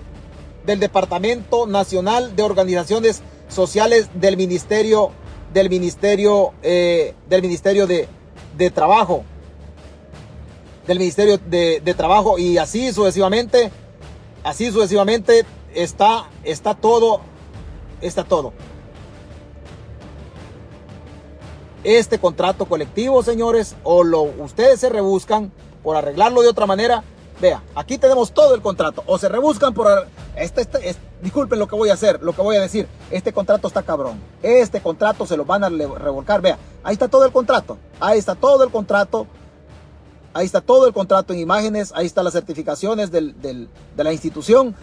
del 0.66 0.80
Departamento 0.80 1.66
Nacional 1.66 2.36
de 2.36 2.42
Organizaciones 2.42 3.22
Sociales 3.48 4.08
del 4.14 4.36
Ministerio 4.36 5.12
del 5.52 5.68
Ministerio 5.68 6.52
eh, 6.62 7.14
del 7.28 7.42
Ministerio 7.42 7.86
de, 7.86 8.08
de, 8.56 8.70
Trabajo. 8.70 9.24
Del 10.86 10.98
Ministerio 10.98 11.38
de, 11.38 11.80
de, 11.84 11.94
Trabajo 11.94 12.38
y 12.38 12.58
así 12.58 12.92
sucesivamente 12.92 13.70
así 14.44 14.70
sucesivamente 14.70 15.44
está 15.74 16.28
está 16.44 16.74
todo 16.74 17.20
está 18.00 18.24
todo. 18.24 18.52
Este 21.82 22.18
contrato 22.18 22.66
colectivo 22.66 23.22
señores 23.22 23.74
o 23.82 24.04
lo 24.04 24.22
ustedes 24.22 24.80
se 24.80 24.88
rebuscan 24.88 25.52
por 25.82 25.96
arreglarlo 25.96 26.42
de 26.42 26.48
otra 26.48 26.66
manera 26.66 27.02
Vea, 27.40 27.62
aquí 27.74 27.96
tenemos 27.96 28.32
todo 28.32 28.54
el 28.54 28.60
contrato. 28.60 29.02
O 29.06 29.18
se 29.18 29.28
rebuscan 29.28 29.72
por... 29.72 30.06
Este, 30.36 30.60
este, 30.60 30.96
disculpen 31.22 31.58
lo 31.58 31.66
que 31.66 31.74
voy 31.74 31.88
a 31.88 31.94
hacer, 31.94 32.22
lo 32.22 32.34
que 32.34 32.42
voy 32.42 32.56
a 32.56 32.60
decir. 32.60 32.86
Este 33.10 33.32
contrato 33.32 33.68
está 33.68 33.82
cabrón. 33.82 34.20
Este 34.42 34.80
contrato 34.80 35.26
se 35.26 35.36
lo 35.36 35.44
van 35.44 35.64
a 35.64 35.68
revolcar. 35.68 36.42
Vea, 36.42 36.58
ahí 36.82 36.92
está 36.92 37.08
todo 37.08 37.24
el 37.24 37.32
contrato. 37.32 37.78
Ahí 37.98 38.18
está 38.18 38.34
todo 38.34 38.62
el 38.64 38.70
contrato. 38.70 39.26
Ahí 40.34 40.46
está 40.46 40.60
todo 40.60 40.86
el 40.86 40.92
contrato 40.92 41.32
en 41.32 41.40
imágenes. 41.40 41.92
Ahí 41.94 42.06
están 42.06 42.24
las 42.24 42.34
certificaciones 42.34 43.10
de 43.10 43.68
la 43.96 44.12
institución. 44.12 44.76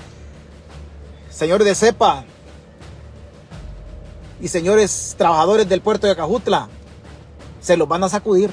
Señores 1.29 1.67
de 1.67 1.75
CEPA 1.75 2.25
y 4.41 4.47
señores 4.47 5.15
trabajadores 5.17 5.67
del 5.67 5.81
puerto 5.81 6.07
de 6.07 6.13
Acajutla, 6.13 6.67
se 7.59 7.77
los 7.77 7.87
van 7.87 8.03
a 8.03 8.09
sacudir 8.09 8.51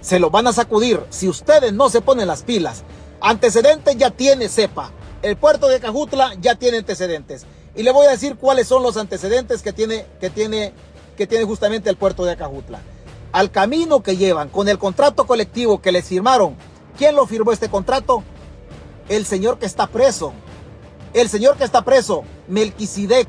se 0.00 0.18
lo 0.18 0.30
van 0.30 0.46
a 0.46 0.52
sacudir 0.52 1.00
si 1.10 1.28
ustedes 1.28 1.72
no 1.72 1.90
se 1.90 2.00
ponen 2.00 2.28
las 2.28 2.42
pilas. 2.42 2.84
Antecedentes 3.20 3.96
ya 3.96 4.10
tiene 4.10 4.48
CEPA. 4.48 4.92
El 5.22 5.36
puerto 5.36 5.68
de 5.68 5.80
Cajutla 5.80 6.34
ya 6.40 6.54
tiene 6.54 6.78
antecedentes. 6.78 7.46
Y 7.74 7.82
le 7.82 7.92
voy 7.92 8.06
a 8.06 8.10
decir 8.10 8.36
cuáles 8.36 8.68
son 8.68 8.82
los 8.82 8.96
antecedentes 8.96 9.62
que 9.62 9.72
tiene, 9.72 10.06
que 10.20 10.30
tiene, 10.30 10.72
que 11.16 11.26
tiene 11.26 11.44
justamente 11.44 11.90
el 11.90 11.96
puerto 11.96 12.24
de 12.24 12.32
Acajutla. 12.32 12.80
Al 13.32 13.50
camino 13.50 14.02
que 14.02 14.16
llevan 14.16 14.48
con 14.48 14.68
el 14.68 14.78
contrato 14.78 15.26
colectivo 15.26 15.80
que 15.80 15.92
les 15.92 16.04
firmaron. 16.04 16.56
¿Quién 16.96 17.14
lo 17.14 17.26
firmó 17.26 17.52
este 17.52 17.68
contrato? 17.68 18.22
El 19.08 19.26
señor 19.26 19.58
que 19.58 19.66
está 19.66 19.86
preso. 19.86 20.32
El 21.12 21.28
señor 21.28 21.56
que 21.56 21.64
está 21.64 21.82
preso, 21.84 22.24
Melquisedec. 22.48 23.28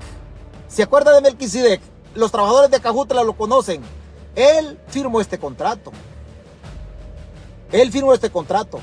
¿Se 0.68 0.84
acuerda 0.84 1.14
de 1.14 1.22
Melquisedec? 1.22 1.82
Los 2.16 2.32
trabajadores 2.32 2.72
de 2.72 2.80
Cajutla 2.80 3.24
lo 3.24 3.36
conocen. 3.36 3.82
Él 4.36 4.80
firmó 4.88 5.22
este 5.22 5.40
contrato. 5.40 5.92
Él 7.72 7.92
firmó 7.92 8.14
este 8.14 8.30
contrato. 8.30 8.80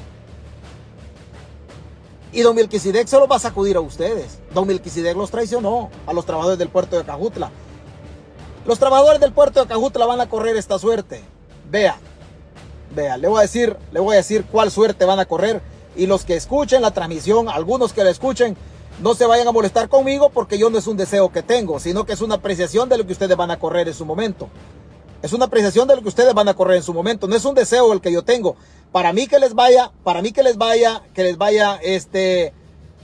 Y 2.33 2.43
don 2.43 2.55
Melquisedec 2.55 3.07
se 3.07 3.19
lo 3.19 3.27
va 3.27 3.37
a 3.37 3.41
sacudir 3.41 3.77
a 3.77 3.81
ustedes. 3.81 4.39
Don 4.53 4.67
Melquisedec 4.67 5.17
los 5.17 5.31
traicionó 5.31 5.91
a 6.07 6.13
los 6.13 6.27
trabajadores 6.27 6.59
del 6.59 6.69
puerto 6.69 6.97
de 6.97 7.03
Acajutla. 7.03 7.51
Los 8.67 8.79
trabajadores 8.79 9.21
del 9.21 9.33
puerto 9.33 9.61
de 9.61 9.65
Acajutla 9.65 10.07
van 10.07 10.21
a 10.21 10.29
correr 10.29 10.57
esta 10.57 10.79
suerte. 10.79 11.23
Vea, 11.71 11.99
vea, 12.95 13.17
le 13.17 13.29
voy 13.29 13.39
a 13.39 13.43
decir, 13.43 13.77
le 13.93 14.01
voy 14.01 14.15
a 14.15 14.19
decir 14.19 14.45
cuál 14.45 14.71
suerte 14.71 15.05
van 15.05 15.19
a 15.19 15.25
correr. 15.25 15.63
Y 15.97 16.07
los 16.07 16.25
que 16.25 16.37
escuchen 16.37 16.83
la 16.83 16.91
transmisión, 16.91 17.49
algunos 17.49 17.93
que 17.93 18.05
la 18.05 18.11
escuchen, 18.11 18.57
no 19.01 19.15
se 19.15 19.27
vayan 19.27 19.49
a 19.49 19.53
molestar 19.53 19.89
conmigo 19.89 20.31
porque 20.31 20.59
yo 20.59 20.71
no 20.71 20.79
es 20.79 20.87
un 20.87 20.97
deseo 20.97 21.31
que 21.31 21.43
tengo, 21.43 21.81
sino 21.81 22.05
que 22.05 22.13
es 22.13 22.21
una 22.21 22.37
apreciación 22.37 22.89
de 22.89 22.99
lo 22.99 23.07
que 23.07 23.13
ustedes 23.13 23.37
van 23.37 23.51
a 23.51 23.59
correr 23.59 23.89
en 23.89 23.95
su 23.95 24.05
momento. 24.05 24.49
Es 25.23 25.33
una 25.33 25.47
apreciación 25.47 25.89
de 25.89 25.97
lo 25.97 26.03
que 26.03 26.09
ustedes 26.09 26.35
van 26.35 26.49
a 26.49 26.55
correr 26.55 26.77
en 26.77 26.83
su 26.83 26.93
momento. 26.93 27.27
No 27.27 27.37
es 27.37 27.45
un 27.45 27.55
deseo 27.55 27.93
el 27.93 28.01
que 28.01 28.13
yo 28.13 28.23
tengo, 28.23 28.57
para 28.93 29.13
mí 29.13 29.27
que 29.27 29.39
les 29.39 29.55
vaya, 29.55 29.93
para 30.05 30.23
mí 30.23 30.33
que 30.33 30.43
les 30.43 30.57
vaya, 30.57 31.03
que 31.15 31.23
les 31.23 31.37
vaya, 31.37 31.79
este, 31.83 32.53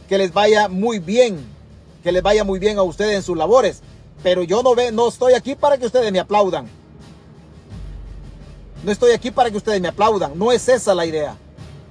que 0.09 0.19
les 0.19 0.33
vaya 0.33 0.69
muy 0.69 0.99
bien, 0.99 1.45
que 2.03 2.13
les 2.13 2.23
vaya 2.23 2.45
muy 2.45 2.59
bien 2.59 2.79
a 2.79 2.83
ustedes 2.83 3.17
en 3.17 3.23
sus 3.23 3.37
labores. 3.37 3.83
Pero 4.23 4.43
yo 4.43 4.63
no, 4.63 4.75
ve, 4.75 4.93
no 4.93 5.09
estoy 5.09 5.35
aquí 5.35 5.55
para 5.55 5.79
que 5.79 5.87
ustedes 5.87 6.13
me 6.13 6.21
aplaudan. 6.21 6.69
No 8.85 8.91
estoy 8.91 9.13
aquí 9.13 9.31
para 9.31 9.51
que 9.51 9.57
ustedes 9.57 9.81
me 9.81 9.89
aplaudan. 9.89 10.39
No 10.39 10.53
es 10.53 10.69
esa 10.69 10.95
la 10.95 11.07
idea. 11.07 11.37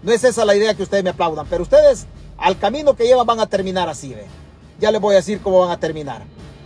No 0.04 0.12
es 0.12 0.24
esa 0.24 0.46
la 0.46 0.56
idea 0.56 0.74
que 0.74 0.84
ustedes 0.84 1.04
me 1.04 1.10
aplaudan. 1.10 1.46
Pero 1.50 1.64
ustedes, 1.64 2.06
al 2.38 2.58
camino 2.58 2.96
que 2.96 3.06
llevan, 3.06 3.26
van 3.26 3.40
a 3.40 3.48
terminar 3.48 3.88
así, 3.90 4.14
¿ve? 4.14 4.26
Ya 4.80 4.92
les 4.92 5.00
voy 5.00 5.14
a 5.14 5.18
decir 5.18 5.42
cómo 5.42 5.60
van 5.60 5.72
a 5.72 5.80
terminar. 5.80 6.24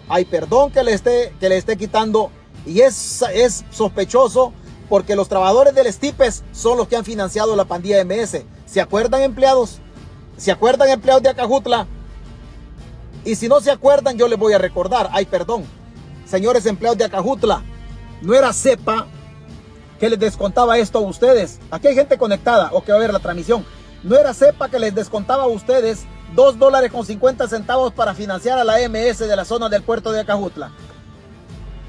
Hay 0.07 0.25
perdón 0.25 0.71
que 0.71 0.83
le 0.83 0.93
esté, 0.93 1.33
que 1.39 1.49
le 1.49 1.57
esté 1.57 1.77
quitando. 1.77 2.31
Y 2.65 2.81
es, 2.81 3.23
es 3.33 3.65
sospechoso 3.71 4.53
porque 4.89 5.15
los 5.15 5.27
trabajadores 5.27 5.73
del 5.73 5.87
Estipes 5.87 6.43
son 6.51 6.77
los 6.77 6.87
que 6.87 6.95
han 6.95 7.05
financiado 7.05 7.55
la 7.55 7.65
pandilla 7.65 8.03
MS. 8.03 8.43
¿Se 8.65 8.81
acuerdan 8.81 9.21
empleados? 9.21 9.79
¿Se 10.37 10.51
acuerdan 10.51 10.89
empleados 10.89 11.23
de 11.23 11.29
Acajutla? 11.29 11.87
Y 13.23 13.35
si 13.35 13.47
no 13.47 13.59
se 13.61 13.71
acuerdan, 13.71 14.17
yo 14.17 14.27
les 14.27 14.37
voy 14.37 14.53
a 14.53 14.57
recordar. 14.57 15.09
Ay, 15.11 15.25
perdón. 15.25 15.65
Señores 16.25 16.65
empleados 16.65 16.97
de 16.97 17.05
Acajutla, 17.05 17.63
no 18.21 18.33
era 18.33 18.51
CEPA 18.51 19.07
que 19.99 20.09
les 20.09 20.19
descontaba 20.19 20.77
esto 20.77 20.99
a 20.99 21.01
ustedes. 21.01 21.59
Aquí 21.71 21.87
hay 21.87 21.95
gente 21.95 22.17
conectada 22.17 22.69
o 22.73 22.83
que 22.83 22.91
va 22.91 22.97
a 22.97 23.01
ver 23.01 23.13
la 23.13 23.19
transmisión. 23.19 23.65
No 24.03 24.15
era 24.15 24.33
CEPA 24.33 24.69
que 24.69 24.79
les 24.79 24.93
descontaba 24.93 25.43
a 25.43 25.47
ustedes 25.47 26.05
2 26.35 26.59
dólares 26.59 26.91
con 26.91 27.05
50 27.05 27.47
centavos 27.47 27.93
para 27.93 28.13
financiar 28.13 28.59
a 28.59 28.63
la 28.63 28.77
MS 28.89 29.19
de 29.19 29.35
la 29.35 29.45
zona 29.45 29.69
del 29.69 29.83
puerto 29.83 30.11
de 30.11 30.21
Acajutla. 30.21 30.71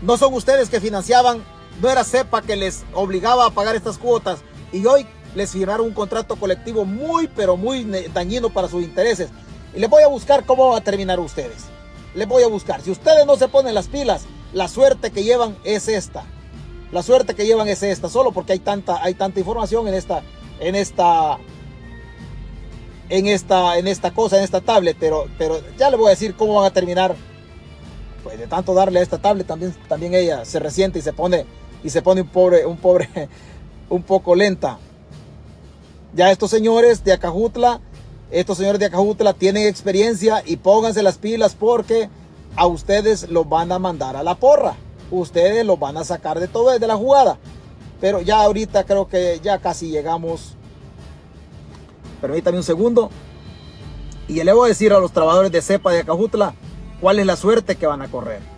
No 0.03 0.17
son 0.17 0.35
ustedes 0.35 0.69
que 0.69 0.81
financiaban 0.81 1.43
no 1.81 1.91
era 1.91 2.05
CEPA 2.05 2.43
que 2.43 2.57
les 2.57 2.85
obligaba 2.95 3.47
a 3.47 3.51
pagar 3.51 3.77
estas 3.77 3.99
cuotas 3.99 4.41
y 4.73 4.85
hoy 4.87 5.07
les 5.35 5.51
firmaron 5.51 5.87
un 5.87 5.93
contrato 5.93 6.37
colectivo 6.37 6.85
muy, 6.85 7.29
pero 7.29 7.57
muy 7.57 7.85
dañino 8.15 8.51
para 8.51 8.69
sus 8.69 8.83
intereses. 8.83 9.29
Y 9.75 9.81
les 9.81 9.91
voy 9.91 10.03
a 10.03 10.09
buscar 10.09 10.47
cómo 10.47 10.69
va 10.71 10.79
a 10.79 10.81
terminar 10.81 11.21
ustedes. 11.21 11.65
Les 12.15 12.27
voy 12.27 12.43
a 12.43 12.49
buscar. 12.49 12.81
Si 12.81 12.91
ustedes 12.91 13.27
no 13.27 13.37
se 13.37 13.49
ponen 13.49 13.75
las 13.75 13.89
pilas, 13.89 14.25
la 14.55 14.69
suerte 14.69 15.11
que 15.11 15.23
llevan 15.23 15.57
es 15.65 15.89
esta. 15.89 16.25
La 16.91 17.03
suerte 17.03 17.35
que 17.35 17.45
llevan 17.45 17.69
es 17.69 17.83
esta, 17.83 18.09
solo 18.09 18.33
porque 18.33 18.53
hay 18.53 18.61
tanta, 18.61 19.03
hay 19.03 19.13
tanta 19.13 19.41
información 19.41 19.87
en 19.89 19.95
esta, 19.95 20.23
en 20.61 20.75
esta, 20.75 21.37
en 23.11 23.27
esta, 23.27 23.77
en 23.77 23.89
esta 23.89 24.13
cosa, 24.13 24.39
en 24.39 24.45
esta 24.45 24.63
tablet. 24.63 24.97
Pero, 24.99 25.27
pero 25.37 25.61
ya 25.77 25.91
les 25.91 25.99
voy 25.99 26.07
a 26.07 26.11
decir 26.11 26.35
cómo 26.35 26.55
van 26.55 26.65
a 26.65 26.73
terminar. 26.73 27.15
Pues 28.23 28.39
de 28.39 28.47
tanto 28.47 28.73
darle 28.73 29.01
a 29.01 29.03
esta 29.03 29.19
tablet, 29.19 29.47
también, 29.47 29.75
también 29.87 30.15
ella 30.15 30.45
se 30.45 30.59
resiente 30.59 30.99
y 30.99 31.03
se 31.03 31.13
pone 31.13 31.45
y 31.83 31.91
se 31.91 32.03
pone 32.03 32.23
un 32.23 32.29
pobre, 32.29 32.67
un 32.67 32.77
pobre, 32.77 33.09
un 33.89 34.03
poco 34.03 34.35
lenta. 34.35 34.79
Ya 36.15 36.31
estos 36.31 36.51
señores 36.51 37.05
de 37.05 37.13
Acajutla, 37.13 37.81
estos 38.31 38.59
señores 38.59 38.81
de 38.81 38.87
Acajutla 38.87 39.35
tienen 39.35 39.67
experiencia 39.67 40.43
y 40.45 40.57
pónganse 40.57 41.03
las 41.03 41.19
pilas 41.19 41.55
porque 41.55 42.09
a 42.57 42.67
ustedes 42.67 43.29
los 43.29 43.49
van 43.49 43.71
a 43.71 43.79
mandar 43.79 44.17
a 44.17 44.23
la 44.23 44.35
porra. 44.35 44.77
Ustedes 45.11 45.65
los 45.65 45.79
van 45.79 45.97
a 45.97 46.05
sacar 46.05 46.41
de 46.41 46.49
todo 46.49 46.77
de 46.77 46.87
la 46.87 46.97
jugada. 46.97 47.39
Pero 48.01 48.21
ya 48.21 48.41
ahorita 48.41 48.85
creo 48.85 49.09
que 49.09 49.41
ya 49.43 49.59
casi 49.59 49.91
llegamos. 49.91 50.55
Permítame 52.21 52.57
un 52.57 52.65
segundo. 52.65 53.11
Y 54.27 54.43
le 54.43 54.53
voy 54.53 54.67
a 54.67 54.69
decir 54.69 54.93
a 54.93 54.99
los 54.99 55.13
trabajadores 55.13 55.53
de 55.53 55.63
cepa 55.63 55.93
de 55.93 56.01
Acajutla 56.01 56.55
cuál 57.01 57.19
es 57.19 57.27
la 57.27 57.37
suerte 57.37 57.77
que 57.77 57.87
van 57.87 58.03
a 58.03 58.11
correr. 58.11 58.56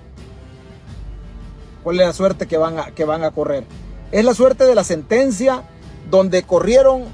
¿Cuál 1.82 2.00
es 2.00 2.06
la 2.06 2.12
suerte 2.12 2.46
que 2.46 2.56
van, 2.56 2.78
a, 2.78 2.86
que 2.86 3.04
van 3.04 3.24
a 3.24 3.30
correr? 3.30 3.64
Es 4.10 4.24
la 4.24 4.34
suerte 4.34 4.64
de 4.64 4.74
la 4.74 4.84
sentencia 4.84 5.62
donde 6.10 6.42
corrieron 6.42 7.04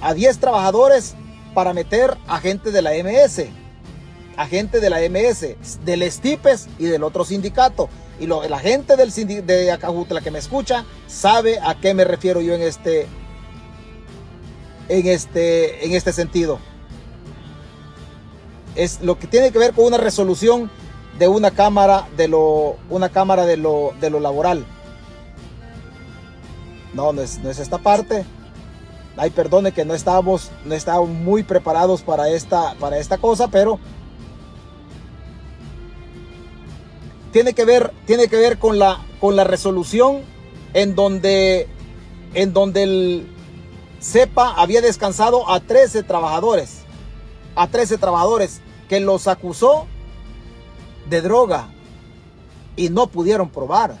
a 0.00 0.14
10 0.14 0.38
trabajadores 0.38 1.14
para 1.54 1.72
meter 1.72 2.16
a 2.26 2.38
gente 2.38 2.70
de 2.70 2.82
la 2.82 2.92
MS, 2.92 3.46
a 4.36 4.46
gente 4.46 4.80
de 4.80 4.90
la 4.90 4.98
MS, 5.00 5.84
del 5.84 6.02
Estipes 6.02 6.68
y 6.78 6.84
del 6.84 7.02
otro 7.02 7.24
sindicato. 7.24 7.88
Y 8.20 8.26
lo, 8.26 8.46
la 8.48 8.58
gente 8.58 8.96
del 8.96 9.12
de 9.46 9.72
Acajutla 9.72 10.20
que 10.20 10.30
me 10.30 10.38
escucha 10.38 10.84
sabe 11.06 11.58
a 11.60 11.74
qué 11.80 11.94
me 11.94 12.04
refiero 12.04 12.40
yo 12.40 12.54
en 12.54 12.62
este, 12.62 13.06
en 14.88 15.06
este, 15.06 15.84
en 15.84 15.92
este 15.92 16.12
sentido. 16.12 16.58
Es 18.74 19.00
lo 19.00 19.18
que 19.18 19.26
tiene 19.26 19.50
que 19.50 19.58
ver 19.58 19.72
con 19.72 19.86
una 19.86 19.96
resolución 19.96 20.70
de 21.18 21.28
una 21.28 21.50
cámara 21.50 22.08
de 22.16 22.28
lo, 22.28 22.76
una 22.90 23.08
cámara 23.08 23.46
de 23.46 23.56
lo, 23.56 23.92
de 24.00 24.10
lo 24.10 24.20
laboral. 24.20 24.66
No, 26.92 27.12
no 27.12 27.22
es, 27.22 27.38
no 27.38 27.50
es 27.50 27.58
esta 27.58 27.78
parte. 27.78 28.24
Ay, 29.16 29.30
perdone 29.30 29.72
que 29.72 29.84
no 29.84 29.94
estábamos, 29.94 30.50
no 30.64 30.74
estábamos 30.74 31.08
muy 31.08 31.42
preparados 31.42 32.02
para 32.02 32.28
esta, 32.28 32.74
para 32.74 32.98
esta 32.98 33.16
cosa, 33.16 33.48
pero 33.48 33.78
tiene 37.32 37.54
que 37.54 37.64
ver, 37.64 37.92
tiene 38.06 38.28
que 38.28 38.36
ver 38.36 38.58
con 38.58 38.78
la, 38.78 39.00
con 39.20 39.36
la 39.36 39.44
resolución 39.44 40.22
en 40.74 40.94
donde, 40.94 41.66
en 42.34 42.52
donde 42.52 42.82
el 42.82 43.26
CEPA 44.00 44.54
había 44.56 44.82
descansado 44.82 45.48
a 45.50 45.60
13 45.60 46.02
trabajadores, 46.02 46.82
a 47.54 47.68
13 47.68 47.96
trabajadores 47.96 48.60
que 48.88 49.00
los 49.00 49.28
acusó 49.28 49.86
de 51.08 51.22
droga 51.22 51.68
y 52.76 52.90
no 52.90 53.06
pudieron 53.06 53.48
probar. 53.48 53.98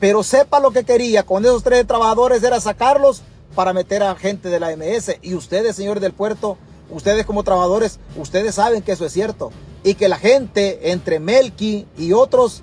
Pero 0.00 0.22
sepa 0.22 0.60
lo 0.60 0.70
que 0.70 0.84
quería 0.84 1.24
con 1.24 1.44
esos 1.44 1.62
tres 1.62 1.86
trabajadores 1.86 2.42
era 2.42 2.60
sacarlos 2.60 3.22
para 3.54 3.72
meter 3.72 4.02
a 4.02 4.14
gente 4.14 4.48
de 4.48 4.60
la 4.60 4.76
MS. 4.76 5.16
Y 5.22 5.34
ustedes, 5.34 5.76
señores 5.76 6.02
del 6.02 6.12
puerto, 6.12 6.58
ustedes 6.90 7.24
como 7.24 7.44
trabajadores, 7.44 7.98
ustedes 8.16 8.56
saben 8.56 8.82
que 8.82 8.92
eso 8.92 9.06
es 9.06 9.12
cierto. 9.12 9.50
Y 9.82 9.94
que 9.94 10.08
la 10.08 10.18
gente 10.18 10.92
entre 10.92 11.20
Melqui 11.20 11.86
y 11.96 12.12
otros, 12.12 12.62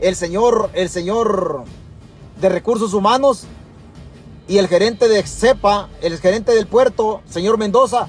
el 0.00 0.16
señor, 0.16 0.70
el 0.72 0.88
señor 0.88 1.64
de 2.40 2.48
recursos 2.48 2.94
humanos 2.94 3.44
y 4.48 4.58
el 4.58 4.68
gerente 4.68 5.08
de 5.08 5.22
CEPA, 5.22 5.88
el 6.00 6.18
gerente 6.18 6.52
del 6.52 6.66
puerto, 6.66 7.22
señor 7.28 7.58
Mendoza, 7.58 8.08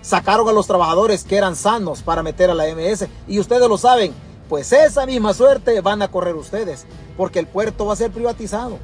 sacaron 0.00 0.48
a 0.48 0.52
los 0.52 0.66
trabajadores 0.66 1.24
que 1.24 1.36
eran 1.36 1.54
sanos 1.54 2.02
para 2.02 2.22
meter 2.22 2.50
a 2.50 2.54
la 2.54 2.64
MS. 2.74 3.06
Y 3.28 3.38
ustedes 3.38 3.68
lo 3.68 3.78
saben, 3.78 4.12
pues 4.52 4.70
esa 4.70 5.06
misma 5.06 5.32
suerte 5.32 5.80
van 5.80 6.02
a 6.02 6.08
correr 6.08 6.34
ustedes, 6.34 6.84
porque 7.16 7.38
el 7.38 7.46
puerto 7.46 7.86
va 7.86 7.94
a 7.94 7.96
ser 7.96 8.10
privatizado. 8.10 8.76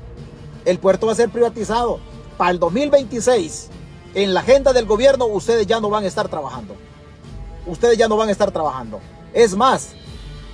El 0.65 0.79
puerto 0.79 1.05
va 1.05 1.13
a 1.13 1.15
ser 1.15 1.29
privatizado. 1.29 2.01
Para 2.39 2.53
el 2.53 2.59
2026, 2.59 3.69
en 4.15 4.33
la 4.33 4.41
agenda 4.41 4.73
del 4.73 4.87
gobierno, 4.87 5.27
ustedes 5.27 5.67
ya 5.67 5.79
no 5.79 5.91
van 5.91 6.05
a 6.05 6.07
estar 6.07 6.27
trabajando. 6.27 6.75
Ustedes 7.67 7.99
ya 7.99 8.09
no 8.09 8.17
van 8.17 8.31
a 8.31 8.33
estar 8.33 8.51
trabajando. 8.51 9.01
Es 9.35 9.55
más, 9.55 9.91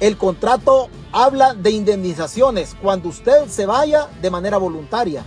el 0.01 0.17
contrato 0.17 0.89
habla 1.13 1.55
de 1.55 1.71
indemnizaciones 1.71 2.75
cuando 2.83 3.09
usted 3.09 3.47
se 3.47 3.67
vaya 3.67 4.09
de 4.21 4.31
manera 4.33 4.57
voluntaria. 4.57 5.23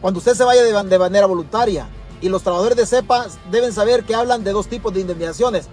Cuando 0.00 0.16
usted 0.16 0.32
se 0.32 0.44
vaya 0.44 0.62
de, 0.62 0.98
manera 0.98 1.26
voluntaria. 1.26 1.90
Y 2.22 2.30
los 2.30 2.42
trabajadores 2.42 2.78
de 2.78 2.86
CEPA 2.86 3.26
deben 3.50 3.74
saber 3.74 4.04
que 4.04 4.14
hablan 4.14 4.42
de 4.42 4.52
dos 4.52 4.66
tipos 4.66 4.94
de 4.94 5.00
indemnizaciones 5.00 5.68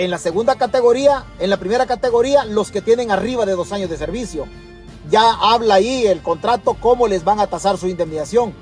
en 0.00 0.10
la 0.10 0.16
segunda 0.16 0.54
categoría, 0.54 1.26
en 1.40 1.50
la 1.50 1.58
primera 1.58 1.84
categoría, 1.84 2.46
los 2.46 2.70
que 2.70 2.80
tienen 2.80 3.10
arriba 3.10 3.44
de 3.44 3.52
dos 3.52 3.70
años 3.70 3.90
de 3.90 3.98
servicio. 3.98 4.46
Ya 5.10 5.30
habla 5.30 5.74
ahí 5.74 6.06
el 6.06 6.22
contrato 6.22 6.74
cómo 6.80 7.06
les 7.06 7.22
van 7.22 7.38
a 7.38 7.48
tasar 7.48 7.76
su 7.76 7.86
indemnización. 7.86 8.54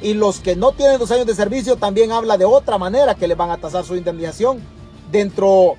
Y 0.00 0.14
los 0.14 0.40
que 0.40 0.56
no 0.56 0.72
tienen 0.72 0.98
dos 0.98 1.10
años 1.10 1.26
de 1.26 1.34
servicio 1.34 1.76
también 1.76 2.10
habla 2.10 2.38
de 2.38 2.46
otra 2.46 2.78
manera 2.78 3.14
que 3.14 3.28
les 3.28 3.36
van 3.36 3.50
a 3.50 3.58
tasar 3.58 3.84
su 3.84 3.96
indemnización 3.96 4.62
dentro, 5.12 5.74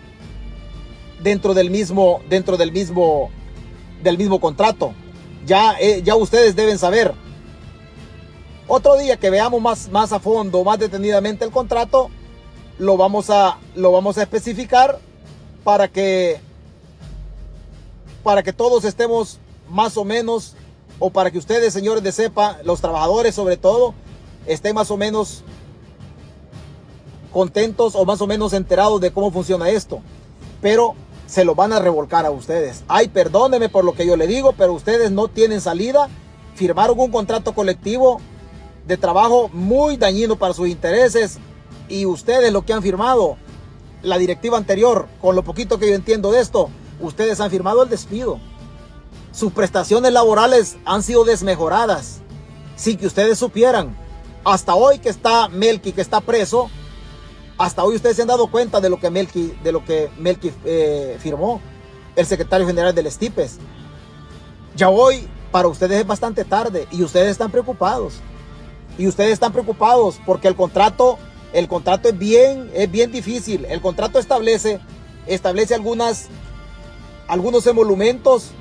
dentro 1.24 1.55
del 1.55 1.72
mismo, 1.72 2.22
dentro 2.30 2.55
del 2.55 2.72
mismo, 2.72 3.32
del 4.03 4.16
mismo 4.16 4.39
contrato. 4.39 4.93
Ya, 5.43 5.76
eh, 5.80 6.03
ya 6.03 6.16
ustedes 6.16 6.55
deben 6.55 6.78
saber. 6.78 7.16
Otro 8.68 8.95
día 8.95 9.18
que 9.18 9.32
veamos 9.32 9.60
más, 9.60 9.89
más 9.89 10.12
a 10.14 10.20
fondo, 10.20 10.64
más 10.64 10.78
detenidamente 10.78 11.45
el 11.45 11.49
contrato, 11.49 12.12
lo 12.80 12.96
vamos 12.98 13.30
a, 13.30 13.60
lo 13.76 13.92
vamos 13.92 14.18
a 14.18 14.24
especificar 14.24 15.00
para 15.64 15.90
que, 15.90 16.40
para 18.24 18.42
que 18.42 18.54
todos 18.54 18.86
estemos 18.86 19.40
más 19.70 19.98
o 19.98 20.06
menos, 20.06 20.56
o 20.98 21.12
para 21.12 21.30
que 21.30 21.38
ustedes, 21.38 21.74
señores 21.74 22.02
de 22.02 22.12
CEPA, 22.12 22.60
los 22.64 22.82
trabajadores 22.82 23.36
sobre 23.36 23.58
todo, 23.58 23.94
estén 24.48 24.76
más 24.76 24.90
o 24.90 24.98
menos 24.98 25.44
contentos 27.32 27.96
o 27.96 28.06
más 28.06 28.22
o 28.22 28.28
menos 28.28 28.54
enterados 28.54 29.00
de 29.00 29.12
cómo 29.12 29.32
funciona 29.32 29.70
esto. 29.70 30.02
Pero 30.62 30.96
se 31.28 31.46
lo 31.46 31.56
van 31.56 31.74
a 31.74 31.80
revolcar 31.80 32.26
a 32.26 32.32
ustedes. 32.32 32.84
Ay, 32.88 33.10
perdóneme 33.10 33.70
por 33.70 33.86
lo 33.86 33.94
que 33.94 34.06
yo 34.06 34.16
le 34.16 34.26
digo, 34.26 34.54
pero 34.54 34.74
ustedes 34.74 35.12
no 35.12 35.28
tienen 35.28 35.62
salida. 35.62 36.10
Firmaron 36.56 37.00
un 37.00 37.12
contrato 37.12 37.54
colectivo 37.54 38.20
de 38.88 38.98
trabajo 38.98 39.50
muy 39.54 39.96
dañino 39.96 40.38
para 40.38 40.54
sus 40.54 40.68
intereses 40.68 41.40
y 41.90 42.06
ustedes 42.06 42.54
lo 42.54 42.64
que 42.64 42.74
han 42.74 42.84
firmado, 42.84 43.38
la 44.02 44.18
directiva 44.18 44.58
anterior, 44.58 45.08
con 45.20 45.36
lo 45.36 45.44
poquito 45.44 45.80
que 45.80 45.90
yo 45.90 45.96
entiendo 45.96 46.32
de 46.32 46.40
esto, 46.40 46.70
ustedes 47.02 47.40
han 47.40 47.50
firmado 47.50 47.84
el 47.84 47.90
despido. 47.90 48.40
Sus 49.32 49.52
prestaciones 49.52 50.14
laborales 50.14 50.78
han 50.86 51.04
sido 51.04 51.24
desmejoradas 51.26 52.22
sin 52.76 52.98
que 52.98 53.08
ustedes 53.08 53.38
supieran. 53.38 53.96
Hasta 54.46 54.74
hoy 54.74 55.00
que 55.00 55.10
está 55.10 55.50
Melky, 55.50 55.92
que 55.92 56.02
está 56.02 56.22
preso, 56.22 56.70
hasta 57.58 57.84
hoy 57.84 57.98
ustedes 57.98 58.16
se 58.16 58.22
han 58.22 58.30
dado 58.30 58.48
cuenta 58.48 58.80
de 58.80 58.90
lo 58.90 59.00
que 59.00 59.10
Melky, 59.10 59.54
de 59.64 59.72
lo 59.74 59.84
que 59.84 60.10
Melky 60.18 60.52
eh, 60.64 61.18
firmó, 61.20 61.60
el 62.16 62.26
secretario 62.26 62.66
general 62.66 62.96
del 62.96 63.08
Estipes. 63.08 63.58
Ya 64.76 64.90
hoy 64.90 65.28
para 65.52 65.68
ustedes 65.68 66.00
es 66.00 66.08
bastante 66.08 66.46
tarde 66.46 66.88
y 66.90 67.04
ustedes 67.04 67.32
están 67.32 67.52
preocupados. 67.52 68.16
Y 68.98 69.08
ustedes 69.08 69.32
están 69.34 69.52
preocupados 69.52 70.20
porque 70.26 70.48
el 70.48 70.56
contrato 70.56 71.18
el 71.54 71.68
contrato 71.68 72.10
es 72.10 72.18
bien, 72.18 72.70
es 72.74 72.89
bien 72.91 73.12
difícil. 73.12 73.66
El 73.66 73.82
contrato 73.82 74.20
establece, 74.20 74.80
establece 75.28 75.76
algunas, 75.76 76.28
algunos 77.28 77.66
emolumentos, 77.68 78.52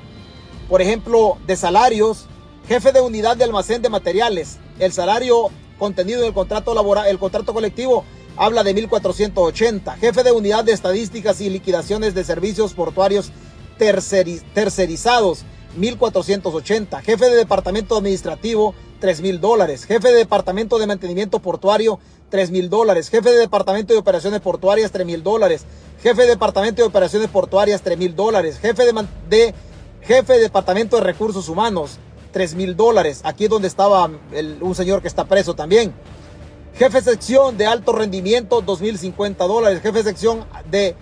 por 0.67 0.81
ejemplo, 0.81 1.37
de 1.45 1.55
salarios. 1.55 2.25
Jefe 2.67 2.91
de 2.91 3.01
unidad 3.01 3.37
de 3.37 3.43
almacén 3.43 3.81
de 3.81 3.89
materiales. 3.89 4.57
El 4.79 4.91
salario 4.91 5.49
contenido 5.77 6.21
en 6.21 6.27
el 6.27 6.33
contrato 6.33 6.73
laboral, 6.73 7.07
el 7.07 7.17
contrato 7.17 7.53
colectivo 7.53 8.05
habla 8.35 8.63
de 8.63 8.73
1480. 8.73 9.95
Jefe 9.97 10.23
de 10.23 10.31
unidad 10.31 10.63
de 10.63 10.73
estadísticas 10.73 11.41
y 11.41 11.49
liquidaciones 11.49 12.13
de 12.13 12.23
servicios 12.23 12.73
portuarios 12.73 13.31
tercerizados 13.77 15.45
1480. 15.77 17.01
Jefe 17.01 17.25
de 17.25 17.35
departamento 17.35 17.97
administrativo 17.97 18.75
3 18.99 19.21
mil 19.21 19.39
dólares. 19.39 19.85
Jefe 19.85 20.09
de 20.09 20.15
departamento 20.15 20.77
de 20.77 20.87
mantenimiento 20.87 21.39
portuario 21.39 21.99
3 22.29 22.51
mil 22.51 22.69
dólares. 22.69 23.09
Jefe 23.09 23.29
de 23.29 23.37
Departamento 23.37 23.93
de 23.93 23.99
Operaciones 23.99 24.41
Portuarias, 24.41 24.91
3 24.91 25.05
mil 25.05 25.23
dólares. 25.23 25.65
Jefe 26.01 26.21
de 26.21 26.27
Departamento 26.29 26.81
de 26.81 26.87
Operaciones 26.87 27.29
Portuarias, 27.29 27.81
3 27.81 27.97
mil 27.97 28.15
dólares. 28.15 28.59
Jefe 28.59 28.83
de, 29.29 29.53
Jefe 30.01 30.33
de 30.33 30.39
Departamento 30.39 30.97
de 30.97 31.03
Recursos 31.03 31.49
Humanos, 31.49 31.97
3 32.31 32.55
mil 32.55 32.75
dólares. 32.75 33.21
Aquí 33.23 33.45
es 33.45 33.49
donde 33.49 33.67
estaba 33.67 34.09
un 34.61 34.75
señor 34.75 35.01
que 35.01 35.07
está 35.07 35.25
preso 35.25 35.55
también. 35.55 35.93
Jefe 36.75 37.01
de 37.01 37.11
sección 37.11 37.57
de 37.57 37.65
alto 37.65 37.91
rendimiento, 37.91 38.63
2.050 38.63 39.35
dólares. 39.47 39.81
Jefe 39.81 39.97
de 39.97 40.03
sección 40.03 40.45
de, 40.69 40.95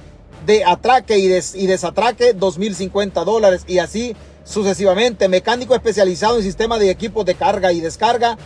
de 0.45 0.65
atraque 0.65 1.19
y, 1.19 1.25
y 1.25 1.67
desatraque, 1.67 2.35
2.050 2.35 3.23
dólares. 3.23 3.63
Y 3.67 3.79
así 3.79 4.15
sucesivamente. 4.47 5.27
Mecánico 5.27 5.75
especializado 5.75 6.37
en 6.37 6.43
sistemas 6.43 6.79
de 6.79 6.89
equipos 6.89 7.25
de 7.25 7.35
carga 7.35 7.71
y 7.73 7.81
descarga, 7.81 8.37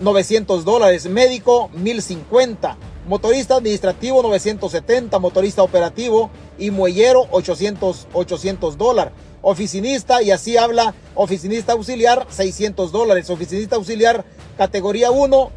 900 0.00 0.64
dólares. 0.64 1.06
Médico, 1.06 1.70
1050. 1.74 2.76
Motorista 3.06 3.56
administrativo, 3.56 4.22
970. 4.22 5.18
Motorista 5.18 5.62
operativo 5.62 6.30
y 6.58 6.70
muellero, 6.70 7.26
800, 7.30 8.08
800 8.12 8.78
dólares. 8.78 9.12
Oficinista, 9.40 10.20
y 10.20 10.32
así 10.32 10.56
habla, 10.56 10.94
oficinista 11.14 11.72
auxiliar, 11.72 12.26
600 12.28 12.90
dólares. 12.90 13.30
Oficinista 13.30 13.76
auxiliar, 13.76 14.24
categoría 14.56 15.10
1, 15.10 15.50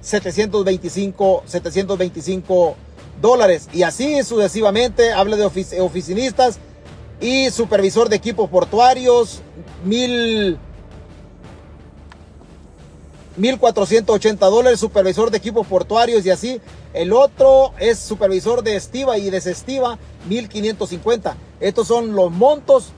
725, 0.00 1.44
725 1.46 2.76
dólares. 3.20 3.68
Y 3.72 3.82
así 3.82 4.22
sucesivamente 4.22 5.12
habla 5.12 5.36
de 5.36 5.44
oficinistas 5.80 6.58
y 7.20 7.50
supervisor 7.50 8.08
de 8.08 8.16
equipos 8.16 8.48
portuarios, 8.48 9.40
mil 9.84 10.58
1.480 13.38 14.38
dólares, 14.38 14.80
supervisor 14.80 15.30
de 15.30 15.38
equipos 15.38 15.66
portuarios 15.66 16.26
y 16.26 16.30
así. 16.30 16.60
El 16.92 17.12
otro 17.12 17.72
es 17.78 17.98
supervisor 17.98 18.62
de 18.62 18.76
estiva 18.76 19.16
y 19.16 19.30
desestiva, 19.30 19.98
1.550. 20.28 21.34
Estos 21.60 21.86
son 21.86 22.14
los 22.14 22.32
montos, 22.32 22.92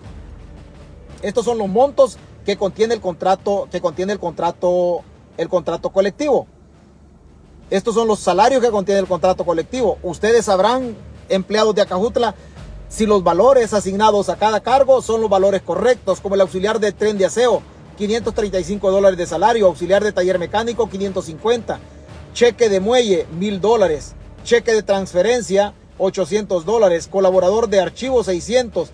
estos 1.23 1.45
son 1.45 1.59
los 1.59 1.69
montos 1.69 2.17
que 2.47 2.57
contiene 2.57 2.95
el 2.95 3.01
contrato, 3.01 3.69
que 3.71 3.81
contiene 3.81 4.15
el 4.15 4.19
contrato, 4.19 5.03
el 5.37 5.49
contrato 5.49 5.91
colectivo. 5.91 6.47
Estos 7.69 7.95
son 7.95 8.09
los 8.09 8.19
salarios 8.19 8.63
que 8.63 8.71
contiene 8.71 9.01
el 9.01 9.07
contrato 9.07 9.45
colectivo. 9.45 9.99
Ustedes 10.03 10.47
sabrán, 10.47 10.97
empleados 11.29 11.75
de 11.75 11.83
Acajutla, 11.83 12.35
si 12.89 13.07
los 13.07 13.23
valores 13.23 13.73
asignados 13.73 14.29
a 14.29 14.37
cada 14.37 14.61
cargo 14.61 15.03
son 15.03 15.21
los 15.21 15.31
valores 15.31 15.63
correctos, 15.63 16.21
como 16.21 16.35
el 16.35 16.41
auxiliar 16.41 16.81
de 16.81 16.91
tren 16.93 17.19
de 17.19 17.27
aseo, 17.27 17.63
535 18.01 18.91
dólares 18.91 19.19
de 19.19 19.27
salario, 19.27 19.67
auxiliar 19.67 20.03
de 20.03 20.13
taller 20.13 20.39
mecánico 20.39 20.89
550, 20.89 21.79
cheque 22.33 22.69
de 22.69 22.81
muelle 22.81 23.27
1000 23.39 23.61
dólares, 23.61 24.15
cheque 24.43 24.73
de 24.73 24.83
transferencia 24.83 25.75
800 25.99 26.65
dólares, 26.65 27.09
colaborador 27.09 27.69
de 27.69 27.81
archivo 27.81 28.25
600, 28.25 28.91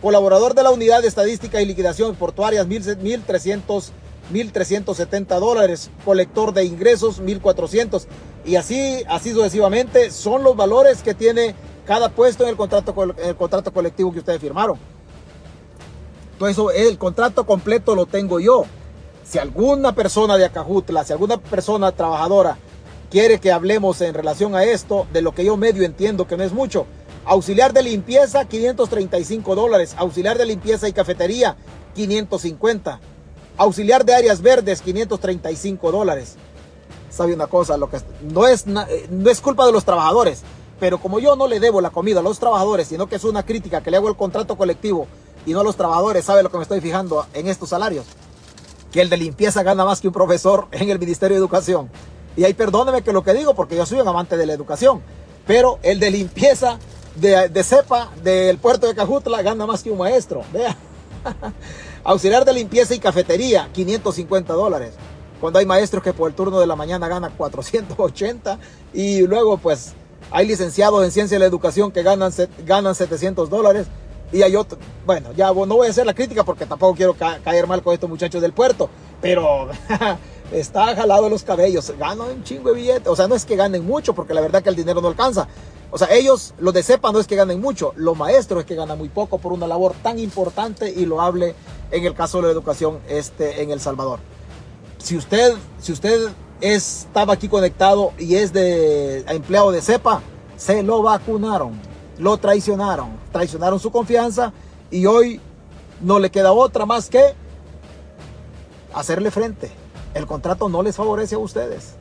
Colaborador 0.00 0.54
de 0.54 0.62
la 0.62 0.70
Unidad 0.70 1.00
de 1.00 1.08
Estadística 1.08 1.60
y 1.60 1.66
Liquidación 1.66 2.14
Portuarias, 2.16 2.66
1.300, 2.66 3.90
1.370 4.32 5.40
dólares. 5.40 5.90
Colector 6.04 6.52
de 6.52 6.64
ingresos, 6.64 7.22
1.400. 7.22 8.06
Y 8.44 8.56
así, 8.56 9.02
así 9.08 9.32
sucesivamente, 9.32 10.10
son 10.10 10.42
los 10.44 10.54
valores 10.54 11.02
que 11.02 11.14
tiene 11.14 11.54
cada 11.86 12.10
puesto 12.10 12.44
en 12.44 12.50
el 12.50 12.56
contrato, 12.56 12.94
en 13.18 13.28
el 13.30 13.36
contrato 13.36 13.72
colectivo 13.72 14.12
que 14.12 14.18
ustedes 14.18 14.40
firmaron. 14.40 14.78
Todo 16.38 16.48
eso, 16.48 16.70
el 16.70 16.98
contrato 16.98 17.46
completo 17.46 17.94
lo 17.94 18.06
tengo 18.06 18.40
yo. 18.40 18.64
Si 19.24 19.38
alguna 19.38 19.94
persona 19.94 20.36
de 20.36 20.44
Acajutla, 20.44 21.04
si 21.04 21.12
alguna 21.12 21.38
persona 21.38 21.92
trabajadora 21.92 22.58
quiere 23.10 23.40
que 23.40 23.52
hablemos 23.52 24.00
en 24.02 24.14
relación 24.14 24.54
a 24.54 24.64
esto, 24.64 25.06
de 25.12 25.22
lo 25.22 25.32
que 25.32 25.44
yo 25.44 25.56
medio 25.56 25.84
entiendo 25.84 26.26
que 26.26 26.36
no 26.36 26.44
es 26.44 26.52
mucho. 26.52 26.86
Auxiliar 27.24 27.72
de 27.72 27.82
limpieza, 27.82 28.44
535 28.44 29.54
dólares. 29.54 29.94
Auxiliar 29.96 30.36
de 30.38 30.46
limpieza 30.46 30.88
y 30.88 30.92
cafetería, 30.92 31.56
550. 31.94 33.00
Auxiliar 33.56 34.04
de 34.04 34.14
áreas 34.14 34.42
verdes, 34.42 34.82
535 34.82 35.90
dólares. 35.90 36.36
¿Sabe 37.10 37.32
una 37.32 37.46
cosa? 37.46 37.78
Lo 37.78 37.88
que 37.88 37.98
no 38.30 38.46
es, 38.46 38.66
eh, 38.66 39.06
no 39.10 39.30
es 39.30 39.40
culpa 39.40 39.64
de 39.64 39.72
los 39.72 39.86
trabajadores, 39.86 40.42
pero 40.78 40.98
como 40.98 41.18
yo 41.18 41.34
no 41.34 41.48
le 41.48 41.58
debo 41.58 41.80
la 41.80 41.90
comida 41.90 42.20
a 42.20 42.22
los 42.22 42.38
trabajadores, 42.38 42.88
sino 42.88 43.08
que 43.08 43.16
es 43.16 43.24
una 43.24 43.44
crítica 43.44 43.80
que 43.80 43.90
le 43.90 43.96
hago 43.96 44.08
al 44.08 44.16
contrato 44.16 44.56
colectivo 44.56 45.06
y 45.46 45.52
no 45.52 45.62
los 45.62 45.76
trabajadores, 45.76 46.24
¿sabe 46.24 46.42
lo 46.42 46.50
que 46.50 46.58
me 46.58 46.64
estoy 46.64 46.80
fijando 46.80 47.24
en 47.32 47.46
estos 47.46 47.70
salarios? 47.70 48.04
Que 48.92 49.00
el 49.00 49.08
de 49.08 49.16
limpieza 49.16 49.62
gana 49.62 49.84
más 49.84 50.00
que 50.00 50.08
un 50.08 50.12
profesor 50.12 50.66
en 50.72 50.90
el 50.90 50.98
Ministerio 50.98 51.36
de 51.36 51.40
Educación. 51.40 51.88
Y 52.36 52.44
ahí 52.44 52.52
perdóneme 52.52 53.02
que 53.02 53.12
lo 53.12 53.22
que 53.22 53.32
digo, 53.32 53.54
porque 53.54 53.76
yo 53.76 53.86
soy 53.86 54.00
un 54.00 54.08
amante 54.08 54.36
de 54.36 54.44
la 54.44 54.52
educación. 54.52 55.00
Pero 55.46 55.78
el 55.82 56.00
de 56.00 56.10
limpieza 56.10 56.78
de, 57.14 57.64
cepa 57.64 58.10
del 58.22 58.58
puerto 58.58 58.86
de 58.86 58.94
Cajutla 58.94 59.40
gana 59.40 59.64
más 59.64 59.82
que 59.82 59.90
un 59.90 59.98
maestro. 59.98 60.42
Vea. 60.52 60.76
Auxiliar 62.04 62.44
de 62.44 62.52
limpieza 62.52 62.94
y 62.94 62.98
cafetería, 62.98 63.70
550 63.72 64.52
dólares. 64.52 64.92
Cuando 65.40 65.58
hay 65.58 65.66
maestros 65.66 66.02
que 66.02 66.12
por 66.12 66.28
el 66.28 66.36
turno 66.36 66.60
de 66.60 66.66
la 66.66 66.76
mañana 66.76 67.08
ganan 67.08 67.32
480 67.36 68.58
y 68.92 69.22
luego 69.22 69.58
pues 69.58 69.92
hay 70.30 70.46
licenciados 70.46 71.04
en 71.04 71.10
ciencia 71.10 71.36
de 71.36 71.40
la 71.40 71.46
educación 71.46 71.92
que 71.92 72.02
ganan, 72.02 72.32
ganan 72.64 72.94
700 72.94 73.48
dólares. 73.50 73.86
Y 74.36 74.42
hay 74.42 74.54
otro, 74.54 74.76
bueno, 75.06 75.32
ya 75.34 75.46
no 75.46 75.66
voy 75.66 75.86
a 75.86 75.90
hacer 75.90 76.04
la 76.04 76.12
crítica 76.12 76.44
porque 76.44 76.66
tampoco 76.66 76.94
quiero 76.94 77.14
caer 77.14 77.66
mal 77.66 77.82
con 77.82 77.94
estos 77.94 78.10
muchachos 78.10 78.42
del 78.42 78.52
puerto, 78.52 78.90
pero 79.22 79.70
está 80.52 80.94
jalado 80.94 81.30
los 81.30 81.42
cabellos, 81.42 81.90
ganan 81.98 82.28
un 82.28 82.44
chingo 82.44 82.68
de 82.68 82.74
billetes. 82.76 83.08
O 83.08 83.16
sea, 83.16 83.28
no 83.28 83.34
es 83.34 83.46
que 83.46 83.56
ganen 83.56 83.86
mucho, 83.86 84.14
porque 84.14 84.34
la 84.34 84.42
verdad 84.42 84.62
que 84.62 84.68
el 84.68 84.76
dinero 84.76 85.00
no 85.00 85.08
alcanza. 85.08 85.48
O 85.90 85.96
sea, 85.96 86.12
ellos, 86.12 86.52
los 86.58 86.74
de 86.74 86.82
CEPA, 86.82 87.12
no 87.12 87.18
es 87.18 87.26
que 87.26 87.34
ganen 87.34 87.62
mucho, 87.62 87.94
los 87.96 88.14
maestros 88.14 88.60
es 88.60 88.66
que 88.66 88.74
ganan 88.74 88.98
muy 88.98 89.08
poco 89.08 89.38
por 89.38 89.54
una 89.54 89.66
labor 89.66 89.94
tan 90.02 90.18
importante 90.18 90.92
y 90.94 91.06
loable 91.06 91.54
en 91.90 92.04
el 92.04 92.12
caso 92.12 92.36
de 92.42 92.48
la 92.48 92.52
educación 92.52 92.98
este, 93.08 93.62
en 93.62 93.70
El 93.70 93.80
Salvador. 93.80 94.18
Si 94.98 95.16
usted, 95.16 95.54
si 95.80 95.92
usted 95.92 96.28
estaba 96.60 97.32
aquí 97.32 97.48
conectado 97.48 98.12
y 98.18 98.34
es 98.34 98.52
de 98.52 99.20
empleado 99.28 99.72
de 99.72 99.80
CEPA, 99.80 100.20
se 100.58 100.82
lo 100.82 101.00
vacunaron, 101.02 101.80
lo 102.18 102.36
traicionaron, 102.38 103.10
traicionaron 103.32 103.78
su 103.78 103.90
confianza 103.90 104.52
y 104.90 105.06
hoy 105.06 105.40
no 106.00 106.18
le 106.18 106.30
queda 106.30 106.52
otra 106.52 106.86
más 106.86 107.08
que 107.08 107.34
hacerle 108.94 109.30
frente. 109.30 109.70
El 110.14 110.26
contrato 110.26 110.68
no 110.68 110.82
les 110.82 110.96
favorece 110.96 111.34
a 111.34 111.38
ustedes. 111.38 111.94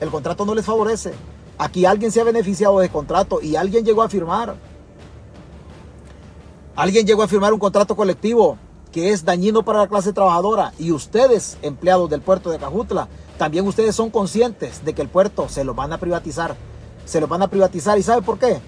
El 0.00 0.10
contrato 0.10 0.44
no 0.46 0.54
les 0.54 0.64
favorece. 0.64 1.12
Aquí 1.58 1.84
alguien 1.84 2.10
se 2.10 2.20
ha 2.20 2.24
beneficiado 2.24 2.78
de 2.80 2.88
contrato 2.88 3.40
y 3.40 3.56
alguien 3.56 3.84
llegó 3.84 4.02
a 4.02 4.08
firmar. 4.08 4.56
Alguien 6.74 7.06
llegó 7.06 7.22
a 7.22 7.28
firmar 7.28 7.52
un 7.52 7.60
contrato 7.60 7.94
colectivo 7.94 8.58
que 8.90 9.10
es 9.10 9.24
dañino 9.24 9.64
para 9.64 9.80
la 9.80 9.88
clase 9.88 10.12
trabajadora 10.12 10.72
y 10.78 10.92
ustedes, 10.92 11.58
empleados 11.62 12.08
del 12.10 12.22
puerto 12.22 12.50
de 12.50 12.58
Cajutla, 12.58 13.08
también 13.38 13.66
ustedes 13.66 13.94
son 13.94 14.10
conscientes 14.10 14.84
de 14.84 14.94
que 14.94 15.02
el 15.02 15.08
puerto 15.08 15.48
se 15.48 15.64
lo 15.64 15.74
van 15.74 15.92
a 15.92 15.98
privatizar. 15.98 16.56
Se 17.04 17.20
lo 17.20 17.28
van 17.28 17.42
a 17.42 17.48
privatizar 17.48 17.98
y 17.98 18.02
¿sabe 18.02 18.22
por 18.22 18.38
qué? 18.38 18.60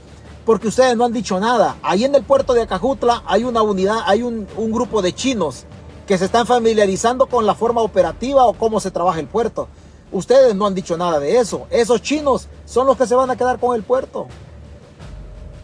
Porque 0.47 0.68
ustedes 0.68 0.97
no 0.97 1.05
han 1.05 1.12
dicho 1.12 1.38
nada. 1.38 1.76
Ahí 1.82 2.05
en 2.05 2.14
el 2.14 2.22
puerto 2.22 2.55
de 2.55 2.62
Acajutla 2.62 3.22
hay 3.26 3.44
una 3.44 3.61
unidad, 3.61 3.99
hay 4.07 4.22
un, 4.22 4.47
un 4.57 4.72
grupo 4.72 5.03
de 5.03 5.12
chinos 5.12 5.66
que 6.07 6.16
se 6.16 6.24
están 6.24 6.47
familiarizando 6.47 7.26
con 7.26 7.44
la 7.44 7.55
forma 7.55 7.82
operativa 7.82 8.47
o 8.47 8.55
cómo 8.55 8.80
se 8.80 8.92
trabaja 8.92 9.20
el 9.20 9.26
puerto. 9.26 9.68
Ustedes 10.12 10.55
no 10.55 10.66
han 10.66 10.74
dicho 10.74 10.97
nada 10.97 11.18
de 11.18 11.38
eso. 11.38 11.66
Esos 11.68 12.01
chinos 12.01 12.49
son 12.64 12.86
los 12.86 12.97
que 12.97 13.07
se 13.07 13.16
van 13.16 13.28
a 13.28 13.36
quedar 13.36 13.59
con 13.59 13.74
el 13.74 13.82
puerto. 13.82 14.28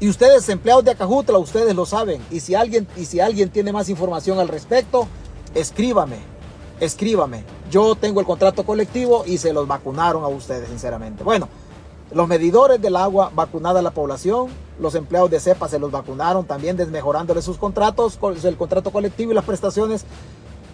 Y 0.00 0.08
ustedes, 0.08 0.48
empleados 0.48 0.84
de 0.84 0.90
Acajutla, 0.90 1.38
ustedes 1.38 1.76
lo 1.76 1.86
saben. 1.86 2.20
Y 2.32 2.40
si 2.40 2.56
alguien, 2.56 2.88
y 2.96 3.04
si 3.04 3.20
alguien 3.20 3.50
tiene 3.50 3.72
más 3.72 3.88
información 3.88 4.40
al 4.40 4.48
respecto, 4.48 5.06
escríbame. 5.54 6.16
Escríbame. 6.80 7.44
Yo 7.70 7.94
tengo 7.94 8.18
el 8.18 8.26
contrato 8.26 8.66
colectivo 8.66 9.22
y 9.24 9.38
se 9.38 9.52
los 9.52 9.68
vacunaron 9.68 10.24
a 10.24 10.26
ustedes, 10.26 10.68
sinceramente. 10.68 11.22
Bueno, 11.22 11.48
los 12.14 12.28
medidores 12.28 12.80
del 12.80 12.96
agua, 12.96 13.30
vacunada 13.34 13.80
a 13.80 13.82
la 13.82 13.90
población. 13.90 14.48
Los 14.78 14.94
empleados 14.94 15.30
de 15.30 15.40
CEPA 15.40 15.68
se 15.68 15.78
los 15.78 15.90
vacunaron 15.90 16.44
también, 16.44 16.76
desmejorándoles 16.76 17.44
sus 17.44 17.58
contratos, 17.58 18.18
el 18.44 18.56
contrato 18.56 18.90
colectivo 18.90 19.32
y 19.32 19.34
las 19.34 19.44
prestaciones. 19.44 20.04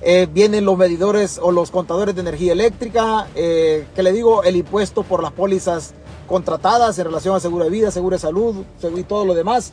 Eh, 0.01 0.29
vienen 0.33 0.65
los 0.65 0.79
medidores 0.79 1.41
o 1.43 1.51
los 1.51 1.71
contadores 1.71 2.15
de 2.15 2.21
energía 2.21 2.53
eléctrica, 2.53 3.27
eh, 3.35 3.87
que 3.95 4.03
le 4.03 4.13
digo, 4.13 4.45
el 4.45 4.57
impuesto 4.57 5.03
por 5.03 5.23
las 5.23 5.33
pólizas 5.33 5.93
contratadas 6.29 6.99
en 6.99 7.07
relación 7.07 7.35
a 7.35 7.41
seguro 7.41 7.65
de 7.65 7.71
vida, 7.71 7.91
seguro 7.91 8.15
de 8.15 8.21
salud 8.21 8.65
y 8.97 9.03
todo 9.03 9.25
lo 9.25 9.35
demás. 9.35 9.73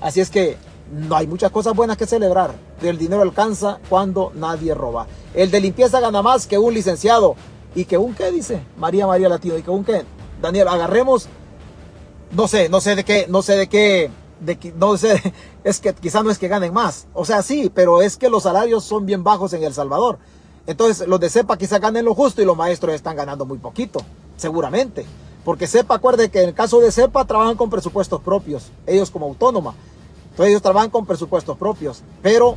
Así 0.00 0.20
es 0.20 0.30
que 0.30 0.56
no 0.90 1.14
hay 1.14 1.26
muchas 1.26 1.52
cosas 1.52 1.74
buenas 1.74 1.96
que 1.96 2.06
celebrar. 2.06 2.52
El 2.82 2.98
dinero 2.98 3.22
alcanza 3.22 3.78
cuando 3.88 4.32
nadie 4.34 4.74
roba. 4.74 5.06
El 5.34 5.50
de 5.50 5.60
limpieza 5.60 6.00
gana 6.00 6.22
más 6.22 6.46
que 6.46 6.58
un 6.58 6.74
licenciado. 6.74 7.36
¿Y 7.74 7.84
que 7.84 7.96
un 7.96 8.14
qué 8.14 8.32
dice? 8.32 8.62
María 8.76 9.06
María 9.06 9.28
Latino. 9.28 9.56
¿Y 9.56 9.62
que 9.62 9.70
un 9.70 9.84
qué? 9.84 10.04
Daniel, 10.40 10.68
agarremos, 10.68 11.28
no 12.32 12.48
sé, 12.48 12.68
no 12.68 12.80
sé 12.80 12.96
de 12.96 13.04
qué, 13.04 13.26
no 13.28 13.42
sé 13.42 13.56
de 13.56 13.68
qué, 13.68 14.10
de, 14.40 14.72
no 14.76 14.96
sé, 14.96 15.34
es 15.64 15.80
que 15.80 15.92
quizá 15.94 16.22
no 16.22 16.30
es 16.30 16.38
que 16.38 16.48
ganen 16.48 16.72
más. 16.72 17.06
O 17.12 17.24
sea, 17.24 17.42
sí, 17.42 17.70
pero 17.74 18.02
es 18.02 18.16
que 18.16 18.30
los 18.30 18.44
salarios 18.44 18.84
son 18.84 19.06
bien 19.06 19.22
bajos 19.22 19.52
en 19.52 19.62
El 19.62 19.74
Salvador. 19.74 20.18
Entonces, 20.66 21.06
los 21.08 21.20
de 21.20 21.30
CEPA 21.30 21.56
quizá 21.56 21.78
ganen 21.78 22.04
lo 22.04 22.14
justo 22.14 22.42
y 22.42 22.44
los 22.44 22.56
maestros 22.56 22.94
están 22.94 23.16
ganando 23.16 23.44
muy 23.44 23.58
poquito, 23.58 24.00
seguramente. 24.36 25.04
Porque 25.44 25.66
CEPA, 25.66 25.96
acuerde 25.96 26.30
que 26.30 26.42
en 26.42 26.50
el 26.50 26.54
caso 26.54 26.80
de 26.80 26.92
CEPA 26.92 27.24
trabajan 27.24 27.56
con 27.56 27.70
presupuestos 27.70 28.20
propios, 28.20 28.70
ellos 28.86 29.10
como 29.10 29.26
autónoma. 29.26 29.74
Entonces, 30.30 30.50
ellos 30.50 30.62
trabajan 30.62 30.90
con 30.90 31.06
presupuestos 31.06 31.56
propios. 31.56 32.02
Pero, 32.22 32.56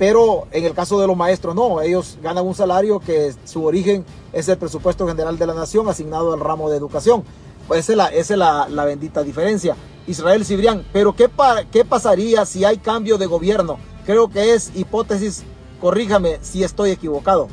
pero 0.00 0.46
en 0.50 0.64
el 0.64 0.72
caso 0.72 0.98
de 0.98 1.06
los 1.06 1.14
maestros, 1.14 1.54
no. 1.54 1.82
Ellos 1.82 2.16
ganan 2.22 2.46
un 2.46 2.54
salario 2.54 3.00
que 3.00 3.34
su 3.44 3.66
origen 3.66 4.02
es 4.32 4.48
el 4.48 4.56
presupuesto 4.56 5.06
general 5.06 5.36
de 5.36 5.46
la 5.46 5.52
nación 5.52 5.86
asignado 5.90 6.32
al 6.32 6.40
ramo 6.40 6.70
de 6.70 6.78
educación. 6.78 7.22
Pues 7.68 7.80
esa 7.80 7.92
es 7.92 7.96
la, 7.98 8.06
esa 8.06 8.32
es 8.32 8.72
la, 8.72 8.84
bendita 8.86 9.22
diferencia. 9.22 9.76
Israel 10.06 10.46
Cibrián. 10.46 10.86
Pero 10.90 11.14
¿qué, 11.14 11.28
¿qué 11.70 11.84
pasaría 11.84 12.46
si 12.46 12.64
hay 12.64 12.78
cambio 12.78 13.18
de 13.18 13.26
gobierno? 13.26 13.76
Creo 14.06 14.30
que 14.30 14.54
es 14.54 14.72
hipótesis, 14.74 15.42
corríjame 15.82 16.38
si 16.40 16.64
estoy 16.64 16.92
equivocado. 16.92 17.48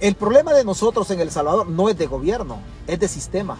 El 0.00 0.14
problema 0.14 0.54
de 0.54 0.64
nosotros 0.64 1.10
en 1.10 1.20
El 1.20 1.30
Salvador 1.30 1.68
no 1.68 1.90
es 1.90 1.98
de 1.98 2.06
gobierno, 2.06 2.60
es 2.86 2.98
de 2.98 3.08
sistema. 3.08 3.58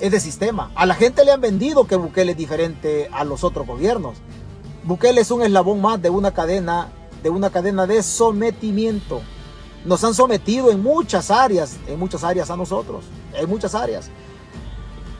Es 0.00 0.10
de 0.10 0.18
sistema. 0.18 0.72
A 0.74 0.84
la 0.84 0.96
gente 0.96 1.24
le 1.24 1.30
han 1.30 1.40
vendido 1.40 1.86
que 1.86 1.94
Bukele 1.94 2.32
es 2.32 2.38
diferente 2.38 3.08
a 3.12 3.22
los 3.22 3.44
otros 3.44 3.68
gobiernos. 3.68 4.16
Bukele 4.86 5.20
es 5.20 5.32
un 5.32 5.42
eslabón 5.42 5.80
más 5.80 6.00
de 6.00 6.10
una 6.10 6.32
cadena, 6.32 6.92
de 7.20 7.28
una 7.28 7.50
cadena 7.50 7.88
de 7.88 8.04
sometimiento. 8.04 9.20
Nos 9.84 10.04
han 10.04 10.14
sometido 10.14 10.70
en 10.70 10.80
muchas 10.80 11.32
áreas, 11.32 11.76
en 11.88 11.98
muchas 11.98 12.22
áreas 12.22 12.50
a 12.50 12.56
nosotros, 12.56 13.04
en 13.34 13.48
muchas 13.48 13.74
áreas. 13.74 14.10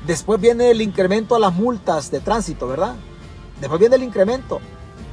Después 0.06 0.40
viene 0.40 0.70
el 0.70 0.80
incremento 0.82 1.34
a 1.34 1.40
las 1.40 1.52
multas 1.52 2.12
de 2.12 2.20
tránsito, 2.20 2.68
¿verdad? 2.68 2.94
Después 3.60 3.80
viene 3.80 3.96
el 3.96 4.04
incremento. 4.04 4.60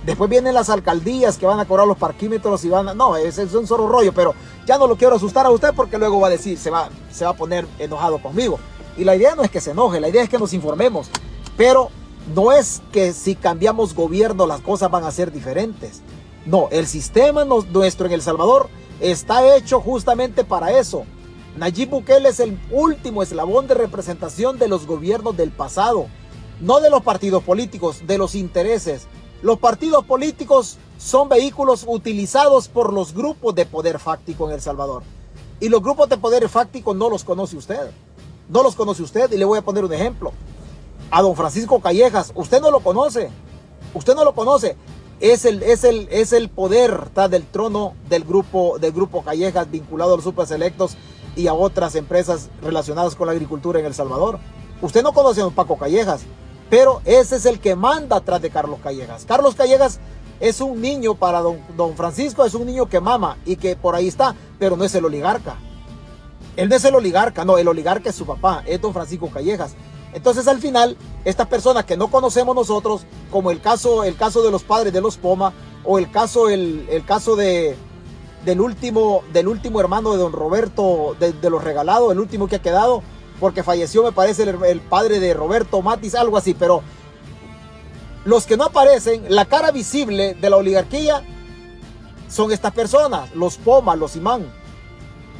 Después 0.05 0.29
vienen 0.29 0.53
las 0.53 0.69
alcaldías 0.69 1.37
que 1.39 1.47
van 1.47 1.59
a 1.59 1.65
cobrar 1.65 1.87
los 1.87 1.97
parquímetros 1.97 2.63
y 2.63 2.69
van 2.69 2.89
a... 2.89 2.93
No, 2.93 3.15
es 3.15 3.39
un 3.39 3.65
solo 3.65 3.87
rollo, 3.87 4.13
pero 4.13 4.35
ya 4.67 4.77
no 4.77 4.85
lo 4.85 4.97
quiero 4.97 5.15
asustar 5.15 5.47
a 5.47 5.49
usted 5.49 5.73
porque 5.75 5.97
luego 5.97 6.19
va 6.19 6.27
a 6.27 6.31
decir, 6.31 6.59
se 6.59 6.69
va, 6.69 6.89
se 7.11 7.25
va 7.25 7.31
a 7.31 7.35
poner 7.35 7.65
enojado 7.79 8.21
conmigo. 8.21 8.59
Y 8.97 9.03
la 9.03 9.15
idea 9.15 9.33
no 9.33 9.41
es 9.41 9.49
que 9.49 9.61
se 9.61 9.71
enoje, 9.71 9.99
la 9.99 10.09
idea 10.09 10.21
es 10.21 10.29
que 10.29 10.37
nos 10.37 10.53
informemos. 10.53 11.09
Pero 11.57 11.89
no 12.35 12.51
es 12.51 12.81
que 12.91 13.13
si 13.13 13.35
cambiamos 13.35 13.93
gobierno 13.93 14.47
las 14.47 14.61
cosas 14.61 14.89
van 14.89 15.03
a 15.03 15.11
ser 15.11 15.31
diferentes. 15.31 16.01
No, 16.45 16.67
el 16.71 16.87
sistema 16.87 17.45
nuestro 17.45 18.05
en 18.05 18.13
El 18.13 18.21
Salvador 18.21 18.69
está 18.99 19.55
hecho 19.55 19.79
justamente 19.79 20.43
para 20.43 20.77
eso. 20.77 21.03
Nayib 21.57 21.89
Bukele 21.89 22.29
es 22.29 22.39
el 22.39 22.59
último 22.71 23.21
eslabón 23.21 23.67
de 23.67 23.75
representación 23.75 24.57
de 24.57 24.67
los 24.67 24.87
gobiernos 24.87 25.37
del 25.37 25.51
pasado, 25.51 26.07
no 26.59 26.79
de 26.79 26.89
los 26.89 27.03
partidos 27.03 27.43
políticos, 27.43 28.01
de 28.07 28.17
los 28.17 28.35
intereses. 28.35 29.07
Los 29.41 29.59
partidos 29.59 30.05
políticos 30.05 30.77
son 30.97 31.29
vehículos 31.29 31.85
utilizados 31.87 32.69
por 32.69 32.93
los 32.93 33.13
grupos 33.13 33.53
de 33.53 33.65
poder 33.65 33.99
fáctico 33.99 34.47
en 34.47 34.55
El 34.55 34.61
Salvador. 34.61 35.03
Y 35.59 35.69
los 35.69 35.81
grupos 35.83 36.09
de 36.09 36.17
poder 36.17 36.47
fáctico 36.49 36.93
no 36.93 37.09
los 37.09 37.23
conoce 37.23 37.57
usted. 37.57 37.91
No 38.49 38.63
los 38.63 38.75
conoce 38.75 39.03
usted 39.03 39.31
y 39.31 39.37
le 39.37 39.45
voy 39.45 39.59
a 39.59 39.63
poner 39.63 39.85
un 39.85 39.93
ejemplo. 39.93 40.33
A 41.15 41.21
don 41.21 41.35
Francisco 41.35 41.79
Callejas, 41.79 42.31
usted 42.33 42.59
no 42.59 42.71
lo 42.71 42.79
conoce. 42.79 43.29
Usted 43.93 44.15
no 44.15 44.23
lo 44.23 44.33
conoce. 44.33 44.75
Es 45.19 45.45
el, 45.45 45.61
es 45.61 45.83
el, 45.83 46.07
es 46.09 46.33
el 46.33 46.49
poder 46.49 47.11
del 47.29 47.45
trono 47.45 47.93
del 48.09 48.23
grupo, 48.23 48.79
del 48.79 48.93
grupo 48.93 49.21
Callejas 49.23 49.69
vinculado 49.69 50.13
a 50.13 50.15
los 50.15 50.23
superselectos 50.23 50.97
y 51.35 51.45
a 51.45 51.53
otras 51.53 51.93
empresas 51.93 52.49
relacionadas 52.63 53.15
con 53.15 53.27
la 53.27 53.33
agricultura 53.33 53.79
en 53.79 53.85
El 53.85 53.93
Salvador. 53.93 54.39
Usted 54.81 55.03
no 55.03 55.13
conoce 55.13 55.41
a 55.41 55.43
don 55.43 55.53
Paco 55.53 55.77
Callejas, 55.77 56.23
pero 56.71 56.99
ese 57.05 57.35
es 57.35 57.45
el 57.45 57.59
que 57.59 57.75
manda 57.75 58.15
atrás 58.15 58.41
de 58.41 58.49
Carlos 58.49 58.79
Callejas. 58.81 59.25
Carlos 59.25 59.53
Callejas 59.53 59.99
es 60.39 60.61
un 60.61 60.81
niño 60.81 61.13
para 61.13 61.41
don, 61.41 61.59
don 61.77 61.95
Francisco, 61.95 62.43
es 62.43 62.55
un 62.55 62.65
niño 62.65 62.89
que 62.89 62.99
mama 62.99 63.37
y 63.45 63.57
que 63.57 63.75
por 63.75 63.93
ahí 63.93 64.07
está, 64.07 64.33
pero 64.57 64.75
no 64.75 64.83
es 64.83 64.95
el 64.95 65.05
oligarca. 65.05 65.57
Él 66.55 66.69
no 66.69 66.75
es 66.75 66.83
el 66.85 66.95
oligarca, 66.95 67.45
no, 67.45 67.59
el 67.59 67.67
oligarca 67.67 68.09
es 68.09 68.15
su 68.15 68.25
papá, 68.25 68.63
es 68.65 68.81
don 68.81 68.93
Francisco 68.93 69.29
Callejas. 69.29 69.75
Entonces 70.13 70.47
al 70.47 70.59
final, 70.59 70.97
estas 71.25 71.47
personas 71.47 71.85
que 71.85 71.97
no 71.97 72.09
conocemos 72.09 72.55
nosotros, 72.55 73.01
como 73.31 73.51
el 73.51 73.61
caso, 73.61 74.03
el 74.03 74.15
caso 74.15 74.43
de 74.43 74.51
los 74.51 74.63
padres 74.63 74.93
de 74.93 75.01
los 75.01 75.17
Poma, 75.17 75.53
o 75.83 75.97
el 75.97 76.11
caso, 76.11 76.49
el, 76.49 76.87
el 76.89 77.03
caso 77.05 77.35
de, 77.35 77.75
del, 78.45 78.61
último, 78.61 79.23
del 79.31 79.47
último 79.47 79.79
hermano 79.79 80.11
de 80.11 80.17
don 80.17 80.33
Roberto, 80.33 81.15
de, 81.19 81.49
los 81.49 81.63
regalados, 81.63 82.11
el 82.11 82.19
último 82.19 82.47
que 82.47 82.57
ha 82.57 82.61
quedado, 82.61 83.01
porque 83.39 83.63
falleció 83.63 84.03
me 84.03 84.11
parece 84.11 84.43
el, 84.43 84.81
padre 84.81 85.19
de 85.19 85.33
Roberto 85.33 85.81
Matis, 85.81 86.15
algo 86.15 86.37
así, 86.37 86.53
pero 86.53 86.81
los 88.25 88.45
que 88.45 88.57
no 88.57 88.65
aparecen, 88.65 89.25
la 89.29 89.45
cara 89.45 89.71
visible 89.71 90.35
de 90.35 90.49
la 90.49 90.57
oligarquía, 90.57 91.23
son 92.29 92.51
estas 92.51 92.73
personas, 92.73 93.33
los 93.35 93.57
Poma, 93.57 93.95
los 93.95 94.15
Imán, 94.15 94.45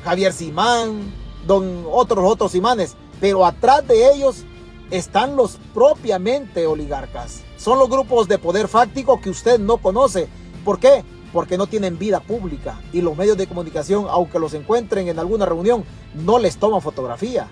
Javier 0.03 0.34
Simán, 0.34 1.13
don 1.47 1.86
otros 1.89 2.24
otros 2.26 2.55
imanes, 2.55 2.95
pero 3.19 3.45
atrás 3.45 3.88
de 3.88 4.13
ellos 4.13 4.43
están 4.92 5.36
los 5.36 5.58
propiamente 5.74 6.68
oligarcas. 6.68 7.42
Son 7.58 7.80
los 7.80 7.90
grupos 7.90 8.28
de 8.28 8.38
poder 8.38 8.68
fáctico 8.68 9.20
que 9.22 9.30
usted 9.30 9.60
no 9.60 9.78
conoce. 9.78 10.28
¿Por 10.64 10.80
qué? 10.80 11.04
Porque 11.32 11.58
no 11.58 11.68
tienen 11.68 11.98
vida 11.98 12.20
pública 12.20 12.80
y 12.92 13.02
los 13.02 13.18
medios 13.18 13.38
de 13.38 13.48
comunicación, 13.48 14.06
aunque 14.10 14.40
los 14.40 14.54
encuentren 14.54 15.08
en 15.08 15.20
alguna 15.20 15.46
reunión, 15.46 15.84
no 16.14 16.40
les 16.40 16.58
toman 16.58 16.82
fotografía. 16.82 17.48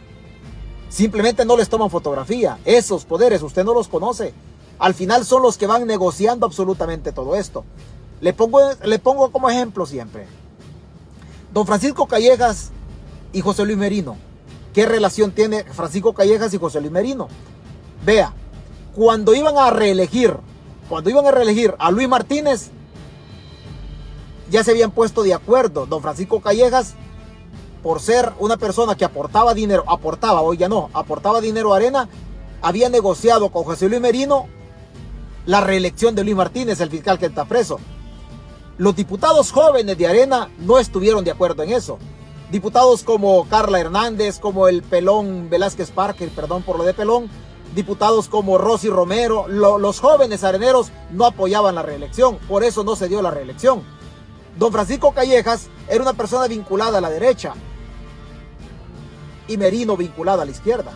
Simplemente 0.89 1.45
no 1.45 1.55
les 1.55 1.69
toman 1.69 1.89
fotografía. 1.89 2.59
Esos 2.65 3.05
poderes 3.05 3.41
usted 3.41 3.63
no 3.63 3.73
los 3.73 3.87
conoce. 3.87 4.33
Al 4.77 4.93
final 4.93 5.25
son 5.25 5.41
los 5.41 5.57
que 5.57 5.67
van 5.67 5.87
negociando 5.87 6.45
absolutamente 6.45 7.11
todo 7.11 7.35
esto. 7.35 7.63
Le 8.19 8.33
pongo, 8.33 8.59
le 8.83 8.99
pongo 8.99 9.31
como 9.31 9.49
ejemplo 9.49 9.85
siempre. 9.85 10.27
Don 11.53 11.65
Francisco 11.65 12.07
Callejas 12.07 12.71
y 13.33 13.41
José 13.41 13.65
Luis 13.65 13.77
Merino. 13.77 14.30
¿Qué 14.73 14.85
relación 14.85 15.31
tiene 15.31 15.63
Francisco 15.65 16.13
Callejas 16.13 16.53
y 16.53 16.57
José 16.57 16.79
Luis 16.79 16.91
Merino? 16.91 17.27
Vea, 18.05 18.33
cuando 18.95 19.33
iban 19.35 19.57
a 19.57 19.69
reelegir, 19.69 20.35
cuando 20.87 21.09
iban 21.09 21.25
a 21.25 21.31
reelegir 21.31 21.75
a 21.77 21.91
Luis 21.91 22.07
Martínez, 22.07 22.71
ya 24.49 24.63
se 24.63 24.71
habían 24.71 24.91
puesto 24.91 25.23
de 25.23 25.33
acuerdo. 25.33 25.85
Don 25.85 26.01
Francisco 26.01 26.41
Callejas, 26.41 26.93
por 27.83 27.99
ser 27.99 28.31
una 28.39 28.57
persona 28.57 28.95
que 28.95 29.05
aportaba 29.05 29.53
dinero, 29.53 29.83
aportaba, 29.87 30.41
hoy 30.41 30.57
ya 30.57 30.69
no, 30.69 30.89
aportaba 30.93 31.41
dinero 31.41 31.73
a 31.73 31.77
Arena, 31.77 32.09
había 32.61 32.89
negociado 32.89 33.49
con 33.49 33.63
José 33.63 33.89
Luis 33.89 34.01
Merino 34.01 34.47
la 35.45 35.61
reelección 35.61 36.15
de 36.15 36.23
Luis 36.23 36.35
Martínez, 36.35 36.79
el 36.81 36.89
fiscal 36.89 37.17
que 37.17 37.25
está 37.25 37.45
preso. 37.45 37.79
Los 38.77 38.95
diputados 38.95 39.51
jóvenes 39.51 39.97
de 39.97 40.07
Arena 40.07 40.49
no 40.59 40.79
estuvieron 40.79 41.23
de 41.23 41.31
acuerdo 41.31 41.63
en 41.63 41.71
eso. 41.71 41.97
Diputados 42.51 43.03
como 43.03 43.47
Carla 43.47 43.79
Hernández, 43.79 44.37
como 44.37 44.67
el 44.67 44.83
Pelón 44.83 45.49
Velázquez 45.49 45.89
Parker, 45.91 46.27
perdón 46.29 46.63
por 46.63 46.77
lo 46.77 46.83
de 46.83 46.93
Pelón, 46.93 47.29
diputados 47.73 48.27
como 48.27 48.57
Rosy 48.57 48.89
Romero, 48.89 49.47
los 49.47 50.01
jóvenes 50.01 50.43
areneros 50.43 50.91
no 51.11 51.25
apoyaban 51.25 51.75
la 51.75 51.81
reelección, 51.81 52.37
por 52.49 52.65
eso 52.65 52.83
no 52.83 52.97
se 52.97 53.07
dio 53.07 53.21
la 53.21 53.31
reelección. 53.31 53.83
Don 54.59 54.73
Francisco 54.73 55.13
Callejas 55.13 55.69
era 55.87 56.01
una 56.01 56.11
persona 56.11 56.47
vinculada 56.47 56.97
a 56.97 57.01
la 57.01 57.09
derecha 57.09 57.53
y 59.47 59.55
Merino 59.55 59.95
vinculado 59.95 60.41
a 60.41 60.45
la 60.45 60.51
izquierda. 60.51 60.91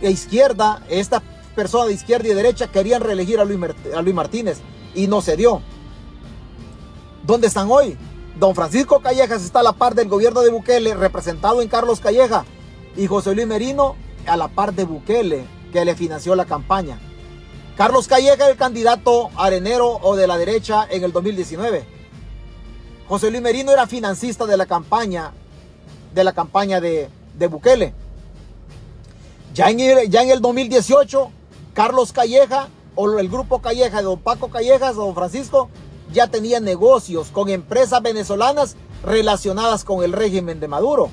La 0.00 0.10
izquierda, 0.10 0.84
esta 0.88 1.20
persona 1.56 1.86
de 1.86 1.94
izquierda 1.94 2.28
y 2.28 2.34
derecha 2.34 2.70
querían 2.70 3.02
reelegir 3.02 3.40
a 3.40 3.44
Luis, 3.44 3.58
a 3.96 4.00
Luis 4.00 4.14
Martínez 4.14 4.60
y 4.94 5.08
no 5.08 5.22
se 5.22 5.36
dio. 5.36 5.60
¿Dónde 7.24 7.48
están 7.48 7.68
hoy? 7.68 7.98
Don 8.38 8.54
Francisco 8.54 9.00
Callejas 9.00 9.42
está 9.42 9.60
a 9.60 9.62
la 9.62 9.72
par 9.72 9.94
del 9.94 10.08
gobierno 10.08 10.42
de 10.42 10.50
Bukele, 10.50 10.94
representado 10.94 11.62
en 11.62 11.68
Carlos 11.68 12.00
Calleja, 12.00 12.44
y 12.94 13.06
José 13.06 13.34
Luis 13.34 13.46
Merino 13.46 13.96
a 14.26 14.36
la 14.36 14.48
par 14.48 14.74
de 14.74 14.84
Bukele, 14.84 15.46
que 15.72 15.84
le 15.86 15.94
financió 15.94 16.36
la 16.36 16.44
campaña. 16.44 16.98
Carlos 17.78 18.06
Calleja, 18.06 18.50
el 18.50 18.58
candidato 18.58 19.30
arenero 19.36 19.88
o 20.02 20.16
de 20.16 20.26
la 20.26 20.36
derecha 20.36 20.86
en 20.90 21.02
el 21.02 21.12
2019. 21.12 21.86
José 23.08 23.30
Luis 23.30 23.42
Merino 23.42 23.72
era 23.72 23.86
financista 23.86 24.44
de 24.44 24.58
la 24.58 24.66
campaña, 24.66 25.32
de 26.14 26.24
la 26.24 26.34
campaña 26.34 26.78
de, 26.78 27.08
Bukele. 27.48 27.94
Ya 29.54 29.70
en, 29.70 29.80
el, 29.80 30.10
ya 30.10 30.22
en 30.22 30.30
el 30.30 30.42
2018, 30.42 31.30
Carlos 31.72 32.12
Calleja 32.12 32.68
o 32.96 33.18
el 33.18 33.30
grupo 33.30 33.62
Calleja 33.62 33.98
de 33.98 34.02
don 34.02 34.18
Paco 34.18 34.50
Callejas, 34.50 34.96
don 34.96 35.14
Francisco, 35.14 35.70
ya 36.12 36.28
tenía 36.28 36.60
negocios 36.60 37.28
con 37.28 37.48
empresas 37.48 38.02
venezolanas 38.02 38.76
relacionadas 39.02 39.84
con 39.84 40.02
el 40.04 40.12
régimen 40.12 40.60
de 40.60 40.68
Maduro. 40.68 41.10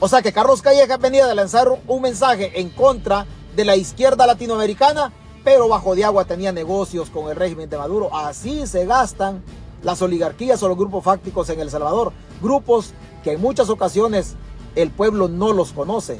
O 0.00 0.08
sea 0.08 0.22
que 0.22 0.32
Carlos 0.32 0.62
Calleja 0.62 0.96
venía 0.98 1.26
de 1.26 1.34
lanzar 1.34 1.68
un 1.86 2.02
mensaje 2.02 2.60
en 2.60 2.70
contra 2.70 3.26
de 3.54 3.64
la 3.64 3.76
izquierda 3.76 4.26
latinoamericana, 4.26 5.12
pero 5.42 5.68
bajo 5.68 5.94
de 5.94 6.04
agua 6.04 6.24
tenía 6.24 6.52
negocios 6.52 7.08
con 7.08 7.30
el 7.30 7.36
régimen 7.36 7.70
de 7.70 7.78
Maduro. 7.78 8.14
Así 8.14 8.66
se 8.66 8.84
gastan 8.84 9.42
las 9.82 10.02
oligarquías 10.02 10.62
o 10.62 10.68
los 10.68 10.76
grupos 10.76 11.04
fácticos 11.04 11.48
en 11.50 11.60
El 11.60 11.70
Salvador. 11.70 12.12
Grupos 12.42 12.92
que 13.24 13.32
en 13.32 13.40
muchas 13.40 13.70
ocasiones 13.70 14.34
el 14.74 14.90
pueblo 14.90 15.28
no 15.28 15.52
los 15.52 15.72
conoce. 15.72 16.18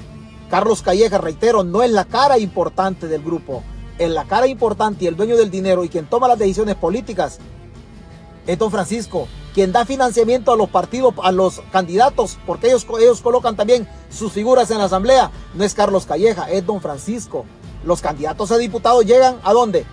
Carlos 0.48 0.80
Calleja, 0.80 1.18
reitero, 1.18 1.64
no 1.64 1.82
es 1.82 1.90
la 1.90 2.04
cara 2.04 2.38
importante 2.38 3.08
del 3.08 3.22
grupo 3.22 3.62
en 3.98 4.14
la 4.14 4.24
cara 4.24 4.46
importante 4.46 5.04
y 5.04 5.08
el 5.08 5.16
dueño 5.16 5.36
del 5.36 5.50
dinero 5.50 5.84
y 5.84 5.88
quien 5.88 6.06
toma 6.06 6.28
las 6.28 6.38
decisiones 6.38 6.74
políticas 6.74 7.38
es 8.46 8.58
don 8.58 8.70
Francisco, 8.70 9.28
quien 9.54 9.72
da 9.72 9.84
financiamiento 9.84 10.52
a 10.52 10.56
los 10.56 10.68
partidos, 10.68 11.14
a 11.22 11.32
los 11.32 11.60
candidatos, 11.72 12.38
porque 12.46 12.68
ellos, 12.68 12.86
ellos 13.00 13.20
colocan 13.20 13.56
también 13.56 13.88
sus 14.10 14.32
figuras 14.32 14.70
en 14.70 14.78
la 14.78 14.84
asamblea. 14.84 15.30
No 15.54 15.64
es 15.64 15.74
Carlos 15.74 16.06
Calleja, 16.06 16.50
es 16.50 16.64
don 16.64 16.80
Francisco. 16.80 17.44
Los 17.84 18.00
candidatos 18.00 18.50
a 18.52 18.58
diputados 18.58 19.04
llegan 19.04 19.38
a 19.42 19.52
dónde? 19.52 19.84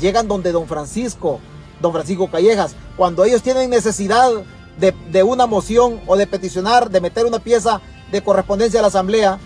Llegan 0.00 0.28
donde 0.28 0.52
don 0.52 0.66
Francisco, 0.66 1.40
don 1.80 1.92
Francisco 1.92 2.30
Callejas. 2.30 2.74
Cuando 2.96 3.24
ellos 3.24 3.42
tienen 3.42 3.70
necesidad 3.70 4.30
de, 4.78 4.94
de 5.10 5.22
una 5.22 5.46
moción 5.46 6.00
o 6.06 6.16
de 6.16 6.26
peticionar, 6.26 6.90
de 6.90 7.00
meter 7.00 7.26
una 7.26 7.38
pieza 7.38 7.80
de 8.10 8.22
correspondencia 8.22 8.80
a 8.80 8.82
la 8.82 8.88
asamblea 8.88 9.38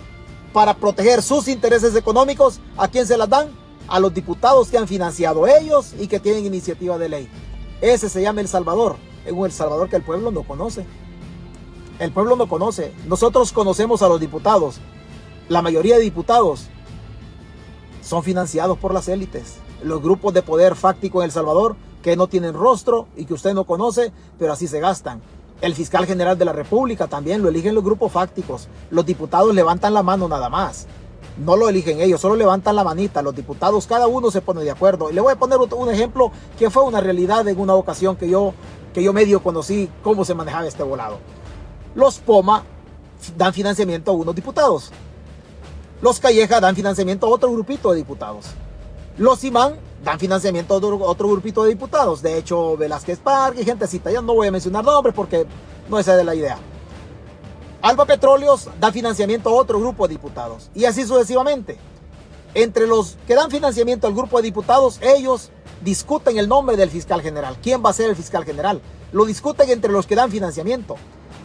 para 0.52 0.74
proteger 0.74 1.22
sus 1.22 1.48
intereses 1.48 1.94
económicos, 1.94 2.60
¿a 2.76 2.88
quién 2.88 3.06
se 3.06 3.16
las 3.16 3.28
dan? 3.28 3.60
a 3.90 3.98
los 3.98 4.14
diputados 4.14 4.68
que 4.68 4.78
han 4.78 4.86
financiado 4.86 5.46
ellos 5.46 5.94
y 5.98 6.06
que 6.06 6.20
tienen 6.20 6.46
iniciativa 6.46 6.96
de 6.96 7.08
ley. 7.08 7.28
Ese 7.80 8.10
se 8.10 8.20
llama 8.20 8.42
El 8.42 8.48
Salvador, 8.48 8.96
es 9.24 9.32
un 9.32 9.46
El 9.46 9.52
Salvador 9.52 9.88
que 9.88 9.96
el 9.96 10.02
pueblo 10.02 10.30
no 10.30 10.42
conoce. 10.42 10.84
El 11.98 12.12
pueblo 12.12 12.36
no 12.36 12.48
conoce. 12.48 12.92
Nosotros 13.06 13.52
conocemos 13.52 14.02
a 14.02 14.08
los 14.08 14.20
diputados. 14.20 14.80
La 15.48 15.62
mayoría 15.62 15.96
de 15.96 16.02
diputados 16.02 16.68
son 18.02 18.22
financiados 18.22 18.78
por 18.78 18.94
las 18.94 19.08
élites. 19.08 19.56
Los 19.82 20.02
grupos 20.02 20.34
de 20.34 20.42
poder 20.42 20.76
fáctico 20.76 21.20
en 21.20 21.26
El 21.26 21.32
Salvador 21.32 21.76
que 22.02 22.16
no 22.16 22.26
tienen 22.26 22.54
rostro 22.54 23.06
y 23.16 23.24
que 23.24 23.34
usted 23.34 23.54
no 23.54 23.64
conoce, 23.64 24.12
pero 24.38 24.52
así 24.52 24.66
se 24.66 24.80
gastan. 24.80 25.20
El 25.60 25.74
fiscal 25.74 26.06
general 26.06 26.38
de 26.38 26.46
la 26.46 26.54
República 26.54 27.06
también 27.06 27.42
lo 27.42 27.50
eligen 27.50 27.74
los 27.74 27.84
grupos 27.84 28.12
fácticos. 28.12 28.68
Los 28.90 29.04
diputados 29.04 29.54
levantan 29.54 29.92
la 29.92 30.02
mano 30.02 30.26
nada 30.28 30.48
más 30.48 30.86
no 31.40 31.56
lo 31.56 31.68
eligen 31.68 32.00
ellos, 32.00 32.20
solo 32.20 32.36
levantan 32.36 32.76
la 32.76 32.84
manita. 32.84 33.22
Los 33.22 33.34
diputados, 33.34 33.86
cada 33.86 34.06
uno 34.06 34.30
se 34.30 34.40
pone 34.40 34.62
de 34.62 34.70
acuerdo. 34.70 35.10
Y 35.10 35.14
le 35.14 35.20
voy 35.20 35.32
a 35.32 35.36
poner 35.36 35.58
un 35.58 35.90
ejemplo 35.90 36.30
que 36.58 36.70
fue 36.70 36.82
una 36.82 37.00
realidad 37.00 37.46
en 37.48 37.58
una 37.58 37.74
ocasión 37.74 38.16
que 38.16 38.28
yo, 38.28 38.54
que 38.94 39.02
yo 39.02 39.12
medio 39.12 39.42
conocí 39.42 39.90
cómo 40.02 40.24
se 40.24 40.34
manejaba 40.34 40.66
este 40.66 40.82
volado. 40.82 41.18
Los 41.94 42.18
POMA 42.18 42.64
dan 43.36 43.52
financiamiento 43.52 44.10
a 44.10 44.14
unos 44.14 44.34
diputados. 44.34 44.90
Los 46.02 46.18
Calleja 46.18 46.60
dan 46.60 46.74
financiamiento 46.74 47.26
a 47.26 47.30
otro 47.30 47.52
grupito 47.52 47.90
de 47.90 47.98
diputados. 47.98 48.46
Los 49.18 49.44
Imán 49.44 49.74
dan 50.02 50.18
financiamiento 50.18 50.72
a 50.72 50.78
otro, 50.78 51.28
grupito 51.28 51.64
de 51.64 51.70
diputados. 51.70 52.22
De 52.22 52.38
hecho, 52.38 52.76
Velázquez 52.76 53.18
Park 53.18 53.56
y 53.58 53.64
gentecita. 53.64 54.10
Ya 54.10 54.22
no 54.22 54.34
voy 54.34 54.46
a 54.46 54.50
mencionar 54.50 54.82
nombres 54.82 55.14
porque 55.14 55.46
no 55.88 55.98
es 55.98 56.06
de 56.06 56.24
la 56.24 56.34
idea. 56.34 56.56
Alba 57.82 58.04
Petróleos 58.04 58.68
da 58.78 58.92
financiamiento 58.92 59.48
a 59.48 59.54
otro 59.54 59.80
grupo 59.80 60.06
de 60.06 60.14
diputados 60.14 60.70
y 60.74 60.84
así 60.84 61.06
sucesivamente. 61.06 61.78
Entre 62.52 62.86
los 62.86 63.16
que 63.26 63.34
dan 63.34 63.50
financiamiento 63.50 64.06
al 64.06 64.14
grupo 64.14 64.36
de 64.36 64.42
diputados, 64.42 64.98
ellos 65.00 65.50
discuten 65.82 66.36
el 66.36 66.48
nombre 66.48 66.76
del 66.76 66.90
fiscal 66.90 67.22
general. 67.22 67.56
¿Quién 67.62 67.82
va 67.84 67.90
a 67.90 67.94
ser 67.94 68.10
el 68.10 68.16
fiscal 68.16 68.44
general? 68.44 68.82
Lo 69.12 69.24
discuten 69.24 69.70
entre 69.70 69.92
los 69.92 70.06
que 70.06 70.14
dan 70.14 70.30
financiamiento. 70.30 70.96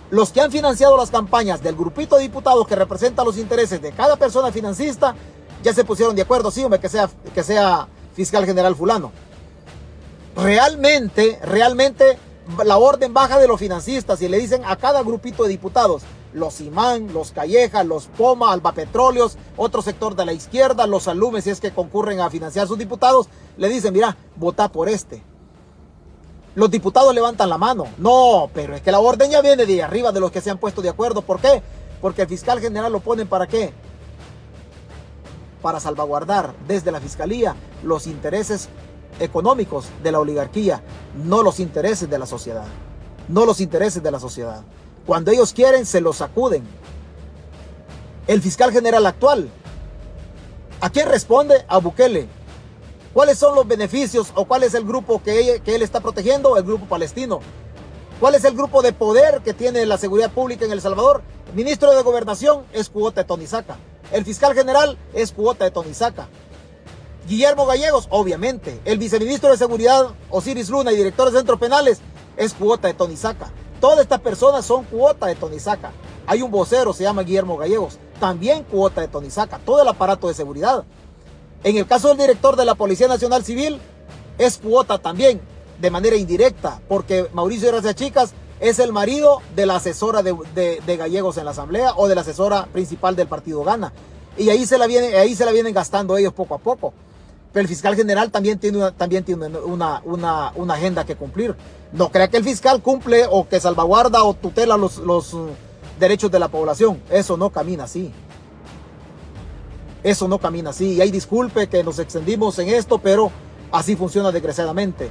Los 0.09 0.31
que 0.31 0.41
han 0.41 0.51
financiado 0.51 0.97
las 0.97 1.09
campañas 1.09 1.63
del 1.63 1.75
grupito 1.75 2.17
de 2.17 2.23
diputados 2.23 2.67
que 2.67 2.75
representa 2.75 3.23
los 3.23 3.37
intereses 3.37 3.81
de 3.81 3.91
cada 3.93 4.17
persona 4.17 4.51
financista, 4.51 5.15
ya 5.63 5.73
se 5.73 5.85
pusieron 5.85 6.15
de 6.15 6.23
acuerdo, 6.23 6.51
sí, 6.51 6.63
hombre, 6.63 6.79
que 6.79 6.89
sea, 6.89 7.09
que 7.33 7.43
sea 7.43 7.87
fiscal 8.13 8.45
general 8.45 8.75
fulano. 8.75 9.11
Realmente, 10.35 11.39
realmente 11.43 12.17
la 12.63 12.77
orden 12.77 13.13
baja 13.13 13.39
de 13.39 13.47
los 13.47 13.59
financistas 13.59 14.21
y 14.21 14.27
le 14.27 14.37
dicen 14.37 14.63
a 14.65 14.75
cada 14.75 15.01
grupito 15.01 15.43
de 15.43 15.49
diputados, 15.49 16.03
los 16.35 16.59
Imán, 16.61 17.13
los 17.13 17.31
Calleja, 17.31 17.83
los 17.83 18.07
Poma, 18.07 18.51
Alba 18.51 18.73
Petróleos, 18.73 19.37
otro 19.55 19.81
sector 19.81 20.15
de 20.15 20.25
la 20.25 20.33
izquierda, 20.33 20.85
los 20.85 21.07
Alumes, 21.07 21.45
si 21.45 21.49
es 21.49 21.61
que 21.61 21.71
concurren 21.71 22.19
a 22.19 22.29
financiar 22.29 22.67
sus 22.67 22.77
diputados, 22.77 23.27
le 23.57 23.69
dicen, 23.69 23.93
mira, 23.93 24.17
vota 24.35 24.69
por 24.69 24.89
este. 24.89 25.23
Los 26.53 26.69
diputados 26.69 27.15
levantan 27.15 27.49
la 27.49 27.57
mano. 27.57 27.85
No, 27.97 28.49
pero 28.53 28.75
es 28.75 28.81
que 28.81 28.91
la 28.91 28.99
orden 28.99 29.31
ya 29.31 29.41
viene 29.41 29.65
de 29.65 29.81
arriba 29.81 30.11
de 30.11 30.19
los 30.19 30.31
que 30.31 30.41
se 30.41 30.49
han 30.49 30.57
puesto 30.57 30.81
de 30.81 30.89
acuerdo. 30.89 31.21
¿Por 31.21 31.39
qué? 31.39 31.61
Porque 32.01 32.23
el 32.23 32.27
fiscal 32.27 32.59
general 32.59 32.91
lo 32.91 32.99
ponen 32.99 33.27
para 33.27 33.47
qué? 33.47 33.73
Para 35.61 35.79
salvaguardar 35.79 36.53
desde 36.67 36.91
la 36.91 36.99
fiscalía 36.99 37.55
los 37.83 38.07
intereses 38.07 38.69
económicos 39.19 39.87
de 40.03 40.11
la 40.11 40.19
oligarquía, 40.19 40.81
no 41.23 41.43
los 41.43 41.59
intereses 41.59 42.09
de 42.09 42.19
la 42.19 42.25
sociedad. 42.25 42.65
No 43.27 43.45
los 43.45 43.59
intereses 43.59 44.03
de 44.03 44.11
la 44.11 44.19
sociedad. 44.19 44.63
Cuando 45.05 45.31
ellos 45.31 45.53
quieren, 45.53 45.85
se 45.85 46.01
los 46.01 46.17
sacuden. 46.17 46.63
El 48.27 48.41
fiscal 48.41 48.71
general 48.71 49.05
actual, 49.05 49.49
¿a 50.81 50.89
quién 50.89 51.07
responde? 51.07 51.63
A 51.67 51.77
Bukele. 51.77 52.27
¿Cuáles 53.13 53.37
son 53.37 53.55
los 53.55 53.67
beneficios 53.67 54.31
o 54.35 54.45
cuál 54.45 54.63
es 54.63 54.73
el 54.73 54.83
grupo 54.83 55.21
que, 55.23 55.61
él 55.63 55.81
está 55.81 56.01
protegiendo? 56.01 56.57
El 56.57 56.63
grupo 56.63 56.85
palestino. 56.85 57.39
¿Cuál 58.19 58.35
es 58.35 58.43
el 58.45 58.55
grupo 58.55 58.81
de 58.81 58.93
poder 58.93 59.41
que 59.41 59.53
tiene 59.53 59.85
la 59.85 59.97
seguridad 59.97 60.31
pública 60.31 60.65
en 60.65 60.71
El 60.71 60.81
Salvador? 60.81 61.21
Ministro 61.53 61.91
de 61.91 62.01
Gobernación 62.01 62.65
es 62.73 62.89
cuota 62.89 63.21
de 63.21 63.27
Tonisaca. 63.27 63.77
El 64.11 64.25
fiscal 64.25 64.53
general 64.53 64.97
es 65.13 65.31
cuota 65.31 65.65
de 65.65 65.71
Tonisaca. 65.71 66.27
Guillermo 67.27 67.65
Gallegos, 67.65 68.07
obviamente. 68.09 68.79
El 68.85 68.97
viceministro 68.97 69.49
de 69.49 69.57
Seguridad, 69.57 70.09
Osiris 70.29 70.69
Luna, 70.69 70.91
y 70.91 70.97
director 70.97 71.31
de 71.31 71.37
centros 71.37 71.59
penales, 71.59 71.99
es 72.37 72.53
cuota 72.53 72.87
de 72.87 72.95
Tonisaca. 72.95 73.51
Todas 73.79 73.99
estas 73.99 74.21
personas 74.21 74.65
son 74.65 74.83
cuota 74.85 75.27
de 75.27 75.35
Tonisaca. 75.35 75.91
Hay 76.27 76.41
un 76.41 76.51
vocero, 76.51 76.93
se 76.93 77.03
llama 77.03 77.23
Guillermo 77.23 77.57
Gallegos, 77.57 77.99
también 78.19 78.63
cuota 78.63 79.01
de 79.01 79.07
Tonisaca, 79.07 79.59
todo 79.59 79.81
el 79.81 79.87
aparato 79.87 80.27
de 80.27 80.33
seguridad. 80.33 80.83
En 81.63 81.77
el 81.77 81.85
caso 81.85 82.09
del 82.09 82.17
director 82.17 82.55
de 82.55 82.65
la 82.65 82.75
Policía 82.75 83.07
Nacional 83.07 83.43
Civil, 83.43 83.79
es 84.37 84.57
cuota 84.57 84.97
también, 84.97 85.41
de 85.79 85.91
manera 85.91 86.15
indirecta, 86.15 86.79
porque 86.87 87.27
Mauricio 87.33 87.69
Gracias 87.69 87.95
Chicas 87.95 88.33
es 88.59 88.79
el 88.79 88.93
marido 88.93 89.41
de 89.55 89.65
la 89.65 89.75
asesora 89.75 90.23
de, 90.23 90.97
Gallegos 90.97 91.37
en 91.37 91.45
la 91.45 91.51
Asamblea 91.51 91.93
o 91.95 92.07
de 92.07 92.15
la 92.15 92.21
asesora 92.21 92.65
principal 92.71 93.15
del 93.15 93.27
partido 93.27 93.63
Gana. 93.63 93.91
Y 94.37 94.49
ahí 94.49 94.65
se 94.65 94.77
la, 94.77 94.87
viene, 94.87 95.17
ahí 95.17 95.35
se 95.35 95.45
la 95.45 95.51
vienen 95.51 95.73
gastando 95.73 96.17
ellos 96.17 96.33
poco 96.33 96.55
a 96.55 96.57
poco. 96.57 96.93
Pero 97.55 97.61
el 97.61 97.69
fiscal 97.69 97.95
general 97.95 98.31
también 98.31 98.59
tiene, 98.59 98.79
una, 98.79 98.91
también 98.91 99.23
tiene 99.23 99.47
una, 99.47 100.01
una, 100.03 100.51
una, 100.55 100.73
agenda 100.73 101.05
que 101.05 101.15
cumplir. 101.15 101.55
No 101.93 102.11
crea 102.11 102.27
que 102.27 102.35
el 102.35 102.43
fiscal 102.43 102.81
cumple 102.81 103.23
o 103.29 103.47
que 103.47 103.61
salvaguarda 103.61 104.25
o 104.25 104.33
tutela 104.33 104.75
los, 104.75 104.97
los 104.97 105.33
uh, 105.33 105.47
derechos 105.97 106.29
de 106.29 106.37
la 106.37 106.49
población. 106.49 107.01
Eso 107.09 107.37
no 107.37 107.51
camina 107.51 107.85
así. 107.85 108.11
Eso 110.03 110.27
no 110.27 110.37
camina 110.37 110.71
así. 110.71 110.95
Y 110.95 111.01
hay 111.01 111.11
disculpe 111.11 111.67
que 111.69 111.81
nos 111.81 111.97
extendimos 111.97 112.59
en 112.59 112.67
esto, 112.67 112.97
pero 112.97 113.31
así 113.71 113.95
funciona 113.95 114.33
desgraciadamente. 114.33 115.09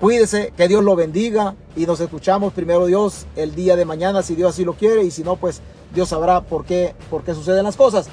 Cuídese, 0.00 0.52
que 0.56 0.68
Dios 0.68 0.84
lo 0.84 0.94
bendiga 0.94 1.56
y 1.74 1.84
nos 1.84 1.98
escuchamos 1.98 2.52
primero 2.52 2.86
Dios 2.86 3.26
el 3.34 3.56
día 3.56 3.74
de 3.74 3.84
mañana 3.84 4.22
si 4.22 4.36
Dios 4.36 4.50
así 4.50 4.64
lo 4.64 4.74
quiere 4.74 5.02
y 5.02 5.10
si 5.10 5.24
no, 5.24 5.34
pues 5.34 5.62
Dios 5.92 6.10
sabrá 6.10 6.42
por 6.42 6.64
qué, 6.64 6.94
por 7.10 7.24
qué 7.24 7.34
suceden 7.34 7.64
las 7.64 7.76
cosas. 7.76 8.08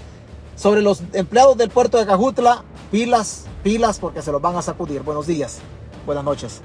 Sobre 0.58 0.82
los 0.82 1.03
empleados 1.14 1.55
del 1.55 1.70
puerto 1.70 1.99
de 1.99 2.08
Cajutla, 2.08 2.64
pilas, 2.91 3.45
pilas 3.64 3.99
porque 3.99 4.24
se 4.24 4.32
los 4.32 4.41
van 4.41 4.55
a 4.55 4.64
sacudir. 4.64 5.03
Buenos 5.03 5.28
días, 5.28 5.60
buenas 6.03 6.24
noches. 6.24 6.62